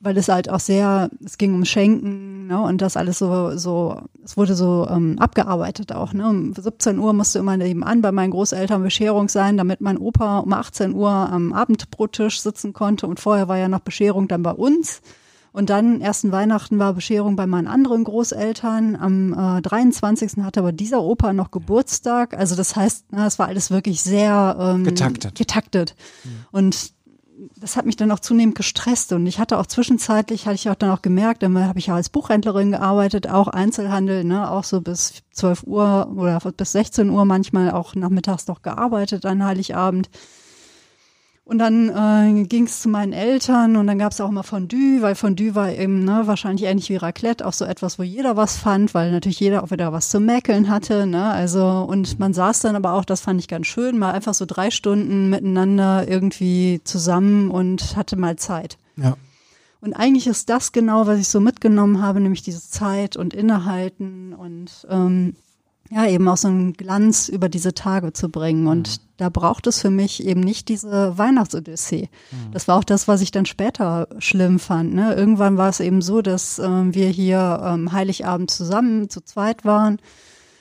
weil 0.00 0.16
es 0.16 0.28
halt 0.28 0.48
auch 0.48 0.60
sehr, 0.60 1.10
es 1.24 1.38
ging 1.38 1.54
um 1.54 1.64
Schenken, 1.64 2.46
ne, 2.46 2.60
und 2.60 2.80
das 2.80 2.96
alles 2.96 3.18
so, 3.18 3.56
so, 3.56 4.00
es 4.26 4.36
wurde 4.36 4.56
so 4.56 4.88
ähm, 4.90 5.18
abgearbeitet 5.20 5.92
auch, 5.92 6.12
ne. 6.12 6.28
Um 6.28 6.52
17 6.52 6.98
Uhr 6.98 7.12
musste 7.12 7.38
immer 7.38 7.56
nebenan 7.56 8.02
bei 8.02 8.10
meinen 8.10 8.32
Großeltern 8.32 8.82
Bescherung 8.82 9.28
sein, 9.28 9.56
damit 9.56 9.80
mein 9.80 9.98
Opa 9.98 10.40
um 10.40 10.52
18 10.52 10.94
Uhr 10.94 11.10
am 11.10 11.52
Abendbrottisch 11.52 12.40
sitzen 12.40 12.72
konnte 12.72 13.06
und 13.06 13.20
vorher 13.20 13.46
war 13.46 13.56
ja 13.56 13.68
noch 13.68 13.80
Bescherung 13.80 14.26
dann 14.26 14.42
bei 14.42 14.50
uns. 14.50 15.00
Und 15.52 15.70
dann 15.70 16.02
ersten 16.02 16.32
Weihnachten 16.32 16.78
war 16.78 16.92
Bescherung 16.92 17.34
bei 17.34 17.46
meinen 17.46 17.66
anderen 17.66 18.04
Großeltern. 18.04 18.94
Am 18.94 19.58
äh, 19.58 19.62
23. 19.62 20.44
hatte 20.44 20.60
aber 20.60 20.72
dieser 20.72 21.00
Opa 21.00 21.32
noch 21.32 21.50
Geburtstag. 21.50 22.36
Also 22.36 22.56
das 22.56 22.76
heißt, 22.76 23.06
na, 23.12 23.26
es 23.26 23.38
war 23.38 23.46
alles 23.46 23.70
wirklich 23.70 24.02
sehr 24.02 24.56
ähm, 24.60 24.84
getaktet. 24.84 25.34
getaktet. 25.34 25.94
Mhm. 26.24 26.30
Und 26.50 26.95
das 27.56 27.76
hat 27.76 27.86
mich 27.86 27.96
dann 27.96 28.10
auch 28.10 28.20
zunehmend 28.20 28.56
gestresst 28.56 29.12
und 29.12 29.26
ich 29.26 29.38
hatte 29.38 29.58
auch 29.58 29.66
zwischenzeitlich, 29.66 30.46
hatte 30.46 30.54
ich 30.54 30.70
auch 30.70 30.74
dann 30.74 30.90
auch 30.90 31.02
gemerkt, 31.02 31.42
dann 31.42 31.58
habe 31.58 31.78
ich 31.78 31.88
ja 31.88 31.94
als 31.94 32.08
Buchhändlerin 32.08 32.72
gearbeitet, 32.72 33.28
auch 33.28 33.48
Einzelhandel, 33.48 34.24
ne, 34.24 34.50
auch 34.50 34.64
so 34.64 34.80
bis 34.80 35.22
12 35.32 35.64
Uhr 35.64 36.12
oder 36.16 36.38
bis 36.52 36.72
16 36.72 37.10
Uhr 37.10 37.24
manchmal 37.24 37.70
auch 37.70 37.94
nachmittags 37.94 38.46
noch 38.46 38.62
gearbeitet 38.62 39.26
an 39.26 39.44
Heiligabend. 39.44 40.08
Und 41.48 41.58
dann 41.58 41.90
äh, 41.90 42.42
ging 42.42 42.64
es 42.64 42.82
zu 42.82 42.88
meinen 42.88 43.12
Eltern 43.12 43.76
und 43.76 43.86
dann 43.86 44.00
gab 44.00 44.10
es 44.10 44.20
auch 44.20 44.30
immer 44.30 44.42
Fondue, 44.42 45.00
weil 45.00 45.14
Fondue 45.14 45.54
war 45.54 45.70
eben 45.70 46.04
ne, 46.04 46.22
wahrscheinlich 46.24 46.68
ähnlich 46.68 46.90
wie 46.90 46.96
Raclette 46.96 47.46
auch 47.46 47.52
so 47.52 47.64
etwas, 47.64 48.00
wo 48.00 48.02
jeder 48.02 48.36
was 48.36 48.56
fand, 48.56 48.94
weil 48.94 49.12
natürlich 49.12 49.38
jeder 49.38 49.62
auch 49.62 49.70
wieder 49.70 49.92
was 49.92 50.08
zu 50.08 50.18
mäkeln 50.18 50.68
hatte. 50.68 51.06
Ne? 51.06 51.24
Also 51.24 51.86
und 51.88 52.18
man 52.18 52.34
saß 52.34 52.62
dann 52.62 52.74
aber 52.74 52.94
auch, 52.94 53.04
das 53.04 53.20
fand 53.20 53.38
ich 53.38 53.46
ganz 53.46 53.68
schön, 53.68 53.96
mal 53.96 54.10
einfach 54.10 54.34
so 54.34 54.44
drei 54.44 54.72
Stunden 54.72 55.30
miteinander 55.30 56.08
irgendwie 56.08 56.80
zusammen 56.82 57.52
und 57.52 57.96
hatte 57.96 58.16
mal 58.16 58.34
Zeit. 58.34 58.76
Ja. 58.96 59.16
Und 59.80 59.92
eigentlich 59.92 60.26
ist 60.26 60.50
das 60.50 60.72
genau, 60.72 61.06
was 61.06 61.20
ich 61.20 61.28
so 61.28 61.38
mitgenommen 61.38 62.02
habe, 62.02 62.18
nämlich 62.18 62.42
diese 62.42 62.68
Zeit 62.68 63.16
und 63.16 63.34
Innehalten 63.34 64.32
und 64.32 64.84
ähm, 64.90 65.36
ja, 65.90 66.06
eben 66.06 66.28
auch 66.28 66.36
so 66.36 66.48
einen 66.48 66.72
Glanz 66.72 67.28
über 67.28 67.48
diese 67.48 67.74
Tage 67.74 68.12
zu 68.12 68.28
bringen. 68.28 68.66
Und 68.66 68.88
mhm. 68.88 69.02
da 69.16 69.28
braucht 69.28 69.66
es 69.66 69.80
für 69.80 69.90
mich 69.90 70.24
eben 70.26 70.40
nicht 70.40 70.68
diese 70.68 71.16
Weihnachtsodyssee. 71.16 72.08
Mhm. 72.30 72.52
Das 72.52 72.68
war 72.68 72.76
auch 72.76 72.84
das, 72.84 73.08
was 73.08 73.20
ich 73.20 73.30
dann 73.30 73.46
später 73.46 74.08
schlimm 74.18 74.58
fand. 74.58 74.94
Ne? 74.94 75.14
Irgendwann 75.14 75.56
war 75.56 75.68
es 75.68 75.80
eben 75.80 76.02
so, 76.02 76.22
dass 76.22 76.58
ähm, 76.58 76.94
wir 76.94 77.08
hier 77.08 77.60
ähm, 77.64 77.92
Heiligabend 77.92 78.50
zusammen 78.50 79.08
zu 79.08 79.20
zweit 79.20 79.64
waren. 79.64 79.98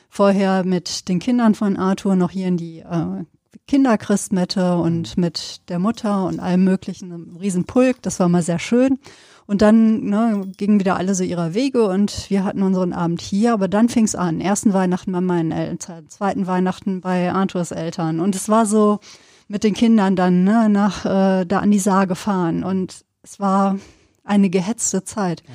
Vorher 0.10 0.64
mit 0.64 1.10
den 1.10 1.20
Kindern 1.20 1.56
von 1.56 1.76
Arthur 1.76 2.16
noch 2.16 2.32
hier 2.32 2.48
in 2.48 2.58
die 2.58 2.80
äh, 2.80 3.24
Kinderchristmette 3.68 4.78
und 4.78 5.18
mhm. 5.18 5.22
mit 5.22 5.62
der 5.70 5.80
Mutter 5.80 6.26
und 6.26 6.40
allem 6.40 6.64
möglichen, 6.64 7.12
einem 7.12 7.36
riesen 7.38 7.66
Pulk. 7.66 8.02
Das 8.02 8.20
war 8.20 8.30
mal 8.30 8.44
sehr 8.44 8.60
schön. 8.60 9.00
Und 9.48 9.62
dann 9.62 10.06
ne, 10.06 10.52
gingen 10.58 10.80
wieder 10.80 10.96
alle 10.98 11.14
so 11.14 11.24
ihrer 11.24 11.54
Wege 11.54 11.88
und 11.88 12.30
wir 12.30 12.44
hatten 12.44 12.64
unseren 12.64 12.94
Abend 12.94 13.22
hier. 13.22 13.54
Aber 13.54 13.68
dann 13.68 13.90
fing 13.90 14.06
es 14.06 14.16
an. 14.16 14.42
Ersten 14.42 14.74
Weihnachten 14.74 15.12
bei 15.12 15.22
meinen 15.22 15.52
Eltern, 15.52 16.10
zweiten 16.10 16.48
Weihnachten 16.48 17.02
bei 17.02 17.32
Arthurs 17.32 17.72
Eltern. 17.72 18.20
Und 18.20 18.36
es 18.36 18.50
war 18.50 18.66
so 18.66 19.00
mit 19.48 19.64
den 19.64 19.76
Kindern 19.76 20.16
dann 20.16 20.44
ne, 20.44 20.68
nach 20.70 21.06
äh, 21.06 21.46
da 21.46 21.60
an 21.60 21.70
die 21.70 21.80
Saar 21.80 22.08
gefahren. 22.08 22.64
Und 22.64 23.06
es 23.22 23.40
war 23.40 23.78
eine 24.24 24.50
gehetzte 24.50 25.04
Zeit. 25.04 25.44
Ja. 25.48 25.54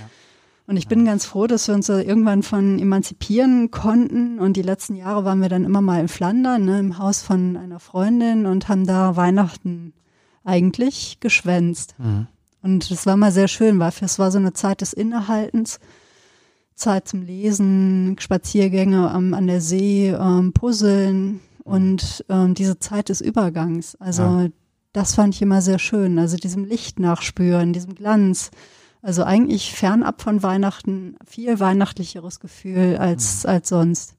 Und 0.69 0.77
ich 0.77 0.87
bin 0.87 1.05
ganz 1.05 1.25
froh, 1.25 1.49
dass 1.49 1.67
wir 1.67 1.75
uns 1.75 1.89
irgendwann 1.89 2.45
von 2.45 2.79
emanzipieren 2.79 3.73
konnten. 3.73 4.39
Und 4.39 4.57
die 4.57 4.63
letzten 4.63 4.95
Jahre 4.95 5.25
waren 5.25 5.43
wir 5.43 5.49
dann 5.49 5.65
immer 5.65 5.81
mal 5.81 5.99
in 5.99 6.07
Flandern, 6.07 6.65
ne, 6.65 6.79
im 6.79 6.97
Haus 6.99 7.23
von 7.23 7.57
einer 7.57 7.81
Freundin 7.81 8.47
und 8.47 8.69
haben 8.69 8.87
da 8.87 9.17
Weihnachten 9.17 9.95
eigentlich 10.45 11.19
geschwänzt. 11.19 11.97
Mhm. 11.99 12.29
Und 12.63 12.91
das 12.91 13.07
war 13.07 13.17
mal 13.17 13.33
sehr 13.33 13.49
schön, 13.49 13.79
weil 13.79 13.93
es 14.01 14.19
war 14.19 14.31
so 14.31 14.39
eine 14.39 14.53
Zeit 14.53 14.81
des 14.81 14.93
Innehaltens, 14.93 15.81
Zeit 16.75 17.09
zum 17.09 17.23
Lesen, 17.23 18.17
Spaziergänge 18.19 19.11
am, 19.11 19.35
an 19.35 19.47
der 19.47 19.61
See, 19.61 20.09
ähm, 20.09 20.53
Puzzeln 20.53 21.41
und 21.65 22.25
ähm, 22.29 22.55
diese 22.55 22.79
Zeit 22.79 23.09
des 23.09 23.21
Übergangs. 23.21 23.97
Also 23.97 24.23
ja. 24.23 24.49
das 24.93 25.15
fand 25.15 25.35
ich 25.35 25.43
immer 25.43 25.63
sehr 25.63 25.79
schön. 25.79 26.19
Also 26.19 26.37
diesem 26.37 26.65
Licht 26.65 26.99
nachspüren, 26.99 27.73
diesem 27.73 27.95
Glanz. 27.95 28.51
Also 29.03 29.25
eigentlich 29.25 29.73
fernab 29.73 30.21
von 30.21 30.43
Weihnachten, 30.43 31.17
viel 31.27 31.61
weihnachtlicheres 31.61 32.41
Gefühl 32.41 32.97
als, 32.99 33.45
mhm. 33.45 33.51
als 33.51 33.69
sonst. 33.69 34.15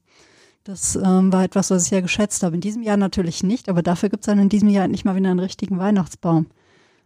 Das 0.64 0.96
ähm, 0.96 1.32
war 1.32 1.44
etwas, 1.44 1.70
was 1.70 1.86
ich 1.86 1.90
ja 1.90 2.00
geschätzt 2.00 2.42
habe. 2.42 2.54
In 2.54 2.60
diesem 2.60 2.82
Jahr 2.82 2.96
natürlich 2.96 3.42
nicht, 3.42 3.68
aber 3.68 3.82
dafür 3.82 4.08
gibt 4.08 4.22
es 4.22 4.26
dann 4.26 4.38
in 4.38 4.48
diesem 4.48 4.68
Jahr 4.68 4.86
nicht 4.86 5.04
mal 5.04 5.16
wieder 5.16 5.30
einen 5.30 5.40
richtigen 5.40 5.78
Weihnachtsbaum. 5.78 6.46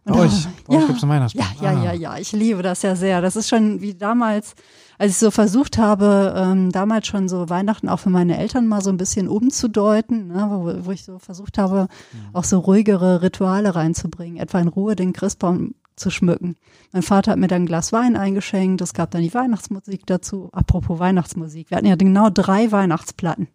Und 0.07 0.13
bei 0.13 0.19
euch, 0.21 0.47
bei 0.65 0.73
ja, 0.73 0.79
euch 0.79 0.87
gibt 0.87 0.97
es 0.97 1.03
einen 1.03 1.11
Weihnachtsbaum? 1.11 1.45
Ja, 1.61 1.71
ja, 1.71 1.77
ah. 1.77 1.83
ja, 1.83 1.93
ja, 1.93 2.17
ich 2.17 2.31
liebe 2.31 2.61
das 2.61 2.81
ja 2.81 2.95
sehr. 2.95 3.21
Das 3.21 3.35
ist 3.35 3.49
schon 3.49 3.81
wie 3.81 3.93
damals, 3.93 4.55
als 4.97 5.11
ich 5.11 5.17
so 5.17 5.31
versucht 5.31 5.77
habe, 5.77 6.33
ähm, 6.37 6.71
damals 6.71 7.07
schon 7.07 7.27
so 7.27 7.49
Weihnachten 7.49 7.89
auch 7.89 7.99
für 7.99 8.09
meine 8.09 8.37
Eltern 8.37 8.67
mal 8.67 8.81
so 8.81 8.89
ein 8.89 8.97
bisschen 8.97 9.27
umzudeuten, 9.27 10.29
ne, 10.29 10.47
wo, 10.49 10.85
wo 10.85 10.91
ich 10.91 11.03
so 11.03 11.19
versucht 11.19 11.57
habe, 11.57 11.87
mhm. 12.13 12.35
auch 12.35 12.45
so 12.45 12.59
ruhigere 12.59 13.21
Rituale 13.21 13.75
reinzubringen, 13.75 14.37
etwa 14.37 14.59
in 14.59 14.69
Ruhe 14.69 14.95
den 14.95 15.11
Christbaum 15.11 15.75
zu 15.97 16.09
schmücken. 16.09 16.55
Mein 16.93 17.03
Vater 17.03 17.31
hat 17.31 17.39
mir 17.39 17.47
dann 17.47 17.63
ein 17.63 17.65
Glas 17.65 17.91
Wein 17.91 18.15
eingeschenkt, 18.15 18.81
es 18.81 18.93
gab 18.93 19.11
dann 19.11 19.23
die 19.23 19.33
Weihnachtsmusik 19.33 20.05
dazu. 20.05 20.49
Apropos 20.53 20.99
Weihnachtsmusik, 20.99 21.69
wir 21.69 21.77
hatten 21.77 21.87
ja 21.87 21.95
genau 21.95 22.29
drei 22.29 22.71
Weihnachtsplatten. 22.71 23.49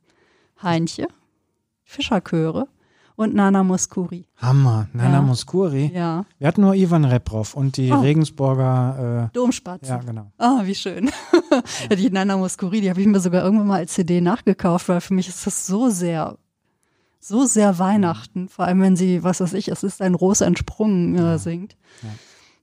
Heinche, 0.62 1.08
Fischerchöre 1.84 2.68
und 3.16 3.34
Nana 3.34 3.62
Muskuri. 3.62 4.26
Hammer, 4.36 4.88
Nana 4.92 5.14
ja. 5.14 5.22
Muskuri. 5.22 5.90
Ja. 5.94 6.24
Wir 6.38 6.48
hatten 6.48 6.62
nur 6.62 6.74
Ivan 6.74 7.04
Reprov 7.04 7.54
und 7.54 7.76
die 7.76 7.92
oh. 7.92 8.00
Regensburger 8.00 9.28
äh, 9.30 9.34
Domspatz. 9.34 9.88
Ja, 9.88 9.98
genau. 9.98 10.32
Ah, 10.38 10.60
oh, 10.60 10.66
wie 10.66 10.74
schön. 10.74 11.10
ja. 11.90 11.96
die 11.96 12.10
Nana 12.10 12.36
Muskuri, 12.36 12.80
die 12.80 12.90
habe 12.90 13.00
ich 13.00 13.06
mir 13.06 13.20
sogar 13.20 13.44
irgendwann 13.44 13.66
mal 13.66 13.78
als 13.78 13.94
CD 13.94 14.20
nachgekauft, 14.20 14.88
weil 14.88 15.00
für 15.00 15.14
mich 15.14 15.28
ist 15.28 15.46
das 15.46 15.66
so 15.66 15.88
sehr 15.88 16.36
so 17.24 17.46
sehr 17.46 17.78
Weihnachten, 17.78 18.48
vor 18.48 18.64
allem 18.64 18.80
wenn 18.80 18.96
sie, 18.96 19.22
was 19.22 19.40
weiß 19.40 19.52
ich, 19.54 19.68
es 19.68 19.84
ist 19.84 20.02
ein 20.02 20.14
Ros 20.14 20.40
entsprungen 20.40 21.16
äh, 21.16 21.38
singt. 21.38 21.76
Ja. 22.02 22.08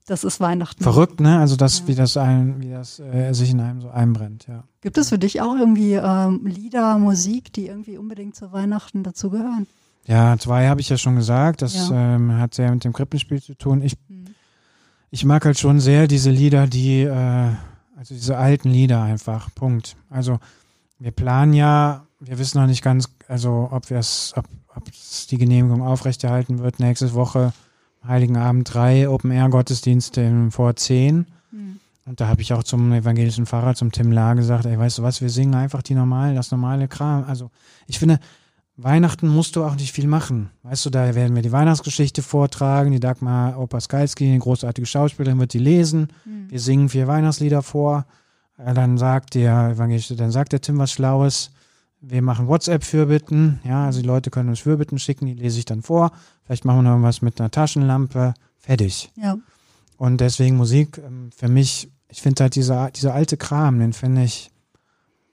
Das 0.05 0.23
ist 0.23 0.39
Weihnachten. 0.39 0.83
Verrückt, 0.83 1.21
ne? 1.21 1.39
Also 1.39 1.55
das, 1.55 1.79
ja. 1.79 1.87
wie 1.87 1.95
das 1.95 2.17
ein, 2.17 2.61
wie 2.61 2.71
das 2.71 2.99
äh, 2.99 3.31
sich 3.31 3.51
in 3.51 3.61
einem 3.61 3.79
so 3.79 3.89
einbrennt, 3.89 4.47
ja. 4.47 4.63
Gibt 4.81 4.97
es 4.97 5.09
für 5.09 5.19
dich 5.19 5.39
auch 5.39 5.55
irgendwie 5.55 5.93
ähm, 5.93 6.45
Lieder, 6.45 6.97
Musik, 6.97 7.53
die 7.53 7.67
irgendwie 7.67 7.97
unbedingt 7.97 8.35
zu 8.35 8.51
Weihnachten 8.51 9.03
dazugehören? 9.03 9.67
Ja, 10.09 10.35
zwei 10.39 10.67
habe 10.67 10.81
ich 10.81 10.89
ja 10.89 10.97
schon 10.97 11.15
gesagt. 11.15 11.61
Das 11.61 11.89
ja. 11.89 12.15
ähm, 12.15 12.39
hat 12.39 12.55
sehr 12.55 12.71
mit 12.71 12.83
dem 12.83 12.93
Krippenspiel 12.93 13.43
zu 13.43 13.53
tun. 13.53 13.83
Ich, 13.83 13.95
mhm. 14.07 14.25
ich 15.11 15.23
mag 15.23 15.45
halt 15.45 15.59
schon 15.59 15.79
sehr 15.79 16.07
diese 16.07 16.31
Lieder, 16.31 16.65
die, 16.65 17.01
äh, 17.01 17.51
also 17.95 18.15
diese 18.15 18.35
alten 18.35 18.71
Lieder 18.71 19.03
einfach. 19.03 19.53
Punkt. 19.53 19.95
Also 20.09 20.39
wir 20.97 21.11
planen 21.11 21.53
ja, 21.53 22.07
wir 22.19 22.39
wissen 22.39 22.59
noch 22.59 22.65
nicht 22.65 22.81
ganz, 22.81 23.07
also 23.27 23.69
ob 23.71 23.91
wir 23.91 23.99
es, 23.99 24.33
ob, 24.35 24.45
ob 24.75 24.83
die 25.29 25.37
Genehmigung 25.37 25.83
aufrechterhalten 25.83 26.57
wird. 26.57 26.79
Nächste 26.79 27.13
Woche 27.13 27.53
Heiligen 28.03 28.37
Abend 28.37 28.73
drei 28.73 29.07
Open-Air-Gottesdienste 29.07 30.21
im 30.21 30.51
Vor 30.51 30.75
10. 30.75 31.27
Mhm. 31.51 31.79
Und 32.05 32.19
da 32.19 32.27
habe 32.27 32.41
ich 32.41 32.53
auch 32.53 32.63
zum 32.63 32.91
evangelischen 32.93 33.45
Pfarrer, 33.45 33.75
zum 33.75 33.91
Tim 33.91 34.11
La 34.11 34.33
gesagt, 34.33 34.65
ey, 34.65 34.79
weißt 34.79 34.97
du 34.97 35.03
was, 35.03 35.21
wir 35.21 35.29
singen 35.29 35.53
einfach 35.53 35.83
die 35.83 35.93
normalen, 35.93 36.35
das 36.35 36.49
normale 36.49 36.87
Kram. 36.87 37.25
Also 37.25 37.51
ich 37.85 37.99
finde, 37.99 38.19
Weihnachten 38.83 39.27
musst 39.27 39.55
du 39.55 39.63
auch 39.63 39.75
nicht 39.75 39.91
viel 39.91 40.07
machen. 40.07 40.49
Weißt 40.63 40.85
du, 40.85 40.89
da 40.89 41.13
werden 41.13 41.35
wir 41.35 41.41
die 41.41 41.51
Weihnachtsgeschichte 41.51 42.21
vortragen, 42.21 42.91
die 42.91 42.99
Dagmar 42.99 43.59
Opaskalski, 43.59 44.25
eine 44.25 44.39
großartige 44.39 44.85
Schauspielerin, 44.85 45.39
wird 45.39 45.53
die 45.53 45.59
lesen. 45.59 46.07
Mhm. 46.25 46.49
Wir 46.49 46.59
singen 46.59 46.89
vier 46.89 47.07
Weihnachtslieder 47.07 47.61
vor. 47.61 48.05
Äh, 48.57 48.73
dann 48.73 48.97
sagt 48.97 49.35
der 49.35 49.75
dann 49.75 50.31
sagt 50.31 50.53
der 50.53 50.61
Tim 50.61 50.77
was 50.77 50.91
Schlaues. 50.91 51.51
Wir 52.01 52.21
machen 52.21 52.47
WhatsApp-Fürbitten. 52.47 53.59
Ja, 53.65 53.85
also 53.85 54.01
die 54.01 54.07
Leute 54.07 54.29
können 54.29 54.49
uns 54.49 54.59
Fürbitten 54.59 54.99
schicken, 54.99 55.25
die 55.25 55.33
lese 55.33 55.59
ich 55.59 55.65
dann 55.65 55.81
vor. 55.81 56.11
Vielleicht 56.45 56.63
machen 56.63 56.83
wir 56.83 56.95
noch 56.95 57.03
was 57.03 57.21
mit 57.21 57.39
einer 57.39 57.51
Taschenlampe. 57.51 58.33
Fertig. 58.57 59.11
Ja. 59.15 59.37
Und 59.97 60.21
deswegen 60.21 60.55
Musik 60.55 60.97
ähm, 60.97 61.31
für 61.35 61.49
mich, 61.49 61.91
ich 62.07 62.21
finde 62.21 62.43
halt 62.43 62.55
dieser, 62.55 62.91
dieser 62.91 63.13
alte 63.13 63.35
Kram, 63.35 63.79
den 63.79 63.91
finde 63.91 64.23
ich 64.23 64.51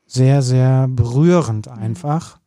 sehr, 0.06 0.42
sehr 0.42 0.88
berührend 0.88 1.68
einfach. 1.68 2.40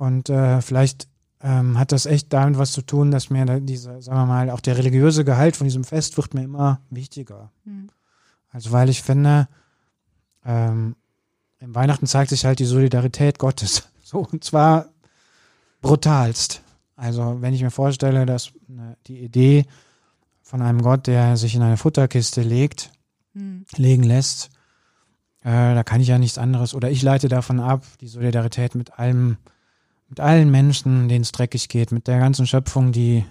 Und 0.00 0.30
äh, 0.30 0.62
vielleicht 0.62 1.08
ähm, 1.42 1.78
hat 1.78 1.92
das 1.92 2.06
echt 2.06 2.32
damit 2.32 2.56
was 2.56 2.72
zu 2.72 2.80
tun, 2.80 3.10
dass 3.10 3.28
mir 3.28 3.44
da 3.44 3.60
diese, 3.60 4.00
sagen 4.00 4.18
wir 4.18 4.24
mal, 4.24 4.48
auch 4.48 4.60
der 4.60 4.78
religiöse 4.78 5.26
Gehalt 5.26 5.56
von 5.56 5.66
diesem 5.66 5.84
Fest 5.84 6.16
wird 6.16 6.32
mir 6.32 6.42
immer 6.42 6.80
wichtiger. 6.88 7.50
Mhm. 7.64 7.90
Also 8.48 8.72
weil 8.72 8.88
ich 8.88 9.02
finde, 9.02 9.46
ähm, 10.42 10.96
im 11.58 11.74
Weihnachten 11.74 12.06
zeigt 12.06 12.30
sich 12.30 12.46
halt 12.46 12.60
die 12.60 12.64
Solidarität 12.64 13.38
Gottes. 13.38 13.86
So, 14.02 14.26
und 14.26 14.42
zwar 14.42 14.86
brutalst. 15.82 16.62
Also 16.96 17.36
wenn 17.42 17.54
ich 17.54 17.62
mir 17.62 17.70
vorstelle, 17.70 18.26
dass 18.26 18.50
ne, 18.66 18.96
die 19.06 19.20
Idee 19.20 19.66
von 20.42 20.62
einem 20.62 20.82
Gott, 20.82 21.06
der 21.06 21.36
sich 21.36 21.54
in 21.54 21.62
eine 21.62 21.76
Futterkiste 21.76 22.42
legt, 22.42 22.90
mhm. 23.34 23.66
legen 23.76 24.02
lässt, 24.02 24.50
äh, 25.42 25.74
da 25.74 25.84
kann 25.84 26.00
ich 26.00 26.08
ja 26.08 26.18
nichts 26.18 26.38
anderes. 26.38 26.74
Oder 26.74 26.90
ich 26.90 27.02
leite 27.02 27.28
davon 27.28 27.60
ab, 27.60 27.84
die 28.00 28.08
Solidarität 28.08 28.74
mit 28.74 28.98
allem, 28.98 29.36
mit 30.10 30.20
allen 30.20 30.50
Menschen, 30.50 31.08
denen 31.08 31.22
es 31.22 31.32
dreckig 31.32 31.68
geht, 31.68 31.92
mit 31.92 32.06
der 32.08 32.18
ganzen 32.18 32.46
Schöpfung, 32.46 32.92
die 32.92 33.24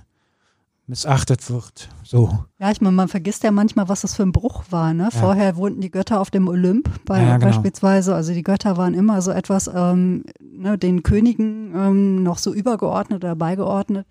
missachtet 0.87 1.47
wird. 1.51 1.89
So. 2.03 2.39
Ja, 2.57 2.71
ich 2.71 2.81
meine, 2.81 2.95
man 2.95 3.07
vergisst 3.07 3.43
ja 3.43 3.51
manchmal, 3.51 3.89
was 3.89 4.01
das 4.01 4.15
für 4.15 4.23
ein 4.23 4.31
Bruch 4.31 4.63
war. 4.71 4.93
Ne? 4.93 5.03
Ja. 5.03 5.11
Vorher 5.11 5.55
wohnten 5.55 5.81
die 5.81 5.91
Götter 5.91 6.19
auf 6.19 6.31
dem 6.31 6.47
Olymp 6.47 6.89
bei, 7.05 7.21
ja, 7.21 7.37
genau. 7.37 7.45
beispielsweise. 7.45 8.15
Also 8.15 8.33
die 8.33 8.41
Götter 8.41 8.75
waren 8.75 8.95
immer 8.95 9.21
so 9.21 9.29
etwas 9.29 9.69
ähm, 9.73 10.23
ne, 10.41 10.79
den 10.79 11.03
Königen 11.03 11.73
ähm, 11.75 12.23
noch 12.23 12.39
so 12.39 12.51
übergeordnet 12.53 13.23
oder 13.23 13.35
beigeordnet. 13.35 14.07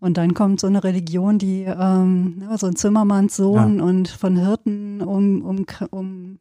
Und 0.00 0.16
dann 0.16 0.34
kommt 0.34 0.60
so 0.60 0.66
eine 0.66 0.82
Religion, 0.82 1.38
die 1.38 1.62
ähm, 1.62 2.38
ne, 2.38 2.58
so 2.58 2.66
ein 2.66 2.76
Zimmermannssohn 2.76 3.78
ja. 3.78 3.84
und 3.84 4.08
von 4.08 4.36
Hirten 4.36 5.00
um, 5.02 5.42
um, 5.42 5.64
um 5.90 6.38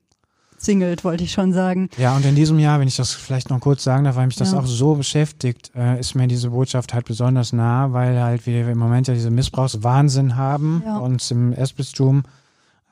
singelt, 0.65 1.04
wollte 1.04 1.23
ich 1.23 1.32
schon 1.32 1.54
sagen. 1.54 1.89
Ja, 1.97 2.15
und 2.15 2.25
in 2.25 2.36
diesem 2.36 2.60
Jahr, 2.60 2.80
wenn 2.80 2.88
ich 2.88 2.95
das 2.95 3.13
vielleicht 3.13 3.49
noch 3.49 3.60
kurz 3.60 3.84
sagen 3.84 4.04
darf, 4.04 4.15
weil 4.15 4.28
mich 4.28 4.36
das 4.36 4.51
ja. 4.51 4.60
auch 4.60 4.65
so 4.65 4.95
beschäftigt, 4.95 5.71
äh, 5.75 5.99
ist 5.99 6.15
mir 6.15 6.28
diese 6.28 6.49
Botschaft 6.49 6.93
halt 6.93 7.06
besonders 7.06 7.54
nah, 7.54 7.93
weil 7.93 8.19
halt 8.19 8.45
wir 8.45 8.67
im 8.67 8.78
Moment 8.78 9.08
ja 9.08 9.13
diese 9.13 9.32
Missbrauchswahnsinn 9.32 10.36
haben 10.36 10.84
ja. 10.86 10.97
uns 10.97 11.32
im 11.32 11.54
Essbistum, 11.54 12.23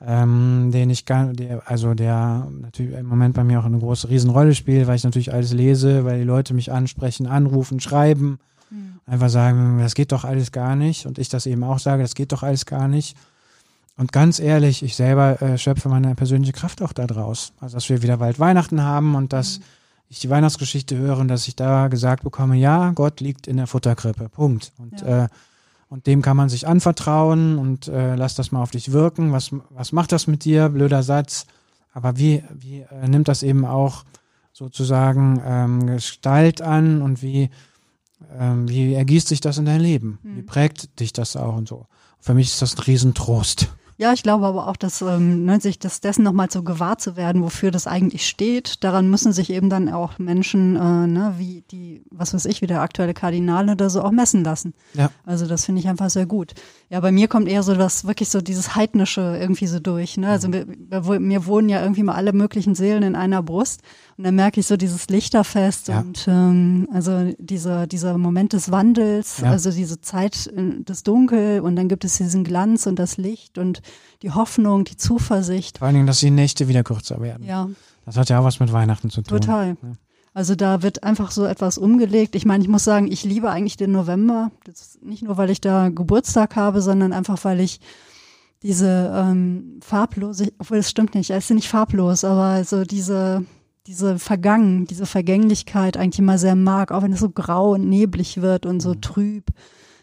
ähm, 0.06 0.70
den 0.72 0.90
ich 0.90 1.06
gar, 1.06 1.32
der, 1.32 1.62
also 1.68 1.94
der 1.94 2.46
natürlich 2.60 2.96
im 2.96 3.06
Moment 3.06 3.34
bei 3.34 3.44
mir 3.44 3.60
auch 3.60 3.64
eine 3.64 3.78
große 3.78 4.08
Riesenrolle 4.08 4.54
spielt, 4.54 4.86
weil 4.86 4.96
ich 4.96 5.04
natürlich 5.04 5.32
alles 5.32 5.52
lese, 5.52 6.04
weil 6.04 6.18
die 6.18 6.24
Leute 6.24 6.54
mich 6.54 6.72
ansprechen, 6.72 7.26
anrufen, 7.26 7.80
schreiben, 7.80 8.38
mhm. 8.70 9.00
einfach 9.06 9.28
sagen, 9.28 9.78
das 9.78 9.94
geht 9.94 10.12
doch 10.12 10.24
alles 10.24 10.52
gar 10.52 10.76
nicht 10.76 11.06
und 11.06 11.18
ich 11.18 11.28
das 11.28 11.46
eben 11.46 11.64
auch 11.64 11.78
sage, 11.78 12.02
das 12.02 12.14
geht 12.14 12.32
doch 12.32 12.42
alles 12.42 12.66
gar 12.66 12.88
nicht. 12.88 13.16
Und 13.96 14.12
ganz 14.12 14.40
ehrlich, 14.40 14.82
ich 14.82 14.96
selber 14.96 15.40
äh, 15.40 15.56
schöpfe 15.56 15.88
meine 15.88 16.14
persönliche 16.14 16.52
Kraft 16.52 16.82
auch 16.82 16.92
daraus. 16.92 17.52
Also, 17.60 17.76
dass 17.76 17.88
wir 17.88 18.02
wieder 18.02 18.16
bald 18.16 18.40
Weihnachten 18.40 18.82
haben 18.82 19.14
und 19.14 19.32
dass 19.32 19.58
mhm. 19.58 19.64
ich 20.08 20.20
die 20.20 20.30
Weihnachtsgeschichte 20.30 20.96
höre 20.96 21.18
und 21.18 21.28
dass 21.28 21.46
ich 21.46 21.54
da 21.54 21.88
gesagt 21.88 22.24
bekomme, 22.24 22.56
ja, 22.56 22.90
Gott 22.90 23.20
liegt 23.20 23.46
in 23.46 23.56
der 23.56 23.68
Futterkrippe. 23.68 24.28
Punkt. 24.28 24.72
Und, 24.78 25.00
ja. 25.02 25.24
äh, 25.24 25.28
und 25.88 26.08
dem 26.08 26.22
kann 26.22 26.36
man 26.36 26.48
sich 26.48 26.66
anvertrauen 26.66 27.56
und 27.56 27.86
äh, 27.86 28.16
lass 28.16 28.34
das 28.34 28.50
mal 28.50 28.62
auf 28.62 28.72
dich 28.72 28.90
wirken. 28.90 29.30
Was, 29.30 29.50
was 29.70 29.92
macht 29.92 30.10
das 30.10 30.26
mit 30.26 30.44
dir? 30.44 30.70
Blöder 30.70 31.04
Satz. 31.04 31.46
Aber 31.92 32.18
wie, 32.18 32.42
wie 32.52 32.80
äh, 32.80 33.06
nimmt 33.06 33.28
das 33.28 33.44
eben 33.44 33.64
auch 33.64 34.04
sozusagen 34.52 35.40
ähm, 35.44 35.86
Gestalt 35.86 36.62
an 36.62 37.00
und 37.00 37.22
wie, 37.22 37.48
ähm, 38.36 38.68
wie 38.68 38.94
ergießt 38.94 39.28
sich 39.28 39.40
das 39.40 39.58
in 39.58 39.66
dein 39.66 39.80
Leben? 39.80 40.18
Mhm. 40.24 40.36
Wie 40.36 40.42
prägt 40.42 40.98
dich 40.98 41.12
das 41.12 41.36
auch 41.36 41.56
und 41.56 41.68
so? 41.68 41.86
Für 42.18 42.34
mich 42.34 42.48
ist 42.48 42.60
das 42.60 42.76
ein 42.76 42.82
Riesentrost. 42.82 43.68
Ja, 43.96 44.12
ich 44.12 44.24
glaube 44.24 44.46
aber 44.46 44.66
auch, 44.66 44.76
dass 44.76 45.02
ähm, 45.02 45.44
ne, 45.44 45.60
sich 45.60 45.78
das 45.78 46.00
dessen 46.00 46.24
nochmal 46.24 46.50
so 46.50 46.64
gewahr 46.64 46.98
zu 46.98 47.16
werden, 47.16 47.42
wofür 47.42 47.70
das 47.70 47.86
eigentlich 47.86 48.26
steht. 48.26 48.82
Daran 48.82 49.08
müssen 49.08 49.32
sich 49.32 49.50
eben 49.50 49.70
dann 49.70 49.88
auch 49.88 50.18
Menschen, 50.18 50.74
äh, 50.74 51.06
ne, 51.06 51.34
wie 51.38 51.62
die, 51.70 52.02
was 52.10 52.34
weiß 52.34 52.46
ich, 52.46 52.60
wie 52.60 52.66
der 52.66 52.80
aktuelle 52.80 53.14
Kardinal 53.14 53.70
oder 53.70 53.88
so 53.90 54.02
auch 54.02 54.10
messen 54.10 54.42
lassen. 54.42 54.74
Ja. 54.94 55.10
Also 55.24 55.46
das 55.46 55.64
finde 55.64 55.80
ich 55.80 55.88
einfach 55.88 56.10
sehr 56.10 56.26
gut. 56.26 56.54
Ja, 56.90 56.98
bei 57.00 57.12
mir 57.12 57.28
kommt 57.28 57.48
eher 57.48 57.62
so 57.62 57.74
das 57.74 58.04
wirklich 58.04 58.30
so 58.30 58.40
dieses 58.40 58.74
heidnische 58.74 59.36
irgendwie 59.40 59.68
so 59.68 59.78
durch. 59.78 60.16
Ne? 60.16 60.28
Also 60.28 60.48
mir, 60.48 60.66
mir 61.20 61.46
wohnen 61.46 61.68
ja 61.68 61.80
irgendwie 61.80 62.02
mal 62.02 62.14
alle 62.14 62.32
möglichen 62.32 62.74
Seelen 62.74 63.04
in 63.04 63.14
einer 63.14 63.42
Brust. 63.42 63.82
Und 64.16 64.24
dann 64.24 64.36
merke 64.36 64.60
ich 64.60 64.66
so 64.66 64.76
dieses 64.76 65.08
Lichterfest 65.08 65.88
ja. 65.88 66.00
und 66.00 66.26
ähm, 66.28 66.88
also 66.92 67.32
dieser, 67.38 67.88
dieser 67.88 68.16
Moment 68.16 68.52
des 68.52 68.70
Wandels, 68.70 69.40
ja. 69.40 69.50
also 69.50 69.72
diese 69.72 70.00
Zeit 70.00 70.46
äh, 70.46 70.82
des 70.84 71.02
Dunkel 71.02 71.60
und 71.60 71.74
dann 71.74 71.88
gibt 71.88 72.04
es 72.04 72.18
diesen 72.18 72.44
Glanz 72.44 72.86
und 72.86 72.98
das 72.98 73.16
Licht 73.16 73.58
und 73.58 73.82
die 74.22 74.30
Hoffnung, 74.30 74.84
die 74.84 74.96
Zuversicht. 74.96 75.78
Vor 75.78 75.86
allen 75.86 75.94
Dingen, 75.94 76.06
dass 76.06 76.20
die 76.20 76.30
Nächte 76.30 76.68
wieder 76.68 76.84
kürzer 76.84 77.20
werden. 77.20 77.44
Ja. 77.44 77.68
Das 78.04 78.16
hat 78.16 78.28
ja 78.28 78.38
auch 78.38 78.44
was 78.44 78.60
mit 78.60 78.72
Weihnachten 78.72 79.10
zu 79.10 79.22
tun. 79.22 79.40
Total. 79.40 79.76
Ja. 79.82 79.92
Also 80.32 80.54
da 80.56 80.82
wird 80.82 81.04
einfach 81.04 81.30
so 81.30 81.44
etwas 81.44 81.78
umgelegt. 81.78 82.34
Ich 82.34 82.44
meine, 82.44 82.62
ich 82.62 82.68
muss 82.68 82.84
sagen, 82.84 83.10
ich 83.10 83.24
liebe 83.24 83.50
eigentlich 83.50 83.76
den 83.76 83.92
November. 83.92 84.50
Das 84.64 84.98
nicht 85.00 85.22
nur, 85.22 85.36
weil 85.36 85.50
ich 85.50 85.60
da 85.60 85.88
Geburtstag 85.90 86.56
habe, 86.56 86.82
sondern 86.82 87.12
einfach, 87.12 87.44
weil 87.44 87.60
ich 87.60 87.80
diese 88.62 89.12
ähm, 89.14 89.78
farblose, 89.80 90.52
obwohl 90.58 90.78
es 90.78 90.90
stimmt 90.90 91.14
nicht, 91.14 91.30
er 91.30 91.38
ist 91.38 91.50
ja 91.50 91.54
nicht 91.54 91.68
farblos, 91.68 92.24
aber 92.24 92.64
so 92.64 92.84
diese 92.84 93.44
diese 93.86 94.18
Vergangen, 94.18 94.86
diese 94.86 95.06
Vergänglichkeit 95.06 95.96
eigentlich 95.96 96.18
immer 96.18 96.38
sehr 96.38 96.56
mag, 96.56 96.90
auch 96.90 97.02
wenn 97.02 97.12
es 97.12 97.20
so 97.20 97.30
grau 97.30 97.72
und 97.74 97.88
neblig 97.88 98.40
wird 98.40 98.66
und 98.66 98.80
so 98.80 98.90
mhm. 98.90 99.00
trüb. 99.00 99.44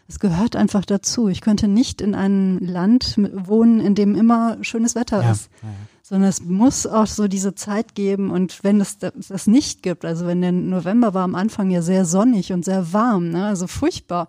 Es 0.08 0.18
gehört 0.20 0.56
einfach 0.56 0.84
dazu. 0.84 1.28
Ich 1.28 1.40
könnte 1.40 1.68
nicht 1.68 2.00
in 2.00 2.14
einem 2.14 2.58
Land 2.58 3.16
wohnen, 3.16 3.80
in 3.80 3.94
dem 3.94 4.14
immer 4.14 4.58
schönes 4.60 4.94
Wetter 4.94 5.22
Ja, 5.22 5.32
ist, 5.32 5.50
ja. 5.62 5.68
sondern 6.02 6.28
es 6.28 6.42
muss 6.42 6.86
auch 6.86 7.06
so 7.06 7.28
diese 7.28 7.54
Zeit 7.54 7.94
geben. 7.94 8.30
Und 8.30 8.62
wenn 8.62 8.80
es 8.80 8.98
das, 8.98 9.12
das 9.28 9.46
nicht 9.46 9.82
gibt, 9.82 10.04
also 10.04 10.26
wenn 10.26 10.42
der 10.42 10.52
November 10.52 11.14
war 11.14 11.24
am 11.24 11.34
Anfang 11.34 11.70
ja 11.70 11.82
sehr 11.82 12.04
sonnig 12.04 12.52
und 12.52 12.64
sehr 12.64 12.92
warm, 12.92 13.30
ne, 13.30 13.46
also 13.46 13.66
furchtbar, 13.66 14.28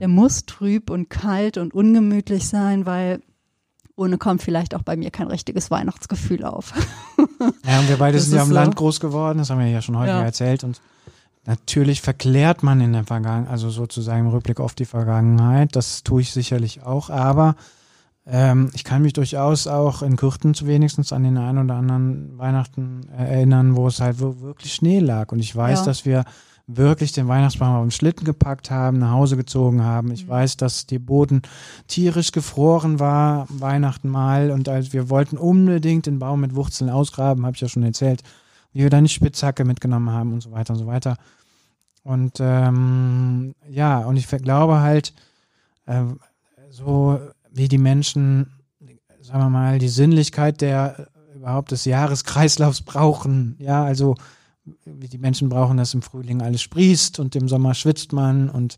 der 0.00 0.08
muss 0.08 0.46
trüb 0.46 0.90
und 0.90 1.10
kalt 1.10 1.58
und 1.58 1.74
ungemütlich 1.74 2.48
sein, 2.48 2.86
weil 2.86 3.20
ohne 3.96 4.18
kommt 4.18 4.42
vielleicht 4.42 4.74
auch 4.74 4.82
bei 4.82 4.96
mir 4.96 5.10
kein 5.10 5.28
richtiges 5.28 5.70
Weihnachtsgefühl 5.70 6.44
auf. 6.44 6.72
Ja, 7.66 7.80
und 7.80 7.88
wir 7.88 7.96
beide 7.98 8.16
Das 8.16 8.26
sind 8.26 8.36
ja 8.36 8.42
im 8.42 8.48
so. 8.48 8.54
Land 8.54 8.76
groß 8.76 9.00
geworden, 9.00 9.38
das 9.38 9.50
haben 9.50 9.58
wir 9.58 9.66
ja 9.68 9.82
schon 9.82 9.96
häufiger 9.98 10.18
Ja. 10.20 10.24
erzählt. 10.24 10.64
Und 10.64 10.80
natürlich 11.46 12.00
verklärt 12.00 12.62
man 12.62 12.80
in 12.80 12.92
der 12.92 13.04
Vergangenheit, 13.04 13.50
also 13.50 13.68
sozusagen 13.70 14.20
im 14.20 14.28
Rückblick 14.28 14.60
auf 14.60 14.74
die 14.74 14.84
Vergangenheit, 14.86 15.76
das 15.76 16.02
tue 16.04 16.22
ich 16.22 16.32
sicherlich 16.32 16.82
auch, 16.82 17.10
aber 17.10 17.56
ähm, 18.26 18.70
ich 18.74 18.84
kann 18.84 19.02
mich 19.02 19.12
durchaus 19.12 19.66
auch 19.66 20.00
in 20.02 20.16
Kürten 20.16 20.54
zu 20.54 20.66
wenigstens 20.66 21.12
an 21.12 21.24
den 21.24 21.36
einen 21.36 21.58
oder 21.66 21.74
anderen 21.74 22.38
Weihnachten 22.38 23.06
erinnern, 23.16 23.76
wo 23.76 23.86
es 23.88 24.00
halt 24.00 24.18
wirklich 24.20 24.72
Schnee 24.72 25.00
lag. 25.00 25.30
Und 25.32 25.40
ich 25.40 25.54
weiß, 25.54 25.80
Ja. 25.80 25.84
dass 25.84 26.04
wir 26.06 26.24
wirklich 26.66 27.12
den 27.12 27.28
Weihnachtsbaum 27.28 27.76
auf 27.76 27.84
den 27.84 27.90
Schlitten 27.90 28.24
gepackt 28.24 28.70
haben, 28.70 28.98
nach 28.98 29.10
Hause 29.10 29.36
gezogen 29.36 29.82
haben. 29.82 30.10
Ich 30.12 30.24
Mhm. 30.24 30.30
weiß, 30.30 30.56
dass 30.56 30.86
der 30.86 30.98
Boden 30.98 31.42
tierisch 31.88 32.32
gefroren 32.32 32.98
war, 33.00 33.46
Weihnachten 33.50 34.08
mal. 34.08 34.50
Und 34.50 34.68
als 34.68 34.92
wir 34.92 35.10
wollten 35.10 35.36
unbedingt 35.36 36.06
den 36.06 36.18
Baum 36.18 36.40
mit 36.40 36.54
Wurzeln 36.54 36.88
ausgraben, 36.90 37.44
habe 37.44 37.54
ich 37.54 37.60
ja 37.60 37.68
schon 37.68 37.82
erzählt, 37.82 38.22
wie 38.72 38.80
wir 38.80 38.90
da 38.90 38.96
eine 38.98 39.08
Spitzhacke 39.08 39.64
mitgenommen 39.64 40.10
haben 40.10 40.32
und 40.32 40.42
so 40.42 40.52
weiter 40.52 40.72
und 40.72 40.78
so 40.78 40.86
weiter. 40.86 41.16
Und 42.02 42.38
ähm, 42.40 43.54
ja, 43.68 43.98
und 43.98 44.16
ich 44.16 44.26
glaube 44.28 44.80
halt, 44.80 45.12
äh, 45.86 46.02
so 46.70 47.20
wie 47.52 47.68
die 47.68 47.78
Menschen, 47.78 48.50
sagen 49.20 49.44
wir 49.44 49.50
mal, 49.50 49.78
die 49.78 49.88
Sinnlichkeit 49.88 50.60
der 50.60 51.08
äh, 51.32 51.36
überhaupt 51.36 51.70
des 51.70 51.84
Jahreskreislaufs 51.84 52.82
brauchen. 52.82 53.56
Ja, 53.58 53.84
also 53.84 54.16
die 54.86 55.18
Menschen 55.18 55.48
brauchen, 55.48 55.76
dass 55.76 55.94
im 55.94 56.02
Frühling 56.02 56.40
alles 56.42 56.62
sprießt 56.62 57.18
und 57.20 57.36
im 57.36 57.48
Sommer 57.48 57.74
schwitzt 57.74 58.12
man 58.12 58.48
und 58.48 58.76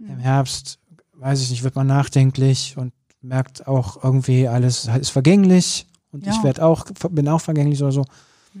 im 0.00 0.18
Herbst, 0.18 0.78
weiß 1.14 1.42
ich 1.42 1.50
nicht, 1.50 1.62
wird 1.64 1.74
man 1.76 1.86
nachdenklich 1.86 2.76
und 2.76 2.92
merkt 3.20 3.66
auch 3.66 4.02
irgendwie, 4.02 4.46
alles 4.48 4.86
ist 5.00 5.10
vergänglich 5.10 5.86
und 6.12 6.24
Ja. 6.26 6.32
ich 6.32 6.42
werde 6.42 6.64
auch, 6.64 6.84
bin 7.10 7.28
auch 7.28 7.40
vergänglich 7.40 7.82
oder 7.82 7.92
so. 7.92 8.04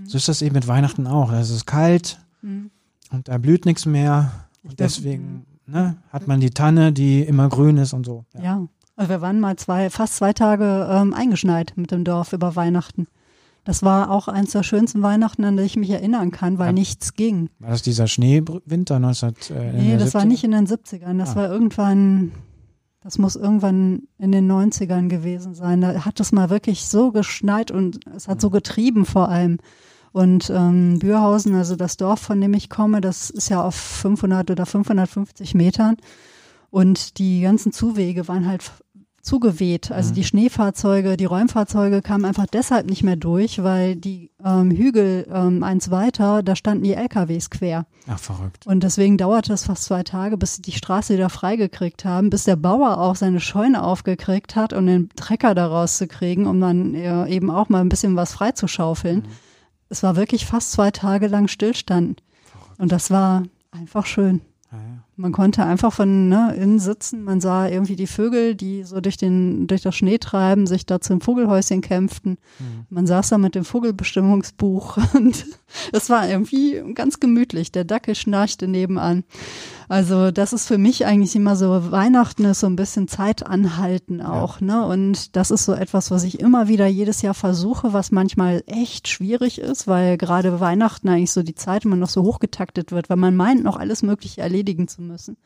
So 0.04 0.16
ist 0.16 0.28
das 0.28 0.42
eben 0.42 0.54
mit 0.54 0.66
Weihnachten 0.68 1.06
auch. 1.06 1.32
Es 1.32 1.50
ist 1.50 1.66
kalt 1.66 2.18
Mhm. 2.42 2.70
und 3.10 3.26
da 3.28 3.38
blüht 3.38 3.64
nichts 3.66 3.84
mehr 3.86 4.32
und 4.62 4.78
deswegen 4.80 5.44
ne, 5.66 5.96
hat 6.12 6.26
man 6.28 6.40
die 6.40 6.50
Tanne, 6.50 6.92
die 6.92 7.22
immer 7.22 7.48
grün 7.48 7.76
ist 7.78 7.92
und 7.92 8.04
so. 8.06 8.24
Ja. 8.40 8.66
Also 8.96 9.10
wir 9.10 9.20
waren 9.20 9.38
mal 9.40 9.56
zwei, 9.56 9.90
fast 9.90 10.16
zwei 10.16 10.32
Tage 10.32 10.88
ähm, 10.90 11.14
eingeschneit 11.14 11.72
mit 11.76 11.90
dem 11.92 12.02
Dorf 12.04 12.32
über 12.32 12.56
Weihnachten. 12.56 13.06
Das 13.68 13.82
war 13.82 14.10
auch 14.10 14.28
eins 14.28 14.52
der 14.52 14.62
schönsten 14.62 15.02
Weihnachten, 15.02 15.44
an 15.44 15.58
die 15.58 15.62
ich 15.62 15.76
mich 15.76 15.90
erinnern 15.90 16.30
kann, 16.30 16.56
weil 16.58 16.68
Ja. 16.68 16.72
nichts 16.72 17.12
ging. 17.12 17.50
War 17.58 17.68
das 17.68 17.82
dieser 17.82 18.06
Schneewinter 18.06 18.98
19? 18.98 19.34
Äh, 19.54 19.72
Nee, 19.74 19.96
das 19.98 20.14
war 20.14 20.24
nicht 20.24 20.42
in 20.42 20.52
den 20.52 20.66
70ern. 20.66 21.18
Das 21.18 21.32
Ah. 21.32 21.36
war 21.36 21.50
irgendwann, 21.50 22.32
das 23.02 23.18
muss 23.18 23.36
irgendwann 23.36 24.04
in 24.16 24.32
den 24.32 24.46
90ern 24.50 25.10
gewesen 25.10 25.52
sein. 25.54 25.82
Da 25.82 26.06
hat 26.06 26.18
es 26.18 26.32
mal 26.32 26.48
wirklich 26.48 26.86
so 26.86 27.12
geschneit 27.12 27.70
und 27.70 28.00
es 28.16 28.26
hat 28.26 28.40
so 28.40 28.48
getrieben 28.48 29.04
vor 29.04 29.28
allem. 29.28 29.58
Und 30.12 30.48
ähm, 30.48 30.98
Bürhausen, 30.98 31.54
also 31.54 31.76
das 31.76 31.98
Dorf, 31.98 32.20
von 32.20 32.40
dem 32.40 32.54
ich 32.54 32.70
komme, 32.70 33.02
das 33.02 33.28
ist 33.28 33.50
ja 33.50 33.62
auf 33.62 33.74
500 33.74 34.50
oder 34.50 34.64
550 34.64 35.54
Metern. 35.54 35.96
Und 36.70 37.18
die 37.18 37.42
ganzen 37.42 37.72
Zuwege 37.72 38.28
waren 38.28 38.46
halt 38.46 38.72
zugeweht. 39.28 39.92
Also 39.92 40.10
Mhm. 40.10 40.14
die 40.14 40.24
Schneefahrzeuge, 40.24 41.16
die 41.16 41.26
Räumfahrzeuge 41.26 42.02
kamen 42.02 42.24
einfach 42.24 42.46
deshalb 42.46 42.88
nicht 42.88 43.02
mehr 43.02 43.16
durch, 43.16 43.62
weil 43.62 43.94
die 43.96 44.30
ähm, 44.44 44.70
Hügel 44.70 45.26
ähm, 45.32 45.62
eins 45.62 45.90
weiter, 45.90 46.42
da 46.42 46.56
standen 46.56 46.84
die 46.84 46.94
LKWs 46.94 47.50
quer. 47.50 47.86
Ach, 48.08 48.18
verrückt. 48.18 48.66
Und 48.66 48.82
deswegen 48.82 49.18
dauerte 49.18 49.52
es 49.52 49.64
fast 49.64 49.84
zwei 49.84 50.02
Tage, 50.02 50.36
bis 50.38 50.56
sie 50.56 50.62
die 50.62 50.72
Straße 50.72 51.14
wieder 51.14 51.28
freigekriegt 51.28 52.04
haben, 52.04 52.30
bis 52.30 52.44
der 52.44 52.56
Bauer 52.56 52.98
auch 52.98 53.14
seine 53.16 53.40
Scheune 53.40 53.82
aufgekriegt 53.84 54.56
hat, 54.56 54.72
um 54.72 54.86
den 54.86 55.10
Trecker 55.14 55.54
da 55.54 55.66
rauszukriegen, 55.66 56.46
um 56.46 56.60
dann 56.60 56.94
äh, 56.94 57.26
eben 57.28 57.50
auch 57.50 57.68
mal 57.68 57.80
ein 57.82 57.88
bisschen 57.90 58.16
was 58.16 58.32
freizuschaufeln. 58.32 59.28
Es 59.90 60.02
war 60.02 60.16
wirklich 60.16 60.46
fast 60.46 60.72
zwei 60.72 60.90
Tage 60.90 61.28
lang 61.28 61.48
Stillstand. 61.48 62.22
Und 62.78 62.92
das 62.92 63.10
war 63.10 63.42
einfach 63.70 64.06
schön. 64.06 64.40
Man 65.20 65.32
konnte 65.32 65.64
einfach 65.64 65.92
von 65.92 66.28
ne, 66.28 66.54
innen 66.54 66.78
sitzen, 66.78 67.24
man 67.24 67.40
sah 67.40 67.66
irgendwie 67.66 67.96
die 67.96 68.06
Vögel, 68.06 68.54
die 68.54 68.84
so 68.84 69.00
durch, 69.00 69.16
den, 69.16 69.66
durch 69.66 69.82
das 69.82 69.96
Schnee 69.96 70.18
treiben, 70.18 70.68
sich 70.68 70.86
da 70.86 71.00
zum 71.00 71.20
Vogelhäuschen 71.20 71.80
kämpften. 71.80 72.38
Mhm. 72.60 72.86
Man 72.88 73.06
saß 73.08 73.30
da 73.30 73.38
mit 73.38 73.56
dem 73.56 73.64
Vogelbestimmungsbuch 73.64 74.96
und 75.14 75.44
es 75.92 76.08
war 76.08 76.28
irgendwie 76.28 76.80
ganz 76.94 77.18
gemütlich. 77.18 77.72
Der 77.72 77.82
Dackel 77.82 78.14
schnarchte 78.14 78.68
nebenan. 78.68 79.24
Also 79.88 80.30
das 80.30 80.52
ist 80.52 80.68
für 80.68 80.76
mich 80.78 81.06
eigentlich 81.06 81.34
immer 81.34 81.56
so, 81.56 81.90
Weihnachten 81.90 82.44
ist 82.44 82.60
so 82.60 82.66
ein 82.66 82.76
bisschen 82.76 83.08
Zeit 83.08 83.46
anhalten 83.46 84.20
auch, 84.20 84.60
ne? 84.60 84.84
Und 84.86 85.34
das 85.36 85.50
ist 85.50 85.64
so 85.64 85.72
etwas, 85.72 86.10
was 86.10 86.24
ich 86.24 86.40
immer 86.40 86.68
wieder 86.68 86.86
jedes 86.86 87.22
Jahr 87.22 87.34
versuche, 87.34 87.92
was 87.92 88.10
manchmal 88.10 88.62
echt 88.66 89.08
schwierig 89.08 89.58
ist, 89.60 89.86
weil 89.86 90.18
gerade 90.18 90.60
Weihnachten 90.60 91.08
eigentlich 91.08 91.32
so 91.32 91.42
die 91.42 91.54
Zeit 91.54 91.84
immer 91.84 91.96
noch 91.96 92.10
so 92.10 92.22
hochgetaktet 92.22 92.92
wird, 92.92 93.08
weil 93.08 93.16
man 93.16 93.34
meint, 93.34 93.64
noch 93.64 93.76
alles 93.76 94.02
Mögliche 94.02 94.42
erledigen 94.42 94.88
zu 94.88 95.00
müssen. 95.00 95.36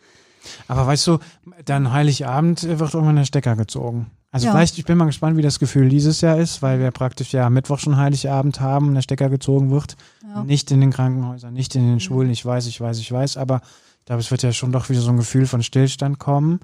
Aber 0.67 0.87
weißt 0.87 1.07
du, 1.07 1.19
dann 1.65 1.93
Heiligabend 1.93 2.65
wird 2.65 2.95
irgendwann 2.95 3.17
der 3.17 3.25
Stecker 3.25 3.55
gezogen. 3.55 4.11
Also 4.33 4.47
Ja. 4.47 4.53
vielleicht, 4.53 4.79
ich 4.79 4.85
bin 4.87 4.97
mal 4.99 5.05
gespannt, 5.05 5.37
wie 5.37 5.43
das 5.43 5.59
Gefühl 5.59 5.89
dieses 5.89 6.21
Jahr 6.21 6.39
ist, 6.39 6.63
weil 6.63 6.81
wir 6.81 6.91
praktisch 6.91 7.33
ja 7.33 7.49
Mittwoch 7.51 7.79
schon 7.79 7.97
Heiligabend 7.97 8.61
haben 8.61 8.89
und 8.89 8.95
der 8.95 9.03
Stecker 9.03 9.29
gezogen 9.29 9.71
wird. 9.71 9.97
Ja. 10.27 10.43
Nicht 10.43 10.71
in 10.71 10.81
den 10.81 10.91
Krankenhäusern, 10.91 11.53
nicht 11.53 11.77
in 11.77 11.87
den 11.87 12.01
Schulen. 12.01 12.31
Ich 12.31 12.45
weiß, 12.45 12.67
ich 12.67 12.81
weiß, 12.81 12.99
ich 12.99 13.13
weiß, 13.13 13.37
aber 13.37 13.61
es 14.09 14.31
wird 14.31 14.43
ja 14.43 14.53
schon 14.53 14.73
doch 14.73 14.89
wieder 14.89 15.01
so 15.01 15.11
ein 15.11 15.17
Gefühl 15.17 15.47
von 15.47 15.63
Stillstand 15.63 16.19
kommen. 16.19 16.61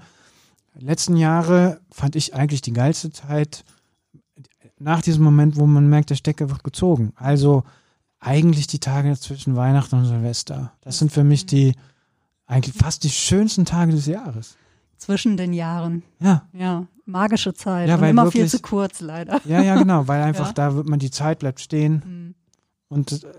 Letzten 0.74 1.16
Jahre 1.16 1.80
fand 1.91 2.14
ich 2.16 2.34
eigentlich 2.34 2.62
die 2.62 2.72
geilste 2.72 3.11
Zeit 3.11 3.64
nach 4.78 5.03
diesem 5.03 5.24
Moment, 5.24 5.57
wo 5.57 5.66
man 5.66 5.89
merkt, 5.89 6.11
der 6.11 6.14
Stecker 6.16 6.51
wird 6.51 6.62
gezogen. 6.62 7.12
Also 7.16 7.64
eigentlich 8.20 8.66
die 8.66 8.78
Tage 8.78 9.16
zwischen 9.18 9.57
Weihnachten 9.57 9.97
und 9.97 10.05
Silvester. 10.07 10.72
Das 10.82 10.99
sind 10.99 11.12
für 11.12 11.24
mich 11.24 11.47
die 11.47 11.74
eigentlich 12.47 12.74
fast 12.76 13.05
die 13.05 13.11
schönsten 13.11 13.64
Tage 13.64 13.93
des 13.93 14.07
Jahres. 14.07 14.57
Zwischen 14.97 15.36
den 15.36 15.53
Jahren. 15.53 16.03
Ja, 16.20 16.47
Ja, 16.53 16.86
magische 17.07 17.55
Zeit. 17.55 17.89
Ja, 17.89 17.97
und 17.97 18.01
weil 18.01 18.11
immer 18.11 18.30
viel 18.30 18.43
wirklich- 18.43 18.51
zu 18.53 18.61
kurz, 18.61 19.01
leider. 19.01 19.41
ja, 19.45 19.62
ja, 19.62 19.76
genau, 19.76 20.07
weil 20.09 20.22
einfach 20.28 20.49
Ja. 20.49 20.53
da 20.53 20.74
wird 20.74 20.89
man 20.89 20.99
die 20.99 21.11
Zeit 21.11 21.39
bleibt 21.41 21.61
stehen 21.61 22.03
Hm. 22.03 22.34
und 22.89 23.12
äh, 23.12 23.32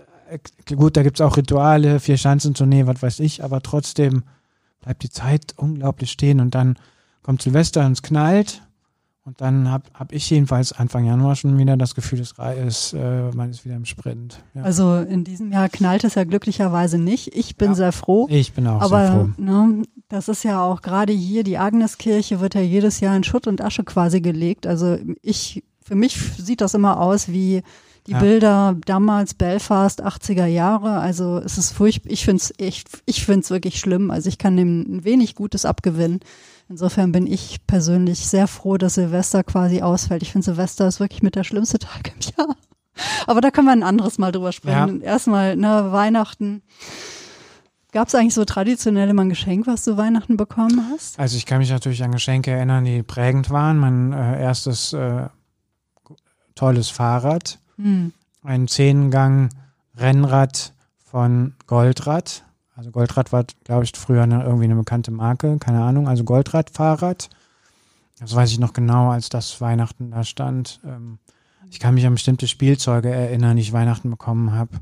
gut, 0.76 0.96
da 0.96 1.02
gibt's 1.02 1.20
auch 1.20 1.36
Rituale, 1.36 2.00
vier 2.00 2.16
Schanzentournee, 2.16 2.86
was 2.86 3.02
weiß 3.02 3.20
ich, 3.20 3.42
aber 3.44 3.60
trotzdem 3.62 4.22
bleibt 4.80 5.02
die 5.02 5.10
Zeit 5.10 5.54
unglaublich 5.56 6.10
stehen 6.10 6.40
und 6.40 6.54
dann 6.54 6.76
kommt 7.22 7.42
Silvester 7.42 7.84
und 7.84 7.92
es 7.92 8.02
knallt 8.02 8.62
und 9.24 9.40
dann 9.42 9.70
hab, 9.70 9.90
hab 9.92 10.12
ich 10.12 10.28
jedenfalls 10.30 10.72
Anfang 10.72 11.04
Januar 11.04 11.36
schon 11.36 11.58
wieder 11.58 11.76
das 11.76 11.94
Gefühl, 11.94 12.20
es 12.20 12.34
ist, 12.66 12.94
äh, 12.94 13.30
man 13.32 13.50
ist 13.50 13.64
wieder 13.66 13.76
im 13.76 13.84
Sprint. 13.84 14.42
Ja. 14.54 14.62
Also 14.62 14.96
in 14.96 15.24
diesem 15.24 15.52
Jahr 15.52 15.68
knallt 15.68 16.04
es 16.04 16.14
ja 16.14 16.24
glücklicherweise 16.24 16.98
nicht. 16.98 17.36
Ich 17.36 17.56
bin 17.56 17.70
Ja. 17.70 17.74
sehr 17.74 17.92
froh. 17.92 18.26
ich 18.30 18.52
bin 18.54 18.66
auch 18.66 18.82
sehr 18.86 18.98
Aber 18.98 19.12
froh. 19.12 19.28
ne, 19.42 19.82
das 20.08 20.28
ist 20.28 20.42
ja 20.42 20.62
auch 20.64 20.80
gerade 20.80 21.12
hier, 21.12 21.44
die 21.44 21.58
Agneskirche 21.58 22.40
wird 22.40 22.54
ja 22.54 22.62
jedes 22.62 23.00
Jahr 23.00 23.14
in 23.14 23.22
Schutt 23.22 23.46
und 23.46 23.60
Asche 23.60 23.84
quasi 23.84 24.20
gelegt. 24.22 24.66
Also 24.66 24.98
ich, 25.20 25.62
für 25.84 25.94
mich 25.94 26.16
sieht 26.38 26.62
das 26.62 26.72
immer 26.74 26.98
aus 27.00 27.28
wie 27.28 27.62
die 28.06 28.12
Ja. 28.12 28.20
Bilder 28.20 28.76
damals 28.86 29.34
Belfast, 29.34 30.02
80er 30.04 30.46
Jahre. 30.46 30.98
Also 30.98 31.38
es 31.38 31.58
ist 31.58 31.72
furchtbar. 31.72 32.10
Ich 32.10 32.24
finde 32.24 32.42
es 32.42 32.54
ich 33.06 33.24
finde 33.24 33.40
es 33.40 33.50
wirklich 33.50 33.78
schlimm. 33.78 34.10
Also 34.10 34.28
ich 34.28 34.38
kann 34.38 34.56
dem 34.56 34.80
ein 34.96 35.04
wenig 35.04 35.34
Gutes 35.34 35.64
abgewinnen. 35.64 36.20
Insofern 36.68 37.12
bin 37.12 37.26
ich 37.26 37.66
persönlich 37.66 38.26
sehr 38.28 38.46
froh, 38.46 38.76
dass 38.76 38.94
Silvester 38.94 39.42
quasi 39.42 39.82
ausfällt. 39.82 40.22
Ich 40.22 40.32
finde 40.32 40.44
Silvester 40.44 40.86
ist 40.86 41.00
wirklich 41.00 41.22
mit 41.22 41.34
der 41.34 41.44
schlimmste 41.44 41.78
Tag 41.78 42.12
im 42.14 42.20
Jahr. 42.36 42.56
Aber 43.26 43.40
da 43.40 43.50
können 43.50 43.66
wir 43.66 43.72
ein 43.72 43.82
anderes 43.82 44.18
Mal 44.18 44.30
drüber 44.32 44.52
sprechen. 44.52 45.00
Erstmal, 45.00 45.56
ne, 45.56 45.90
Weihnachten. 45.90 46.62
Gab 47.92 48.06
es 48.08 48.14
eigentlich 48.14 48.34
so 48.34 48.44
traditionell 48.44 49.08
immer 49.08 49.22
ein 49.22 49.30
Geschenk, 49.30 49.66
was 49.66 49.84
du 49.84 49.96
Weihnachten 49.96 50.36
bekommen 50.36 50.90
hast? 50.92 51.18
Also 51.18 51.36
ich 51.36 51.44
kann 51.44 51.58
mich 51.58 51.70
natürlich 51.70 52.04
an 52.04 52.12
Geschenke 52.12 52.52
erinnern, 52.52 52.84
die 52.84 53.02
prägend 53.02 53.50
waren. 53.50 53.78
Mein 53.78 54.12
äh, 54.12 54.40
erstes 54.40 54.92
äh, 54.92 55.28
tolles 56.54 56.88
Fahrrad, 56.88 57.58
Hm. 57.82 58.12
ein 58.42 58.68
Zehngang 58.68 59.50
Rennrad 59.96 60.72
von 61.04 61.54
Goldrad. 61.66 62.44
Also 62.76 62.90
Goldrad 62.90 63.32
war, 63.32 63.44
glaube 63.64 63.84
ich, 63.84 63.92
früher 63.94 64.22
eine, 64.22 64.42
irgendwie 64.42 64.64
eine 64.64 64.76
bekannte 64.76 65.10
Marke, 65.10 65.58
keine 65.58 65.82
Ahnung. 65.82 66.08
Also 66.08 66.24
Goldrad-Fahrrad. 66.24 67.28
Das 68.18 68.34
weiß 68.34 68.50
ich 68.52 68.58
noch 68.58 68.72
genau, 68.72 69.10
als 69.10 69.28
das 69.28 69.60
Weihnachten 69.60 70.10
da 70.10 70.24
stand. 70.24 70.80
Ähm, 70.84 71.18
ich 71.70 71.78
kann 71.78 71.94
mich 71.94 72.06
an 72.06 72.14
bestimmte 72.14 72.48
Spielzeuge 72.48 73.10
erinnern, 73.10 73.56
die 73.56 73.62
ich 73.62 73.72
Weihnachten 73.72 74.10
bekommen 74.10 74.52
habe. 74.52 74.80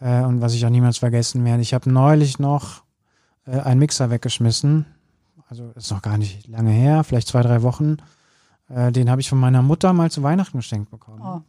Äh, 0.00 0.22
und 0.22 0.40
was 0.40 0.54
ich 0.54 0.64
auch 0.66 0.70
niemals 0.70 0.98
vergessen 0.98 1.44
werde. 1.44 1.62
Ich 1.62 1.74
habe 1.74 1.90
neulich 1.90 2.38
noch 2.38 2.82
äh, 3.46 3.58
einen 3.60 3.80
Mixer 3.80 4.10
weggeschmissen. 4.10 4.86
also 5.48 5.70
ist 5.76 5.90
noch 5.90 6.02
gar 6.02 6.18
nicht 6.18 6.48
lange 6.48 6.70
her, 6.70 7.04
vielleicht 7.04 7.28
zwei, 7.28 7.42
drei 7.42 7.62
Wochen. 7.62 7.98
Äh, 8.68 8.92
den 8.92 9.10
habe 9.10 9.20
ich 9.20 9.28
von 9.28 9.38
meiner 9.38 9.62
Mutter 9.62 9.92
mal 9.92 10.10
zu 10.10 10.22
Weihnachten 10.22 10.58
geschenkt 10.58 10.90
bekommen. 10.90 11.22
Oh. 11.22 11.42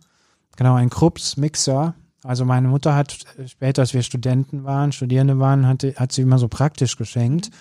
Genau, 0.56 0.76
ein 0.76 0.90
Krups 0.90 1.38
Mixer. 1.38 1.96
Also 2.24 2.46
meine 2.46 2.68
Mutter 2.68 2.96
hat 2.96 3.18
äh, 3.38 3.48
später, 3.48 3.82
als 3.82 3.94
wir 3.94 4.02
Studenten 4.02 4.64
waren, 4.64 4.92
Studierende 4.92 5.40
waren, 5.40 5.68
hat, 5.68 5.84
hat 5.84 6.12
sie 6.12 6.22
immer 6.22 6.40
so 6.40 6.48
praktisch 6.48 6.98
geschenkt. 6.98 7.52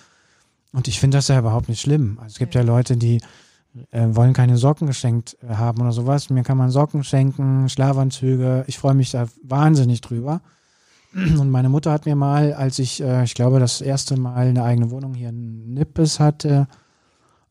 Und 0.71 0.87
ich 0.87 0.99
finde 0.99 1.17
das 1.17 1.27
ja 1.27 1.39
überhaupt 1.39 1.69
nicht 1.69 1.81
schlimm. 1.81 2.17
Also 2.19 2.33
es 2.33 2.39
gibt 2.39 2.55
ja 2.55 2.61
Leute, 2.61 2.97
die 2.97 3.21
äh, 3.91 4.07
wollen 4.09 4.33
keine 4.33 4.57
Socken 4.57 4.87
geschenkt 4.87 5.37
äh, 5.41 5.55
haben 5.55 5.81
oder 5.81 5.91
sowas. 5.91 6.29
Mir 6.29 6.43
kann 6.43 6.57
man 6.57 6.71
Socken 6.71 7.03
schenken, 7.03 7.69
Schlafanzüge. 7.69 8.65
Ich 8.67 8.77
freue 8.77 8.93
mich 8.93 9.11
da 9.11 9.27
wahnsinnig 9.43 10.01
drüber. 10.01 10.41
Und 11.13 11.49
meine 11.49 11.69
Mutter 11.69 11.91
hat 11.91 12.05
mir 12.05 12.15
mal, 12.15 12.53
als 12.53 12.79
ich, 12.79 13.01
äh, 13.01 13.23
ich 13.23 13.35
glaube, 13.35 13.59
das 13.59 13.81
erste 13.81 14.17
Mal 14.17 14.47
eine 14.47 14.63
eigene 14.63 14.91
Wohnung 14.91 15.13
hier 15.13 15.29
in 15.29 15.73
Nippes 15.73 16.19
hatte, 16.19 16.67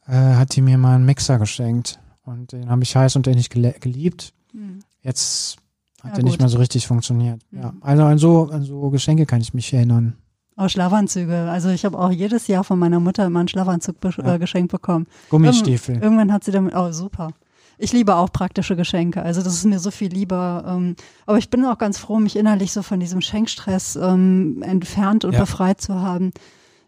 äh, 0.06 0.12
hat 0.12 0.54
die 0.56 0.62
mir 0.62 0.78
mal 0.78 0.96
einen 0.96 1.06
Mixer 1.06 1.38
geschenkt. 1.38 1.98
Und 2.24 2.52
den 2.52 2.68
habe 2.70 2.82
ich 2.82 2.96
heiß 2.96 3.16
und 3.16 3.26
innig 3.26 3.50
geliebt. 3.50 4.32
Hm. 4.52 4.80
Jetzt 5.04 5.56
hat 6.02 6.10
Ja, 6.10 6.14
der 6.16 6.24
nicht 6.24 6.40
mehr 6.40 6.48
so 6.48 6.58
richtig 6.58 6.86
funktioniert. 6.88 7.40
Mhm. 7.52 7.60
Ja. 7.60 7.72
Also 7.80 8.02
an 8.04 8.18
so, 8.18 8.48
an 8.50 8.62
so 8.64 8.90
Geschenke 8.90 9.26
kann 9.26 9.40
ich 9.40 9.54
mich 9.54 9.72
erinnern. 9.72 10.14
Oh, 10.56 10.68
Schlafanzüge. 10.68 11.48
Also 11.50 11.68
ich 11.70 11.84
habe 11.84 11.98
auch 11.98 12.10
jedes 12.10 12.46
Jahr 12.46 12.64
von 12.64 12.78
meiner 12.78 13.00
Mutter 13.00 13.26
immer 13.26 13.40
einen 13.40 13.48
Schlafanzug 13.48 14.00
be 14.00 14.10
Ja. 14.16 14.34
äh, 14.34 14.38
geschenkt 14.38 14.72
bekommen. 14.72 15.06
Gummistiefel. 15.30 15.98
Irgendwann 16.00 16.32
hat 16.32 16.44
sie 16.44 16.52
damit, 16.52 16.74
oh 16.74 16.90
super. 16.92 17.30
Ich 17.76 17.92
liebe 17.92 18.14
auch 18.14 18.30
praktische 18.30 18.76
Geschenke. 18.76 19.20
Also 19.22 19.42
das 19.42 19.54
ist 19.54 19.64
mir 19.64 19.80
so 19.80 19.90
viel 19.90 20.12
lieber. 20.12 20.64
Ähm, 20.66 20.94
aber 21.26 21.38
ich 21.38 21.50
bin 21.50 21.64
auch 21.64 21.76
ganz 21.78 21.98
froh, 21.98 22.18
mich 22.20 22.36
innerlich 22.36 22.72
so 22.72 22.82
von 22.82 23.00
diesem 23.00 23.20
Schenkstress 23.20 23.96
ähm, 23.96 24.62
entfernt 24.62 25.24
und 25.24 25.32
Ja. 25.32 25.40
befreit 25.40 25.80
zu 25.80 25.94
haben. 26.00 26.30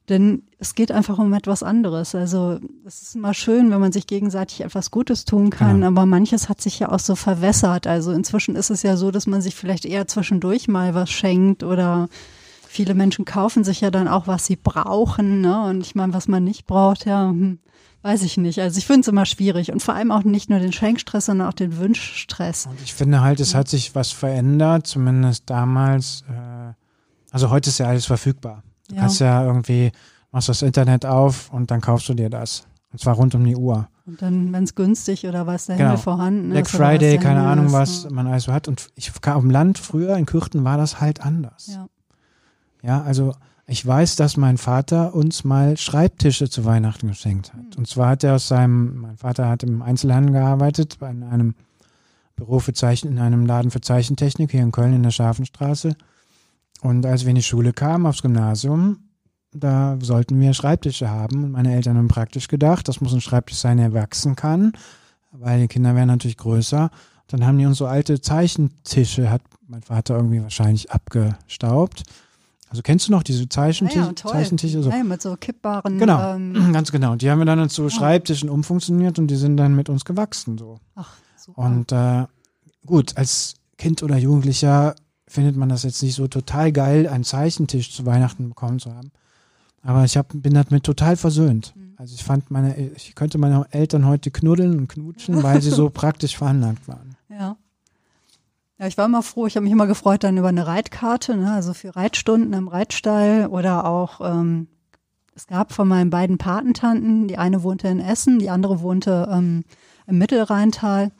Denn 0.08 0.42
es 0.58 0.74
geht 0.74 0.92
einfach 0.92 1.18
um 1.18 1.32
etwas 1.34 1.62
anderes. 1.62 2.14
Also 2.14 2.60
es 2.84 3.02
ist 3.02 3.16
immer 3.16 3.34
schön, 3.34 3.70
wenn 3.70 3.80
man 3.80 3.90
sich 3.92 4.06
gegenseitig 4.06 4.60
etwas 4.60 4.90
Gutes 4.92 5.24
tun 5.24 5.50
kann, 5.50 5.76
Genau. 5.76 5.88
aber 5.88 6.06
manches 6.06 6.48
hat 6.48 6.60
sich 6.60 6.78
ja 6.78 6.92
auch 6.92 7.00
so 7.00 7.16
verwässert. 7.16 7.86
Also 7.86 8.12
inzwischen 8.12 8.54
ist 8.54 8.70
es 8.70 8.82
ja 8.82 8.96
so, 8.96 9.10
dass 9.10 9.26
man 9.26 9.42
sich 9.42 9.54
vielleicht 9.56 9.84
eher 9.84 10.06
zwischendurch 10.06 10.68
mal 10.68 10.94
was 10.94 11.10
schenkt 11.10 11.64
oder 11.64 12.08
viele 12.68 12.94
Menschen 12.94 13.24
kaufen 13.24 13.64
sich 13.64 13.80
ja 13.80 13.90
dann 13.90 14.06
auch, 14.06 14.26
was 14.28 14.46
sie 14.46 14.56
brauchen. 14.56 15.40
Ne? 15.40 15.64
Und 15.64 15.80
ich 15.80 15.94
meine, 15.94 16.14
was 16.14 16.28
man 16.28 16.44
nicht 16.44 16.66
braucht, 16.66 17.04
ja, 17.04 17.28
hm, 17.28 17.58
weiß 18.02 18.22
ich 18.22 18.36
nicht. 18.36 18.60
Also 18.60 18.78
ich 18.78 18.86
finde 18.86 19.00
es 19.00 19.08
immer 19.08 19.26
schwierig. 19.26 19.72
Und 19.72 19.82
vor 19.82 19.94
allem 19.94 20.12
auch 20.12 20.22
nicht 20.22 20.50
nur 20.50 20.60
den 20.60 20.72
Schenkstress, 20.72 21.26
sondern 21.26 21.48
auch 21.48 21.54
den 21.54 21.78
Wünschstress. 21.78 22.66
Und 22.66 22.80
ich 22.84 22.94
finde 22.94 23.22
halt, 23.22 23.40
es 23.40 23.56
hat 23.56 23.66
sich 23.66 23.96
was 23.96 24.12
verändert, 24.12 24.86
zumindest 24.86 25.50
damals. 25.50 26.22
Äh, 26.28 26.74
also 27.32 27.50
heute 27.50 27.70
ist 27.70 27.78
ja 27.78 27.86
alles 27.86 28.06
verfügbar. 28.06 28.62
Du 28.88 28.94
Ja. 28.94 29.02
kannst 29.02 29.20
ja 29.20 29.44
irgendwie, 29.44 29.92
machst 30.32 30.48
das 30.48 30.62
Internet 30.62 31.04
auf 31.06 31.52
und 31.52 31.70
dann 31.70 31.80
kaufst 31.80 32.08
du 32.08 32.14
dir 32.14 32.30
das. 32.30 32.66
Und 32.92 33.00
zwar 33.00 33.14
rund 33.14 33.34
um 33.34 33.44
die 33.44 33.56
Uhr. 33.56 33.88
Und 34.06 34.22
dann, 34.22 34.52
wenn 34.52 34.64
es 34.64 34.74
günstig 34.74 35.26
oder 35.26 35.46
was 35.46 35.66
der 35.66 35.76
Genau. 35.76 35.90
Himmel 35.90 36.02
vorhanden 36.02 36.50
Black 36.50 36.66
ist. 36.66 36.74
was 36.74 36.80
Friday, 36.80 37.18
keine 37.18 37.40
Himmel 37.40 37.52
Ahnung, 37.52 37.66
ist, 37.66 37.72
was 37.72 38.04
ja. 38.04 38.10
man 38.10 38.26
alles 38.28 38.44
so 38.44 38.52
hat. 38.52 38.68
Und 38.68 38.88
ich 38.94 39.10
auf 39.10 39.40
dem 39.40 39.50
Land 39.50 39.78
früher, 39.78 40.16
in 40.16 40.26
Kürten, 40.26 40.64
war 40.64 40.76
das 40.76 41.00
halt 41.00 41.20
anders. 41.20 41.66
Ja. 41.68 41.88
Ja, 42.82 43.02
also 43.02 43.32
ich 43.66 43.84
weiß, 43.84 44.14
dass 44.14 44.36
mein 44.36 44.58
Vater 44.58 45.12
uns 45.14 45.42
mal 45.42 45.76
Schreibtische 45.76 46.48
zu 46.48 46.64
Weihnachten 46.64 47.08
geschenkt 47.08 47.52
hat. 47.52 47.60
Hm. 47.60 47.70
Und 47.78 47.88
zwar 47.88 48.10
hat 48.10 48.22
er 48.22 48.36
aus 48.36 48.46
seinem, 48.46 48.98
mein 49.00 49.16
Vater 49.16 49.48
hat 49.48 49.64
im 49.64 49.82
Einzelhandel 49.82 50.32
gearbeitet, 50.34 50.98
bei 51.00 51.08
einem 51.08 51.54
Büro 52.36 52.60
für 52.60 52.74
Zeichen, 52.74 53.08
in 53.08 53.18
einem 53.18 53.44
Laden 53.44 53.70
für 53.72 53.80
Zeichentechnik 53.80 54.52
hier 54.52 54.62
in 54.62 54.70
Köln 54.70 54.92
in 54.94 55.02
der 55.02 55.10
Scharfenstraße. 55.10 55.96
Und 56.86 57.04
als 57.04 57.24
wir 57.24 57.30
in 57.30 57.36
die 57.36 57.42
Schule 57.42 57.72
kamen, 57.72 58.06
aufs 58.06 58.22
Gymnasium, 58.22 58.98
da 59.52 59.98
sollten 60.00 60.38
wir 60.38 60.54
Schreibtische 60.54 61.10
haben. 61.10 61.42
Und 61.42 61.50
meine 61.50 61.74
Eltern 61.74 61.96
haben 61.96 62.06
praktisch 62.06 62.46
gedacht, 62.46 62.86
das 62.86 63.00
muss 63.00 63.12
ein 63.12 63.20
Schreibtisch 63.20 63.58
sein, 63.58 63.78
der 63.78 63.92
wachsen 63.92 64.36
kann, 64.36 64.72
weil 65.32 65.60
die 65.60 65.66
Kinder 65.66 65.96
werden 65.96 66.06
natürlich 66.06 66.36
größer. 66.36 66.90
Dann 67.26 67.44
haben 67.44 67.58
die 67.58 67.66
uns 67.66 67.78
so 67.78 67.86
alte 67.86 68.20
Zeichentische, 68.20 69.30
hat 69.30 69.42
mein 69.66 69.82
Vater 69.82 70.14
irgendwie 70.14 70.40
wahrscheinlich 70.40 70.92
abgestaubt. 70.92 72.04
Also 72.70 72.82
kennst 72.82 73.08
du 73.08 73.12
noch 73.12 73.24
diese 73.24 73.48
Zeichenti 73.48 73.98
Ja, 73.98 74.06
ja. 74.06 74.14
Zeichentische? 74.14 74.80
So? 74.80 74.90
Ja, 74.90 75.02
mit 75.02 75.20
so 75.20 75.36
kippbaren. 75.36 75.98
Genau, 75.98 76.34
Ähm, 76.34 76.54
ganz 76.72 76.92
genau. 76.92 77.12
Und 77.12 77.22
die 77.22 77.30
haben 77.32 77.40
wir 77.40 77.46
dann 77.46 77.68
zu 77.68 77.88
Schreibtischen 77.90 78.48
umfunktioniert 78.48 79.18
und 79.18 79.26
die 79.26 79.36
sind 79.36 79.56
dann 79.56 79.74
mit 79.74 79.88
uns 79.88 80.04
gewachsen. 80.04 80.56
So. 80.56 80.78
ach, 80.94 81.14
super. 81.36 81.62
Und 81.62 81.90
äh, 81.90 82.26
gut, 82.84 83.16
als 83.16 83.54
Kind 83.76 84.04
oder 84.04 84.16
Jugendlicher 84.18 84.94
findet 85.28 85.56
man 85.56 85.68
das 85.68 85.82
jetzt 85.82 86.02
nicht 86.02 86.14
so 86.14 86.28
total 86.28 86.72
geil, 86.72 87.08
einen 87.08 87.24
Zeichentisch 87.24 87.92
zu 87.92 88.06
Weihnachten 88.06 88.48
bekommen 88.48 88.78
zu 88.78 88.94
haben. 88.94 89.10
Aber 89.82 90.04
ich 90.04 90.16
hab, 90.16 90.28
bin 90.32 90.54
damit 90.54 90.84
total 90.84 91.16
versöhnt. 91.16 91.74
Mhm. 91.76 91.94
Also 91.96 92.14
ich 92.14 92.24
fand 92.24 92.50
meine, 92.50 92.76
ich 92.76 93.14
könnte 93.14 93.38
meine 93.38 93.66
Eltern 93.70 94.06
heute 94.06 94.30
knuddeln 94.30 94.78
und 94.78 94.88
knutschen, 94.88 95.42
weil 95.42 95.62
sie 95.62 95.70
so 95.70 95.90
praktisch 95.94 96.36
veranlagt 96.36 96.88
waren. 96.88 97.16
Ja. 97.28 97.56
Ja, 98.78 98.86
ich 98.86 98.98
war 98.98 99.06
immer 99.06 99.22
froh, 99.22 99.46
ich 99.46 99.56
habe 99.56 99.64
mich 99.64 99.72
immer 99.72 99.86
gefreut 99.86 100.22
dann 100.22 100.36
über 100.36 100.48
eine 100.48 100.66
Reitkarte, 100.66 101.34
ne, 101.34 101.52
also 101.52 101.72
für 101.72 101.96
Reitstunden 101.96 102.52
im 102.52 102.68
Reitstall 102.68 103.46
oder 103.46 103.86
auch, 103.86 104.20
ähm, 104.20 104.68
es 105.34 105.46
gab 105.46 105.72
von 105.72 105.88
meinen 105.88 106.10
beiden 106.10 106.36
Patentanten, 106.36 107.26
die 107.26 107.38
eine 107.38 107.62
wohnte 107.62 107.88
in 107.88 108.00
Essen, 108.00 108.38
die 108.38 108.50
andere 108.50 108.80
wohnte 108.80 109.30
ähm, 109.32 109.64
im 110.06 110.18
Mittelrheintal, 110.18 111.10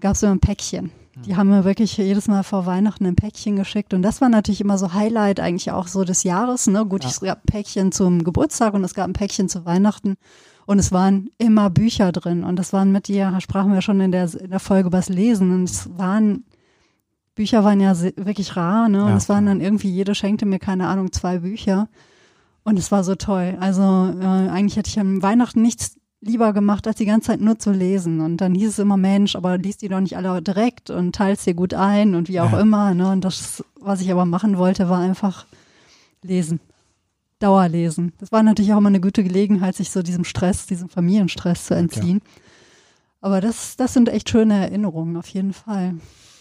gab 0.00 0.14
es 0.14 0.22
immer 0.22 0.32
ein 0.32 0.40
Päckchen. 0.40 0.90
Die 1.24 1.34
haben 1.34 1.48
mir 1.48 1.64
wirklich 1.64 1.96
jedes 1.96 2.28
Mal 2.28 2.42
vor 2.42 2.66
Weihnachten 2.66 3.06
ein 3.06 3.16
Päckchen 3.16 3.56
geschickt 3.56 3.94
und 3.94 4.02
das 4.02 4.20
war 4.20 4.28
natürlich 4.28 4.60
immer 4.60 4.76
so 4.76 4.92
Highlight 4.92 5.40
eigentlich 5.40 5.70
auch 5.72 5.88
so 5.88 6.04
des 6.04 6.24
Jahres. 6.24 6.66
Ne? 6.66 6.84
Gut, 6.84 7.04
Ja. 7.04 7.10
es 7.10 7.20
gab 7.20 7.38
ein 7.38 7.46
Päckchen 7.46 7.90
zum 7.90 8.22
Geburtstag 8.22 8.74
und 8.74 8.84
es 8.84 8.92
gab 8.94 9.08
ein 9.08 9.14
Päckchen 9.14 9.48
zu 9.48 9.64
Weihnachten 9.64 10.16
und 10.66 10.78
es 10.78 10.92
waren 10.92 11.30
immer 11.38 11.70
Bücher 11.70 12.12
drin 12.12 12.44
und 12.44 12.56
das 12.56 12.72
waren 12.74 12.92
mit 12.92 13.08
dir, 13.08 13.34
sprachen 13.40 13.72
wir 13.72 13.80
schon 13.80 14.00
in 14.00 14.12
der, 14.12 14.32
in 14.34 14.50
der 14.50 14.60
Folge 14.60 14.88
über 14.88 14.98
das 14.98 15.08
Lesen 15.08 15.54
und 15.54 15.64
es 15.64 15.88
waren 15.96 16.44
Bücher 17.34 17.64
waren 17.64 17.80
ja 17.80 17.94
wirklich 18.16 18.56
rar, 18.56 18.88
ne? 18.88 19.02
Und 19.04 19.10
Ja, 19.10 19.16
es 19.16 19.28
waren 19.28 19.44
dann 19.46 19.60
irgendwie, 19.60 19.90
jede 19.90 20.14
schenkte 20.14 20.46
mir, 20.46 20.58
keine 20.58 20.86
Ahnung, 20.88 21.12
zwei 21.12 21.40
Bücher. 21.40 21.88
Und 22.64 22.78
es 22.78 22.90
war 22.90 23.04
so 23.04 23.14
toll. 23.14 23.58
Also 23.60 23.82
äh, 23.82 24.24
eigentlich 24.48 24.76
hätte 24.76 24.88
ich 24.88 24.98
am 24.98 25.22
Weihnachten 25.22 25.60
nichts 25.60 25.95
lieber 26.20 26.52
gemacht, 26.52 26.86
als 26.86 26.96
die 26.96 27.04
ganze 27.06 27.28
Zeit 27.28 27.40
nur 27.40 27.58
zu 27.58 27.70
lesen. 27.72 28.20
Und 28.20 28.38
dann 28.38 28.54
hieß 28.54 28.70
es 28.70 28.78
immer, 28.78 28.96
Mensch, 28.96 29.36
aber 29.36 29.58
liest 29.58 29.82
die 29.82 29.88
doch 29.88 30.00
nicht 30.00 30.16
alle 30.16 30.40
direkt 30.42 30.90
und 30.90 31.14
teilst 31.14 31.46
dir 31.46 31.54
gut 31.54 31.74
ein 31.74 32.14
und 32.14 32.28
wie 32.28 32.40
auch 32.40 32.52
Ja. 32.52 32.60
immer. 32.60 32.94
Ne? 32.94 33.10
Und 33.10 33.24
das, 33.24 33.62
was 33.80 34.00
ich 34.00 34.10
aber 34.10 34.24
machen 34.24 34.58
wollte, 34.58 34.88
war 34.88 34.98
einfach 35.00 35.46
lesen. 36.22 36.60
Dauerlesen. 37.38 38.12
Das 38.18 38.32
war 38.32 38.42
natürlich 38.42 38.72
auch 38.72 38.78
immer 38.78 38.88
eine 38.88 39.00
gute 39.00 39.22
Gelegenheit, 39.22 39.76
sich 39.76 39.90
so 39.90 40.02
diesem 40.02 40.24
Stress, 40.24 40.66
diesem 40.66 40.88
Familienstress 40.88 41.66
zu 41.66 41.74
Ja, 41.74 41.80
entziehen. 41.80 42.22
Aber 43.20 43.40
das, 43.40 43.76
das 43.76 43.92
sind 43.92 44.08
echt 44.08 44.30
schöne 44.30 44.54
Erinnerungen, 44.54 45.16
auf 45.16 45.28
jeden 45.28 45.52
Fall. 45.52 45.94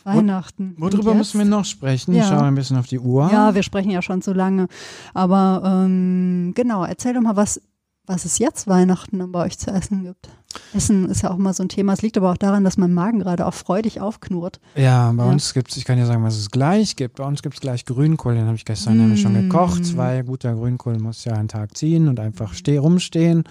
Weihnachten. 0.05 0.75
Worüber 0.77 1.15
müssen 1.15 1.39
wir 1.39 1.45
noch 1.45 1.65
sprechen? 1.65 2.13
Ja. 2.13 2.21
Ich 2.21 2.29
schaue 2.29 2.43
ein 2.43 2.53
bisschen 2.55 2.77
auf 2.77 2.85
die 2.85 2.99
Uhr. 2.99 3.29
Ja, 3.31 3.55
wir 3.55 3.63
sprechen 3.63 3.89
ja 3.89 4.03
schon 4.03 4.21
zu 4.21 4.33
lange. 4.33 4.67
Aber 5.15 5.63
ähm, 5.83 6.53
genau, 6.55 6.85
erzähl 6.85 7.13
doch 7.15 7.21
mal, 7.21 7.35
was, 7.35 7.59
was 8.07 8.25
es 8.25 8.37
jetzt 8.39 8.67
Weihnachten 8.67 9.19
dann 9.19 9.31
bei 9.31 9.43
euch 9.45 9.57
zu 9.57 9.71
essen 9.71 10.03
gibt. 10.03 10.29
Essen 10.73 11.09
ist 11.09 11.21
ja 11.21 11.31
auch 11.31 11.37
mal 11.37 11.53
so 11.53 11.63
ein 11.63 11.69
Thema. 11.69 11.91
Es 11.93 12.01
liegt 12.01 12.15
aber 12.17 12.31
auch 12.31 12.37
daran, 12.37 12.63
dass 12.63 12.77
mein 12.77 12.93
Magen 12.93 13.19
gerade 13.19 13.45
auch 13.45 13.53
freudig 13.53 13.99
aufknurrt. 13.99 14.61
Ja, 14.75 15.11
bei 15.11 15.25
Ja. 15.25 15.29
uns 15.31 15.53
gibt's, 15.53 15.75
ich 15.75 15.83
kann 15.83 15.97
ja 15.97 16.05
sagen, 16.05 16.23
was 16.23 16.37
es 16.37 16.49
gleich 16.49 16.95
gibt. 16.95 17.17
Bei 17.17 17.25
uns 17.25 17.41
gibt's 17.41 17.59
gleich 17.59 17.83
Grünkohl, 17.85 18.35
den 18.35 18.45
habe 18.45 18.55
ich 18.55 18.63
gestern 18.63 18.97
nämlich 18.97 19.21
schon 19.21 19.33
Mm. 19.33 19.49
gekocht, 19.49 19.97
weil 19.97 20.23
guter 20.23 20.53
Grünkohl 20.55 20.97
muss 20.99 21.25
ja 21.25 21.33
einen 21.33 21.49
Tag 21.49 21.75
ziehen 21.75 22.07
und 22.07 22.19
einfach 22.21 22.53
steh, 22.53 22.77
rumstehen. 22.77 23.43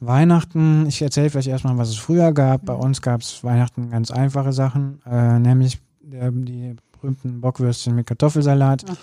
Weihnachten, 0.00 0.86
ich 0.86 1.02
erzähle 1.02 1.30
vielleicht 1.30 1.48
erstmal, 1.48 1.76
was 1.76 1.90
es 1.90 1.96
früher 1.96 2.32
gab. 2.32 2.64
Bei 2.64 2.74
uns 2.74 3.02
gab's 3.02 3.44
Weihnachten 3.44 3.90
ganz 3.90 4.10
einfache 4.10 4.52
Sachen, 4.52 5.00
äh, 5.04 5.38
nämlich 5.38 5.78
äh, 6.10 6.30
die 6.32 6.76
berühmten 6.92 7.40
Bockwürstchen 7.40 7.94
mit 7.94 8.06
Kartoffelsalat. 8.06 8.84
Ach. 8.90 8.96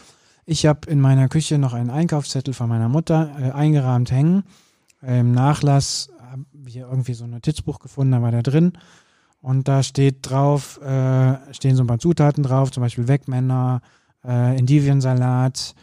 Ich 0.46 0.66
habe 0.66 0.90
in 0.90 1.02
meiner 1.02 1.28
Küche 1.28 1.58
noch 1.58 1.74
einen 1.74 1.90
Einkaufszettel 1.90 2.54
von 2.54 2.70
meiner 2.70 2.90
Mutter 2.90 3.30
äh, 3.40 3.52
eingerahmt 3.52 4.12
hängen. 4.12 4.44
Im 5.02 5.32
Nachlass 5.32 6.10
habe 6.32 6.46
ich 6.66 6.74
hier 6.74 6.88
irgendwie 6.88 7.14
so 7.14 7.26
ein 7.26 7.32
Notizbuch 7.32 7.80
gefunden, 7.80 8.14
da 8.14 8.22
war 8.22 8.32
der 8.32 8.44
drin. 8.44 8.74
Und 9.42 9.68
da 9.68 9.84
steht 9.84 10.30
drauf, 10.30 10.82
äh, 10.82 11.54
stehen 11.54 11.76
so 11.76 11.84
ein 11.84 11.88
paar 11.88 12.00
Zutaten 12.00 12.44
drauf, 12.44 12.72
zum 12.72 12.82
Beispiel 12.82 13.08
Wegmänner, 13.08 13.82
äh, 14.26 14.58
Endiviensalat, 14.58 15.76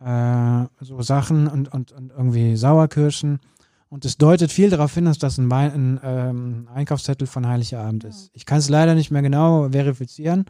äh, 0.00 0.64
so 0.80 1.02
Sachen 1.02 1.46
und, 1.46 1.72
und, 1.72 1.92
und 1.92 2.10
irgendwie 2.10 2.56
Sauerkirschen. 2.56 3.40
Und 3.88 4.06
es 4.06 4.16
deutet 4.16 4.50
viel 4.50 4.70
darauf 4.70 4.94
hin, 4.94 5.04
dass 5.04 5.18
das 5.18 5.36
ein, 5.36 5.52
ein 5.52 6.00
ähm, 6.02 6.68
Einkaufszettel 6.74 7.26
von 7.26 7.46
Heiligabend 7.46 8.04
ist. 8.04 8.30
Ich 8.32 8.46
kann 8.46 8.58
es 8.58 8.70
leider 8.70 8.94
nicht 8.94 9.10
mehr 9.10 9.20
genau 9.20 9.68
verifizieren, 9.70 10.46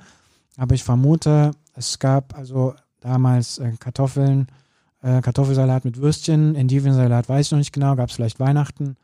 aber 0.57 0.77
ich 0.77 0.85
vermute, 0.85 1.51
es 1.75 1.99
gab 1.99 2.37
also 2.39 2.75
damals 3.01 3.59
äh, 3.59 3.73
Kartoffeln, 3.81 4.47
äh, 5.03 5.21
Kartoffelsalat 5.21 5.85
mit 5.85 5.99
Würstchen, 5.99 6.55
Endiviensalat 6.55 7.29
weiß 7.29 7.47
ich 7.47 7.53
noch 7.53 7.59
nicht 7.59 7.73
genau, 7.73 7.95
gab 7.97 8.09
es 8.09 8.15
vielleicht 8.17 8.41
Weihnachten. 8.41 8.97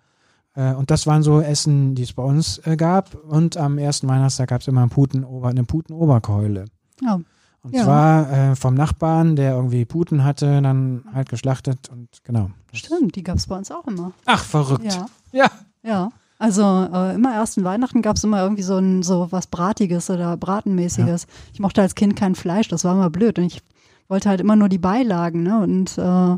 Äh, 0.55 0.72
und 0.74 0.90
das 0.90 1.07
waren 1.07 1.22
so 1.22 1.40
Essen, 1.40 1.94
die 1.94 2.03
es 2.05 2.12
bei 2.12 2.22
uns 2.22 2.59
äh, 2.64 2.76
gab. 2.76 3.14
Und 3.14 3.57
am 3.57 3.78
ersten 3.78 4.09
Weihnachtstag 4.09 4.49
gab 4.49 4.61
es 4.62 4.68
immer 4.68 4.80
einen 4.82 4.90
Puten 4.90 5.24
-Ober, 5.24 5.49
eine 5.51 5.64
Putenoberkeule. 5.64 6.64
Ja, 7.03 7.20
Und 7.62 7.74
Ja. 7.74 7.84
zwar 7.84 8.57
vom 8.57 8.74
Nachbarn, 8.74 9.34
der 9.36 9.53
irgendwie 9.55 9.84
Puten 9.84 10.24
hatte, 10.24 10.62
dann 10.62 11.05
halt 11.12 11.28
geschlachtet 11.28 11.88
und 11.90 12.09
genau. 12.24 12.51
Stimmt, 12.72 13.16
die 13.16 13.22
gab 13.22 13.36
es 13.36 13.46
bei 13.46 13.57
uns 13.57 13.70
auch 13.70 13.86
immer. 13.86 14.12
Ach, 14.26 14.44
verrückt. 14.44 14.84
Ja. 14.84 15.07
Ja. 15.32 15.46
Ja, 15.82 16.11
also 16.38 16.62
äh, 16.92 17.14
immer 17.14 17.34
ersten 17.34 17.64
Weihnachten 17.64 18.01
gab 18.03 18.16
es 18.16 18.24
immer 18.24 18.40
irgendwie 18.42 18.62
so 18.62 18.76
ein 18.78 19.03
so 19.03 19.28
was 19.30 19.46
Bratiges 19.49 20.09
oder 20.11 20.36
Bratenmäßiges. 20.36 21.26
Ich 21.53 21.61
mochte 21.61 21.82
als 21.82 21.94
Kind 21.94 22.14
kein 22.16 22.34
Fleisch, 22.34 22.68
das 22.68 22.84
war 22.84 22.94
immer 22.94 23.11
blöd 23.11 23.38
und 23.38 23.44
ich 23.46 23.61
wollte 24.09 24.28
halt 24.28 24.40
immer 24.40 24.56
nur 24.56 24.68
die 24.68 24.78
Beilagen, 24.78 25.42
ne? 25.42 25.61
Und 25.61 25.96
äh, 25.98 26.36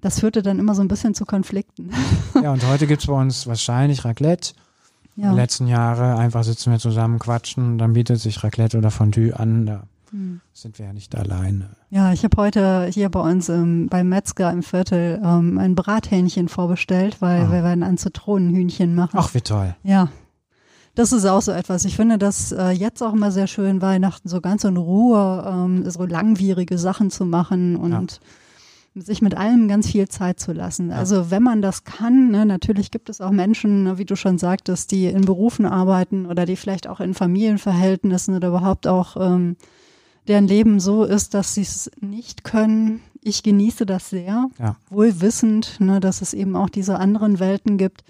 das 0.00 0.20
führte 0.20 0.42
dann 0.42 0.58
immer 0.58 0.74
so 0.74 0.82
ein 0.82 0.88
bisschen 0.88 1.14
zu 1.14 1.24
Konflikten. 1.26 1.90
Ja, 2.42 2.52
und 2.52 2.66
heute 2.66 2.86
gibt's 2.86 3.06
bei 3.06 3.12
uns 3.12 3.46
wahrscheinlich 3.46 4.04
Raclette. 4.04 4.54
ja. 5.16 5.30
Die 5.30 5.36
letzten 5.36 5.66
Jahre 5.66 6.16
einfach 6.16 6.42
sitzen 6.44 6.70
wir 6.72 6.78
zusammen, 6.78 7.18
quatschen 7.18 7.76
dann 7.78 7.92
bietet 7.92 8.18
sich 8.20 8.42
Raclette 8.42 8.78
oder 8.78 8.90
Fondue 8.90 9.32
an. 9.38 9.66
Da 9.66 9.82
Hm. 10.12 10.40
sind 10.52 10.76
wir 10.80 10.86
ja 10.86 10.92
nicht 10.92 11.14
alleine. 11.14 11.70
Ja, 11.90 12.12
ich 12.12 12.24
habe 12.24 12.36
heute 12.36 12.88
hier 12.92 13.08
bei 13.10 13.20
uns 13.20 13.48
im, 13.48 13.86
beim 13.88 14.08
Metzger 14.08 14.50
im 14.50 14.64
Viertel 14.64 15.20
ähm, 15.24 15.56
ein 15.56 15.76
Brathähnchen 15.76 16.48
vorbestellt, 16.48 17.18
weil 17.20 17.42
Ah. 17.42 17.52
wir 17.52 17.62
werden 17.62 17.84
ein 17.84 17.96
Zitronenhühnchen 17.96 18.96
machen. 18.96 19.16
Ach, 19.20 19.32
wie 19.34 19.40
toll. 19.40 19.76
Ja. 19.84 20.08
Das 20.94 21.12
ist 21.12 21.24
auch 21.24 21.40
so 21.42 21.52
etwas. 21.52 21.84
Ich 21.84 21.96
finde 21.96 22.18
das 22.18 22.52
äh, 22.52 22.70
jetzt 22.70 23.02
auch 23.02 23.12
immer 23.12 23.30
sehr 23.30 23.46
schön, 23.46 23.80
Weihnachten 23.80 24.28
so 24.28 24.40
ganz 24.40 24.64
in 24.64 24.76
Ruhe, 24.76 25.44
ähm, 25.46 25.88
so 25.90 26.04
langwierige 26.04 26.78
Sachen 26.78 27.10
zu 27.10 27.24
machen 27.24 27.76
und 27.76 28.20
sich 28.96 29.22
mit 29.22 29.36
allem 29.36 29.68
ganz 29.68 29.88
viel 29.88 30.08
Zeit 30.08 30.40
zu 30.40 30.52
lassen. 30.52 30.90
Also 30.90 31.30
wenn 31.30 31.44
man 31.44 31.62
das 31.62 31.84
kann, 31.84 32.32
ne, 32.32 32.44
natürlich 32.44 32.90
gibt 32.90 33.08
es 33.08 33.20
auch 33.20 33.30
Menschen, 33.30 33.84
ne, 33.84 33.98
wie 33.98 34.04
du 34.04 34.16
schon 34.16 34.36
sagtest, 34.36 34.90
die 34.90 35.06
in 35.06 35.20
Berufen 35.24 35.64
arbeiten 35.64 36.26
oder 36.26 36.44
die 36.44 36.56
vielleicht 36.56 36.88
auch 36.88 36.98
in 36.98 37.14
Familienverhältnissen 37.14 38.34
oder 38.34 38.48
überhaupt 38.48 38.88
auch 38.88 39.16
ähm, 39.16 39.56
deren 40.26 40.48
Leben 40.48 40.80
so 40.80 41.04
ist, 41.04 41.34
dass 41.34 41.54
sie 41.54 41.62
es 41.62 41.88
nicht 42.00 42.42
können. 42.42 43.00
Ich 43.22 43.44
genieße 43.44 43.86
das 43.86 44.10
sehr, 44.10 44.48
Ja. 44.58 44.76
wohl 44.90 45.20
wissend, 45.20 45.78
ne, 45.78 46.00
dass 46.00 46.20
es 46.20 46.34
eben 46.34 46.56
auch 46.56 46.68
diese 46.68 46.98
anderen 46.98 47.38
Welten 47.38 47.78
gibt. 47.78 48.02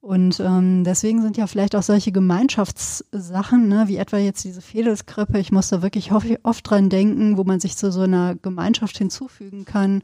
Und 0.00 0.40
ähm, 0.40 0.82
deswegen 0.82 1.20
sind 1.20 1.36
ja 1.36 1.46
vielleicht 1.46 1.76
auch 1.76 1.82
solche 1.82 2.10
Gemeinschaftssachen, 2.10 3.68
ne, 3.68 3.84
wie 3.86 3.98
etwa 3.98 4.16
jetzt 4.16 4.42
diese 4.44 4.62
Fedelskrippe, 4.62 5.38
ich 5.38 5.52
muss 5.52 5.68
da 5.68 5.82
wirklich 5.82 6.10
oft, 6.12 6.26
oft 6.42 6.70
dran 6.70 6.88
denken, 6.88 7.36
wo 7.36 7.44
man 7.44 7.60
sich 7.60 7.76
zu 7.76 7.92
so 7.92 8.00
einer 8.00 8.34
Gemeinschaft 8.34 8.96
hinzufügen 8.96 9.66
kann, 9.66 10.02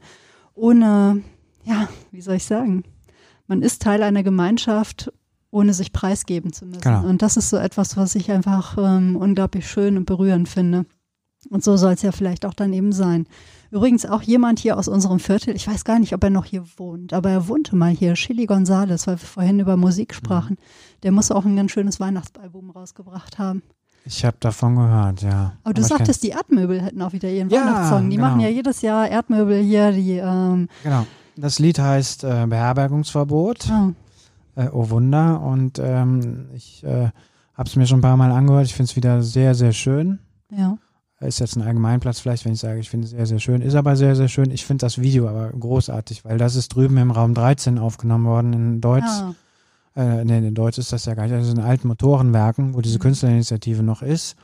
ohne, 0.53 1.23
ja, 1.63 1.89
wie 2.11 2.21
soll 2.21 2.35
ich 2.35 2.45
sagen, 2.45 2.83
man 3.47 3.63
ist 3.63 3.81
Teil 3.81 4.03
einer 4.03 4.21
Gemeinschaft, 4.21 5.11
ohne 5.49 5.73
sich 5.73 5.93
preisgeben 5.93 6.53
zu 6.53 6.65
müssen. 6.67 6.81
Genau. 6.81 7.07
Und 7.07 7.23
das 7.23 7.35
ist 7.35 7.49
so 7.49 7.57
etwas, 7.57 7.97
was 7.97 8.13
ich 8.13 8.31
einfach 8.31 8.77
ähm, 8.77 9.15
unglaublich 9.15 9.67
schön 9.67 9.97
und 9.97 10.05
berührend 10.05 10.47
finde. 10.47 10.85
Und 11.49 11.63
so 11.63 11.75
soll 11.77 11.93
es 11.93 12.01
ja 12.03 12.11
vielleicht 12.11 12.45
auch 12.45 12.53
dann 12.53 12.73
eben 12.73 12.91
sein. 12.91 13.25
Übrigens 13.71 14.05
auch 14.05 14.21
jemand 14.21 14.59
hier 14.59 14.77
aus 14.77 14.87
unserem 14.87 15.19
Viertel, 15.19 15.55
ich 15.55 15.67
weiß 15.67 15.83
gar 15.83 15.99
nicht, 15.99 16.13
ob 16.13 16.23
er 16.23 16.29
noch 16.29 16.45
hier 16.45 16.63
wohnt, 16.77 17.13
aber 17.13 17.29
er 17.29 17.47
wohnte 17.47 17.75
mal 17.75 17.91
hier, 17.91 18.13
Chili 18.13 18.45
Gonzales, 18.45 19.07
weil 19.07 19.15
wir 19.15 19.27
vorhin 19.27 19.59
über 19.59 19.75
Musik 19.77 20.13
sprachen. 20.13 20.57
Der 21.03 21.11
muss 21.11 21.31
auch 21.31 21.45
ein 21.45 21.55
ganz 21.55 21.71
schönes 21.71 21.99
Weihnachtsalbum 21.99 22.69
rausgebracht 22.71 23.37
haben. 23.39 23.61
Ich 24.05 24.23
habe 24.23 24.37
davon 24.39 24.75
gehört, 24.77 25.21
ja. 25.21 25.57
Aber 25.63 25.73
du 25.73 25.83
sagtest, 25.83 26.23
die 26.23 26.29
Erdmöbel 26.29 26.81
hätten 26.81 27.01
auch 27.01 27.11
wieder 27.11 27.29
ihren 27.29 27.49
Ja, 27.49 27.59
Weihnachtssong. 27.65 28.09
Die 28.09 28.15
genau. 28.15 28.29
machen 28.29 28.39
ja 28.39 28.47
jedes 28.47 28.81
Jahr 28.81 29.09
Erdmöbel 29.09 29.61
hier, 29.61 29.91
die, 29.91 30.13
ähm, 30.13 30.69
genau. 30.83 31.05
Das 31.35 31.59
Lied 31.59 31.77
heißt 31.77 32.23
äh, 32.23 32.45
Beherbergungsverbot. 32.47 33.69
oh, 33.69 33.91
Äh, 34.55 34.69
oh 34.71 34.89
Wunder. 34.89 35.41
Und 35.41 35.77
ähm, 35.79 36.47
ich 36.55 36.83
äh, 36.85 37.09
habe 37.53 37.67
es 37.69 37.75
mir 37.75 37.85
schon 37.85 37.99
ein 37.99 38.01
paar 38.01 38.17
Mal 38.17 38.31
angehört. 38.31 38.65
Ich 38.65 38.73
finde 38.75 38.89
es 38.89 38.95
wieder 38.95 39.21
sehr, 39.23 39.53
sehr 39.55 39.73
schön. 39.73 40.19
ja. 40.51 40.77
Ist 41.19 41.39
jetzt 41.39 41.55
ein 41.55 41.63
Allgemeinplatz 41.63 42.19
vielleicht, 42.19 42.45
wenn 42.45 42.53
ich 42.53 42.59
sage, 42.59 42.79
ich 42.79 42.89
finde 42.91 43.05
es 43.05 43.11
sehr, 43.11 43.25
sehr 43.25 43.39
schön. 43.39 43.61
Ist 43.61 43.73
aber 43.73 43.95
sehr, 43.95 44.15
sehr 44.15 44.27
schön. 44.27 44.51
Ich 44.51 44.65
finde 44.67 44.85
das 44.85 45.01
Video 45.01 45.27
aber 45.27 45.49
großartig, 45.49 46.23
weil 46.25 46.37
das 46.37 46.55
ist 46.55 46.69
drüben 46.75 46.97
im 46.97 47.09
Raum 47.09 47.33
13 47.33 47.79
aufgenommen 47.79 48.25
worden 48.25 48.53
in 48.53 48.81
Deutsch. 48.81 49.05
Ah, 49.07 49.33
Äh, 49.95 50.23
nee, 50.25 50.37
in 50.37 50.53
Deutsch 50.53 50.77
ist 50.77 50.93
das 50.93 51.05
ja 51.05 51.15
gar 51.15 51.25
nicht. 51.25 51.33
Ist 51.41 51.51
in 51.51 51.59
alten 51.59 51.87
Motorenwerken, 51.87 52.75
wo 52.75 52.81
diese 52.81 52.99
Mhm. 52.99 53.01
Künstlerinitiative 53.01 53.81
noch 53.81 54.03
ist. 54.03 54.35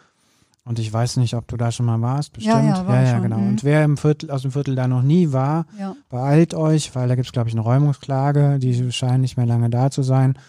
Und 0.66 0.80
ich 0.80 0.92
weiß 0.92 1.18
nicht, 1.18 1.36
ob 1.36 1.48
du 1.48 1.58
da 1.58 1.72
schon 1.72 1.86
mal 1.86 2.02
warst, 2.02 2.34
bestimmt. 2.34 2.56
Ja, 2.56 2.78
ja, 2.78 2.88
war 2.88 2.96
ja, 2.96 3.04
ich 3.04 3.10
schon, 3.12 3.22
genau. 3.22 3.38
mhm. 3.38 3.50
Und 3.50 3.64
wer 3.64 3.84
im 3.84 3.98
Viertel, 3.98 4.32
aus 4.32 4.42
dem 4.42 4.52
Viertel 4.52 4.74
da 4.74 4.88
noch 4.88 5.04
nie 5.04 5.32
war, 5.32 5.68
ja. 5.78 5.96
beeilt 6.10 6.56
euch, 6.56 6.96
weil 6.96 7.08
da 7.08 7.14
gibt 7.14 7.28
es, 7.28 7.34
glaube 7.34 7.50
ich, 7.50 7.54
eine 7.54 7.62
Räumungsklage, 7.62 8.58
die 8.58 8.92
scheint 8.92 9.22
nicht 9.22 9.38
mehr 9.38 9.46
lange 9.46 9.70
da 9.70 9.92
zu 9.92 10.02
sein. 10.02 10.40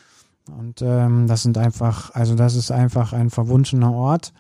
Und 0.57 0.81
ähm, 0.81 1.27
das 1.27 1.43
sind 1.43 1.59
einfach, 1.59 2.15
also 2.15 2.35
das 2.35 2.55
ist 2.55 2.71
einfach 2.71 3.13
ein 3.13 3.29
verwunschener 3.29 3.93
Ort. 3.93 4.33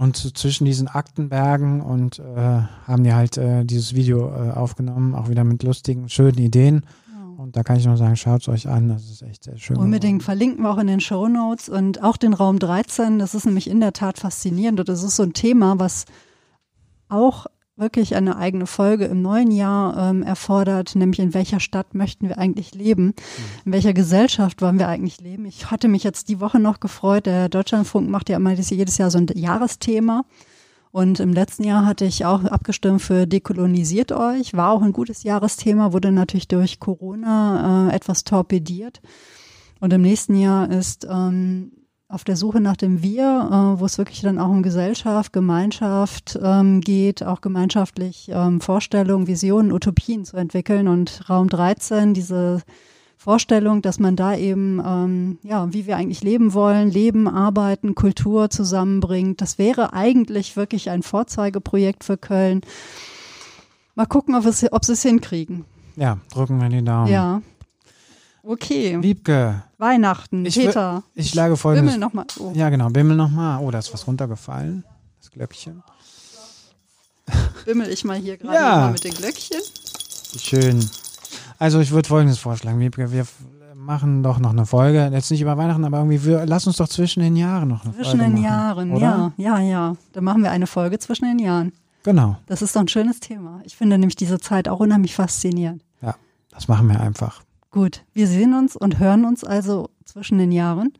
Und 0.00 0.16
zwischen 0.38 0.64
diesen 0.64 0.88
Aktenbergen 0.88 1.82
und 1.82 2.20
äh, 2.20 2.22
haben 2.32 3.04
die 3.04 3.12
halt 3.12 3.36
äh, 3.36 3.66
dieses 3.66 3.94
Video 3.94 4.30
äh, 4.30 4.50
aufgenommen, 4.52 5.14
auch 5.14 5.28
wieder 5.28 5.44
mit 5.44 5.62
lustigen, 5.62 6.08
schönen 6.08 6.38
Ideen. 6.38 6.86
Und 7.36 7.54
da 7.54 7.62
kann 7.62 7.76
ich 7.76 7.84
nur 7.84 7.98
sagen, 7.98 8.16
schaut 8.16 8.40
es 8.40 8.48
euch 8.48 8.66
an, 8.66 8.88
das 8.88 9.10
ist 9.10 9.20
echt 9.20 9.44
sehr 9.44 9.58
schön. 9.58 9.76
Unbedingt 9.76 10.20
geworden. 10.20 10.38
verlinken 10.38 10.64
wir 10.64 10.70
auch 10.70 10.78
in 10.78 10.86
den 10.86 11.00
Show 11.00 11.28
Notes 11.28 11.68
und 11.68 12.02
auch 12.02 12.16
den 12.16 12.32
Raum 12.32 12.58
13. 12.58 13.18
Das 13.18 13.34
ist 13.34 13.44
nämlich 13.44 13.68
in 13.68 13.80
der 13.80 13.92
Tat 13.92 14.18
faszinierend 14.18 14.80
und 14.80 14.88
das 14.88 15.02
ist 15.02 15.16
so 15.16 15.22
ein 15.22 15.34
Thema, 15.34 15.78
was 15.78 16.06
auch 17.10 17.44
wirklich 17.80 18.14
eine 18.14 18.36
eigene 18.36 18.66
Folge 18.66 19.06
im 19.06 19.22
neuen 19.22 19.50
Jahr 19.50 20.10
ähm, 20.10 20.22
erfordert, 20.22 20.94
nämlich 20.94 21.18
in 21.20 21.34
welcher 21.34 21.60
Stadt 21.60 21.94
möchten 21.94 22.28
wir 22.28 22.38
eigentlich 22.38 22.74
leben, 22.74 23.14
in 23.64 23.72
welcher 23.72 23.92
Gesellschaft 23.92 24.62
wollen 24.62 24.78
wir 24.78 24.88
eigentlich 24.88 25.20
leben. 25.20 25.46
Ich 25.46 25.70
hatte 25.70 25.88
mich 25.88 26.04
jetzt 26.04 26.28
die 26.28 26.40
Woche 26.40 26.60
noch 26.60 26.80
gefreut, 26.80 27.26
der 27.26 27.48
Deutschlandfunk 27.48 28.08
macht 28.08 28.28
ja 28.28 28.36
immer 28.36 28.54
dieses- 28.54 28.70
jedes 28.70 28.98
Jahr 28.98 29.10
so 29.10 29.18
ein 29.18 29.26
Jahresthema. 29.34 30.24
Und 30.92 31.20
im 31.20 31.32
letzten 31.32 31.62
Jahr 31.62 31.86
hatte 31.86 32.04
ich 32.04 32.24
auch 32.24 32.44
abgestimmt 32.44 33.00
für 33.00 33.26
Dekolonisiert 33.26 34.10
euch. 34.10 34.54
War 34.54 34.72
auch 34.72 34.82
ein 34.82 34.92
gutes 34.92 35.22
Jahresthema, 35.22 35.92
wurde 35.92 36.10
natürlich 36.10 36.48
durch 36.48 36.80
Corona 36.80 37.88
äh, 37.90 37.94
etwas 37.94 38.24
torpediert. 38.24 39.00
Und 39.78 39.92
im 39.92 40.02
nächsten 40.02 40.34
Jahr 40.34 40.68
ist 40.68 41.06
ähm, 41.08 41.70
auf 42.10 42.24
der 42.24 42.36
Suche 42.36 42.60
nach 42.60 42.76
dem 42.76 43.02
Wir, 43.02 43.22
äh, 43.76 43.80
wo 43.80 43.84
es 43.84 43.96
wirklich 43.96 44.20
dann 44.20 44.38
auch 44.38 44.48
um 44.48 44.62
Gesellschaft, 44.62 45.32
Gemeinschaft 45.32 46.38
ähm, 46.42 46.80
geht, 46.80 47.22
auch 47.22 47.40
gemeinschaftlich 47.40 48.28
ähm, 48.32 48.60
Vorstellungen, 48.60 49.28
Visionen, 49.28 49.72
Utopien 49.72 50.24
zu 50.24 50.36
entwickeln. 50.36 50.88
Und 50.88 51.30
Raum 51.30 51.48
13, 51.48 52.12
diese 52.12 52.62
Vorstellung, 53.16 53.80
dass 53.80 54.00
man 54.00 54.16
da 54.16 54.34
eben, 54.34 54.82
ähm, 54.84 55.38
ja, 55.42 55.72
wie 55.72 55.86
wir 55.86 55.96
eigentlich 55.96 56.22
leben 56.22 56.52
wollen, 56.52 56.90
Leben, 56.90 57.28
Arbeiten, 57.28 57.94
Kultur 57.94 58.50
zusammenbringt. 58.50 59.40
Das 59.40 59.58
wäre 59.58 59.92
eigentlich 59.92 60.56
wirklich 60.56 60.90
ein 60.90 61.02
Vorzeigeprojekt 61.02 62.02
für 62.02 62.16
Köln. 62.16 62.62
Mal 63.94 64.06
gucken, 64.06 64.34
ob, 64.34 64.46
es, 64.46 64.72
ob 64.72 64.84
sie 64.84 64.94
es 64.94 65.02
hinkriegen. 65.02 65.64
Ja, 65.94 66.18
drücken 66.32 66.60
wir 66.60 66.70
die 66.70 66.82
Daumen. 66.82 67.12
Ja. 67.12 67.40
Okay. 68.42 68.96
Liebke, 68.96 69.62
Weihnachten, 69.78 70.46
Ich 70.46 70.54
Peter. 70.56 71.02
ich 71.14 71.30
schlage 71.30 71.56
folgendes. 71.56 71.94
Bimmel 71.94 72.06
nochmal. 72.06 72.24
Oh. 72.38 72.52
Ja, 72.54 72.70
genau, 72.70 72.88
bimmel 72.88 73.16
nochmal. 73.16 73.60
Oh, 73.62 73.70
da 73.70 73.78
ist 73.78 73.92
was 73.92 74.06
runtergefallen. 74.06 74.84
Das 75.20 75.30
Glöckchen. 75.30 75.82
Bimmel 77.64 77.88
ich 77.90 78.04
mal 78.04 78.16
hier 78.16 78.36
gerade 78.36 78.54
Ja. 78.54 78.90
mit 78.90 79.04
den 79.04 79.14
Glöckchen. 79.14 79.60
Schön. 80.38 80.88
Also 81.58 81.80
ich 81.80 81.90
würde 81.90 82.08
folgendes 82.08 82.38
vorschlagen. 82.38 82.80
Wir, 82.80 82.90
wir 83.12 83.26
machen 83.74 84.22
doch 84.22 84.38
noch 84.38 84.50
eine 84.50 84.66
Folge. 84.66 85.10
Jetzt 85.12 85.30
nicht 85.30 85.40
über 85.42 85.56
Weihnachten, 85.56 85.84
aber 85.84 85.98
irgendwie, 85.98 86.24
wir, 86.24 86.46
lass 86.46 86.66
uns 86.66 86.76
doch 86.78 86.88
zwischen 86.88 87.20
den 87.20 87.36
Jahren 87.36 87.68
noch 87.68 87.84
eine 87.84 87.94
Zwischen 87.94 88.18
Folge 88.20 88.24
den 88.24 88.32
machen, 88.32 88.44
Jahren, 88.44 88.92
oder? 88.92 89.32
ja, 89.36 89.58
ja, 89.58 89.58
ja. 89.60 89.96
Dann 90.12 90.24
machen 90.24 90.42
wir 90.42 90.50
eine 90.50 90.66
Folge 90.66 90.98
zwischen 90.98 91.24
den 91.26 91.38
Jahren. 91.38 91.72
Genau, 92.02 92.36
Das 92.46 92.62
ist 92.62 92.74
doch 92.74 92.80
ein 92.80 92.88
schönes 92.88 93.20
Thema. 93.20 93.60
Ich 93.64 93.76
finde 93.76 93.98
nämlich 93.98 94.16
diese 94.16 94.40
Zeit 94.40 94.68
auch 94.68 94.80
unheimlich 94.80 95.14
faszinierend. 95.14 95.82
ja, 96.00 96.14
das 96.50 96.66
machen 96.66 96.88
wir 96.88 96.98
einfach. 96.98 97.42
Gut, 97.70 98.04
wir 98.12 98.26
sehen 98.26 98.54
uns 98.54 98.74
und 98.74 98.98
hören 98.98 99.24
uns 99.24 99.44
also 99.44 99.90
zwischen 100.04 100.38
den 100.38 100.50
Jahren. 100.50 100.92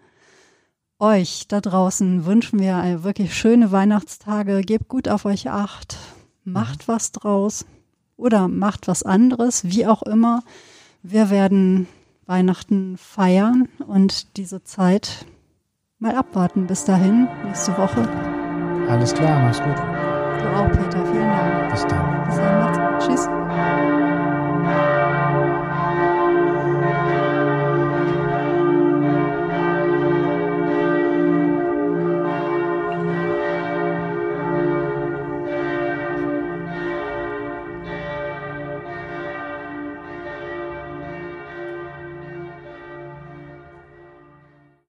Euch 1.00 1.46
da 1.48 1.60
draußen 1.60 2.26
wünschen 2.26 2.60
wir 2.60 2.76
eine 2.76 3.02
wirklich 3.02 3.34
schöne 3.34 3.72
Weihnachtstage. 3.72 4.60
Gebt 4.60 4.88
gut 4.88 5.08
auf 5.08 5.24
euch 5.24 5.50
acht. 5.50 5.96
Macht 6.44 6.88
was 6.88 7.10
draus 7.10 7.64
oder 8.16 8.48
macht 8.48 8.86
was 8.86 9.02
anderes, 9.02 9.64
wie 9.64 9.86
auch 9.86 10.02
immer. 10.02 10.42
Wir 11.02 11.30
werden 11.30 11.88
Weihnachten 12.26 12.96
feiern 12.98 13.68
und 13.86 14.36
diese 14.36 14.62
Zeit 14.62 15.26
mal 15.98 16.14
abwarten. 16.14 16.66
Bis 16.66 16.84
dahin, 16.84 17.26
nächste 17.44 17.76
Woche. 17.78 18.08
Alles 18.88 19.14
klar, 19.14 19.40
mach's 19.42 19.58
gut. 19.58 19.76
Du 19.76 20.48
auch, 20.54 20.70
Peter. 20.70 21.04
Vielen 21.06 21.28
Dank. 21.28 21.70
Bis 21.72 21.86
dann. 21.86 22.24
Bis 22.26 22.36
dann. 22.36 22.58
Macht's 22.60 23.06
gut. 23.06 23.16
Tschüss. 23.16 23.89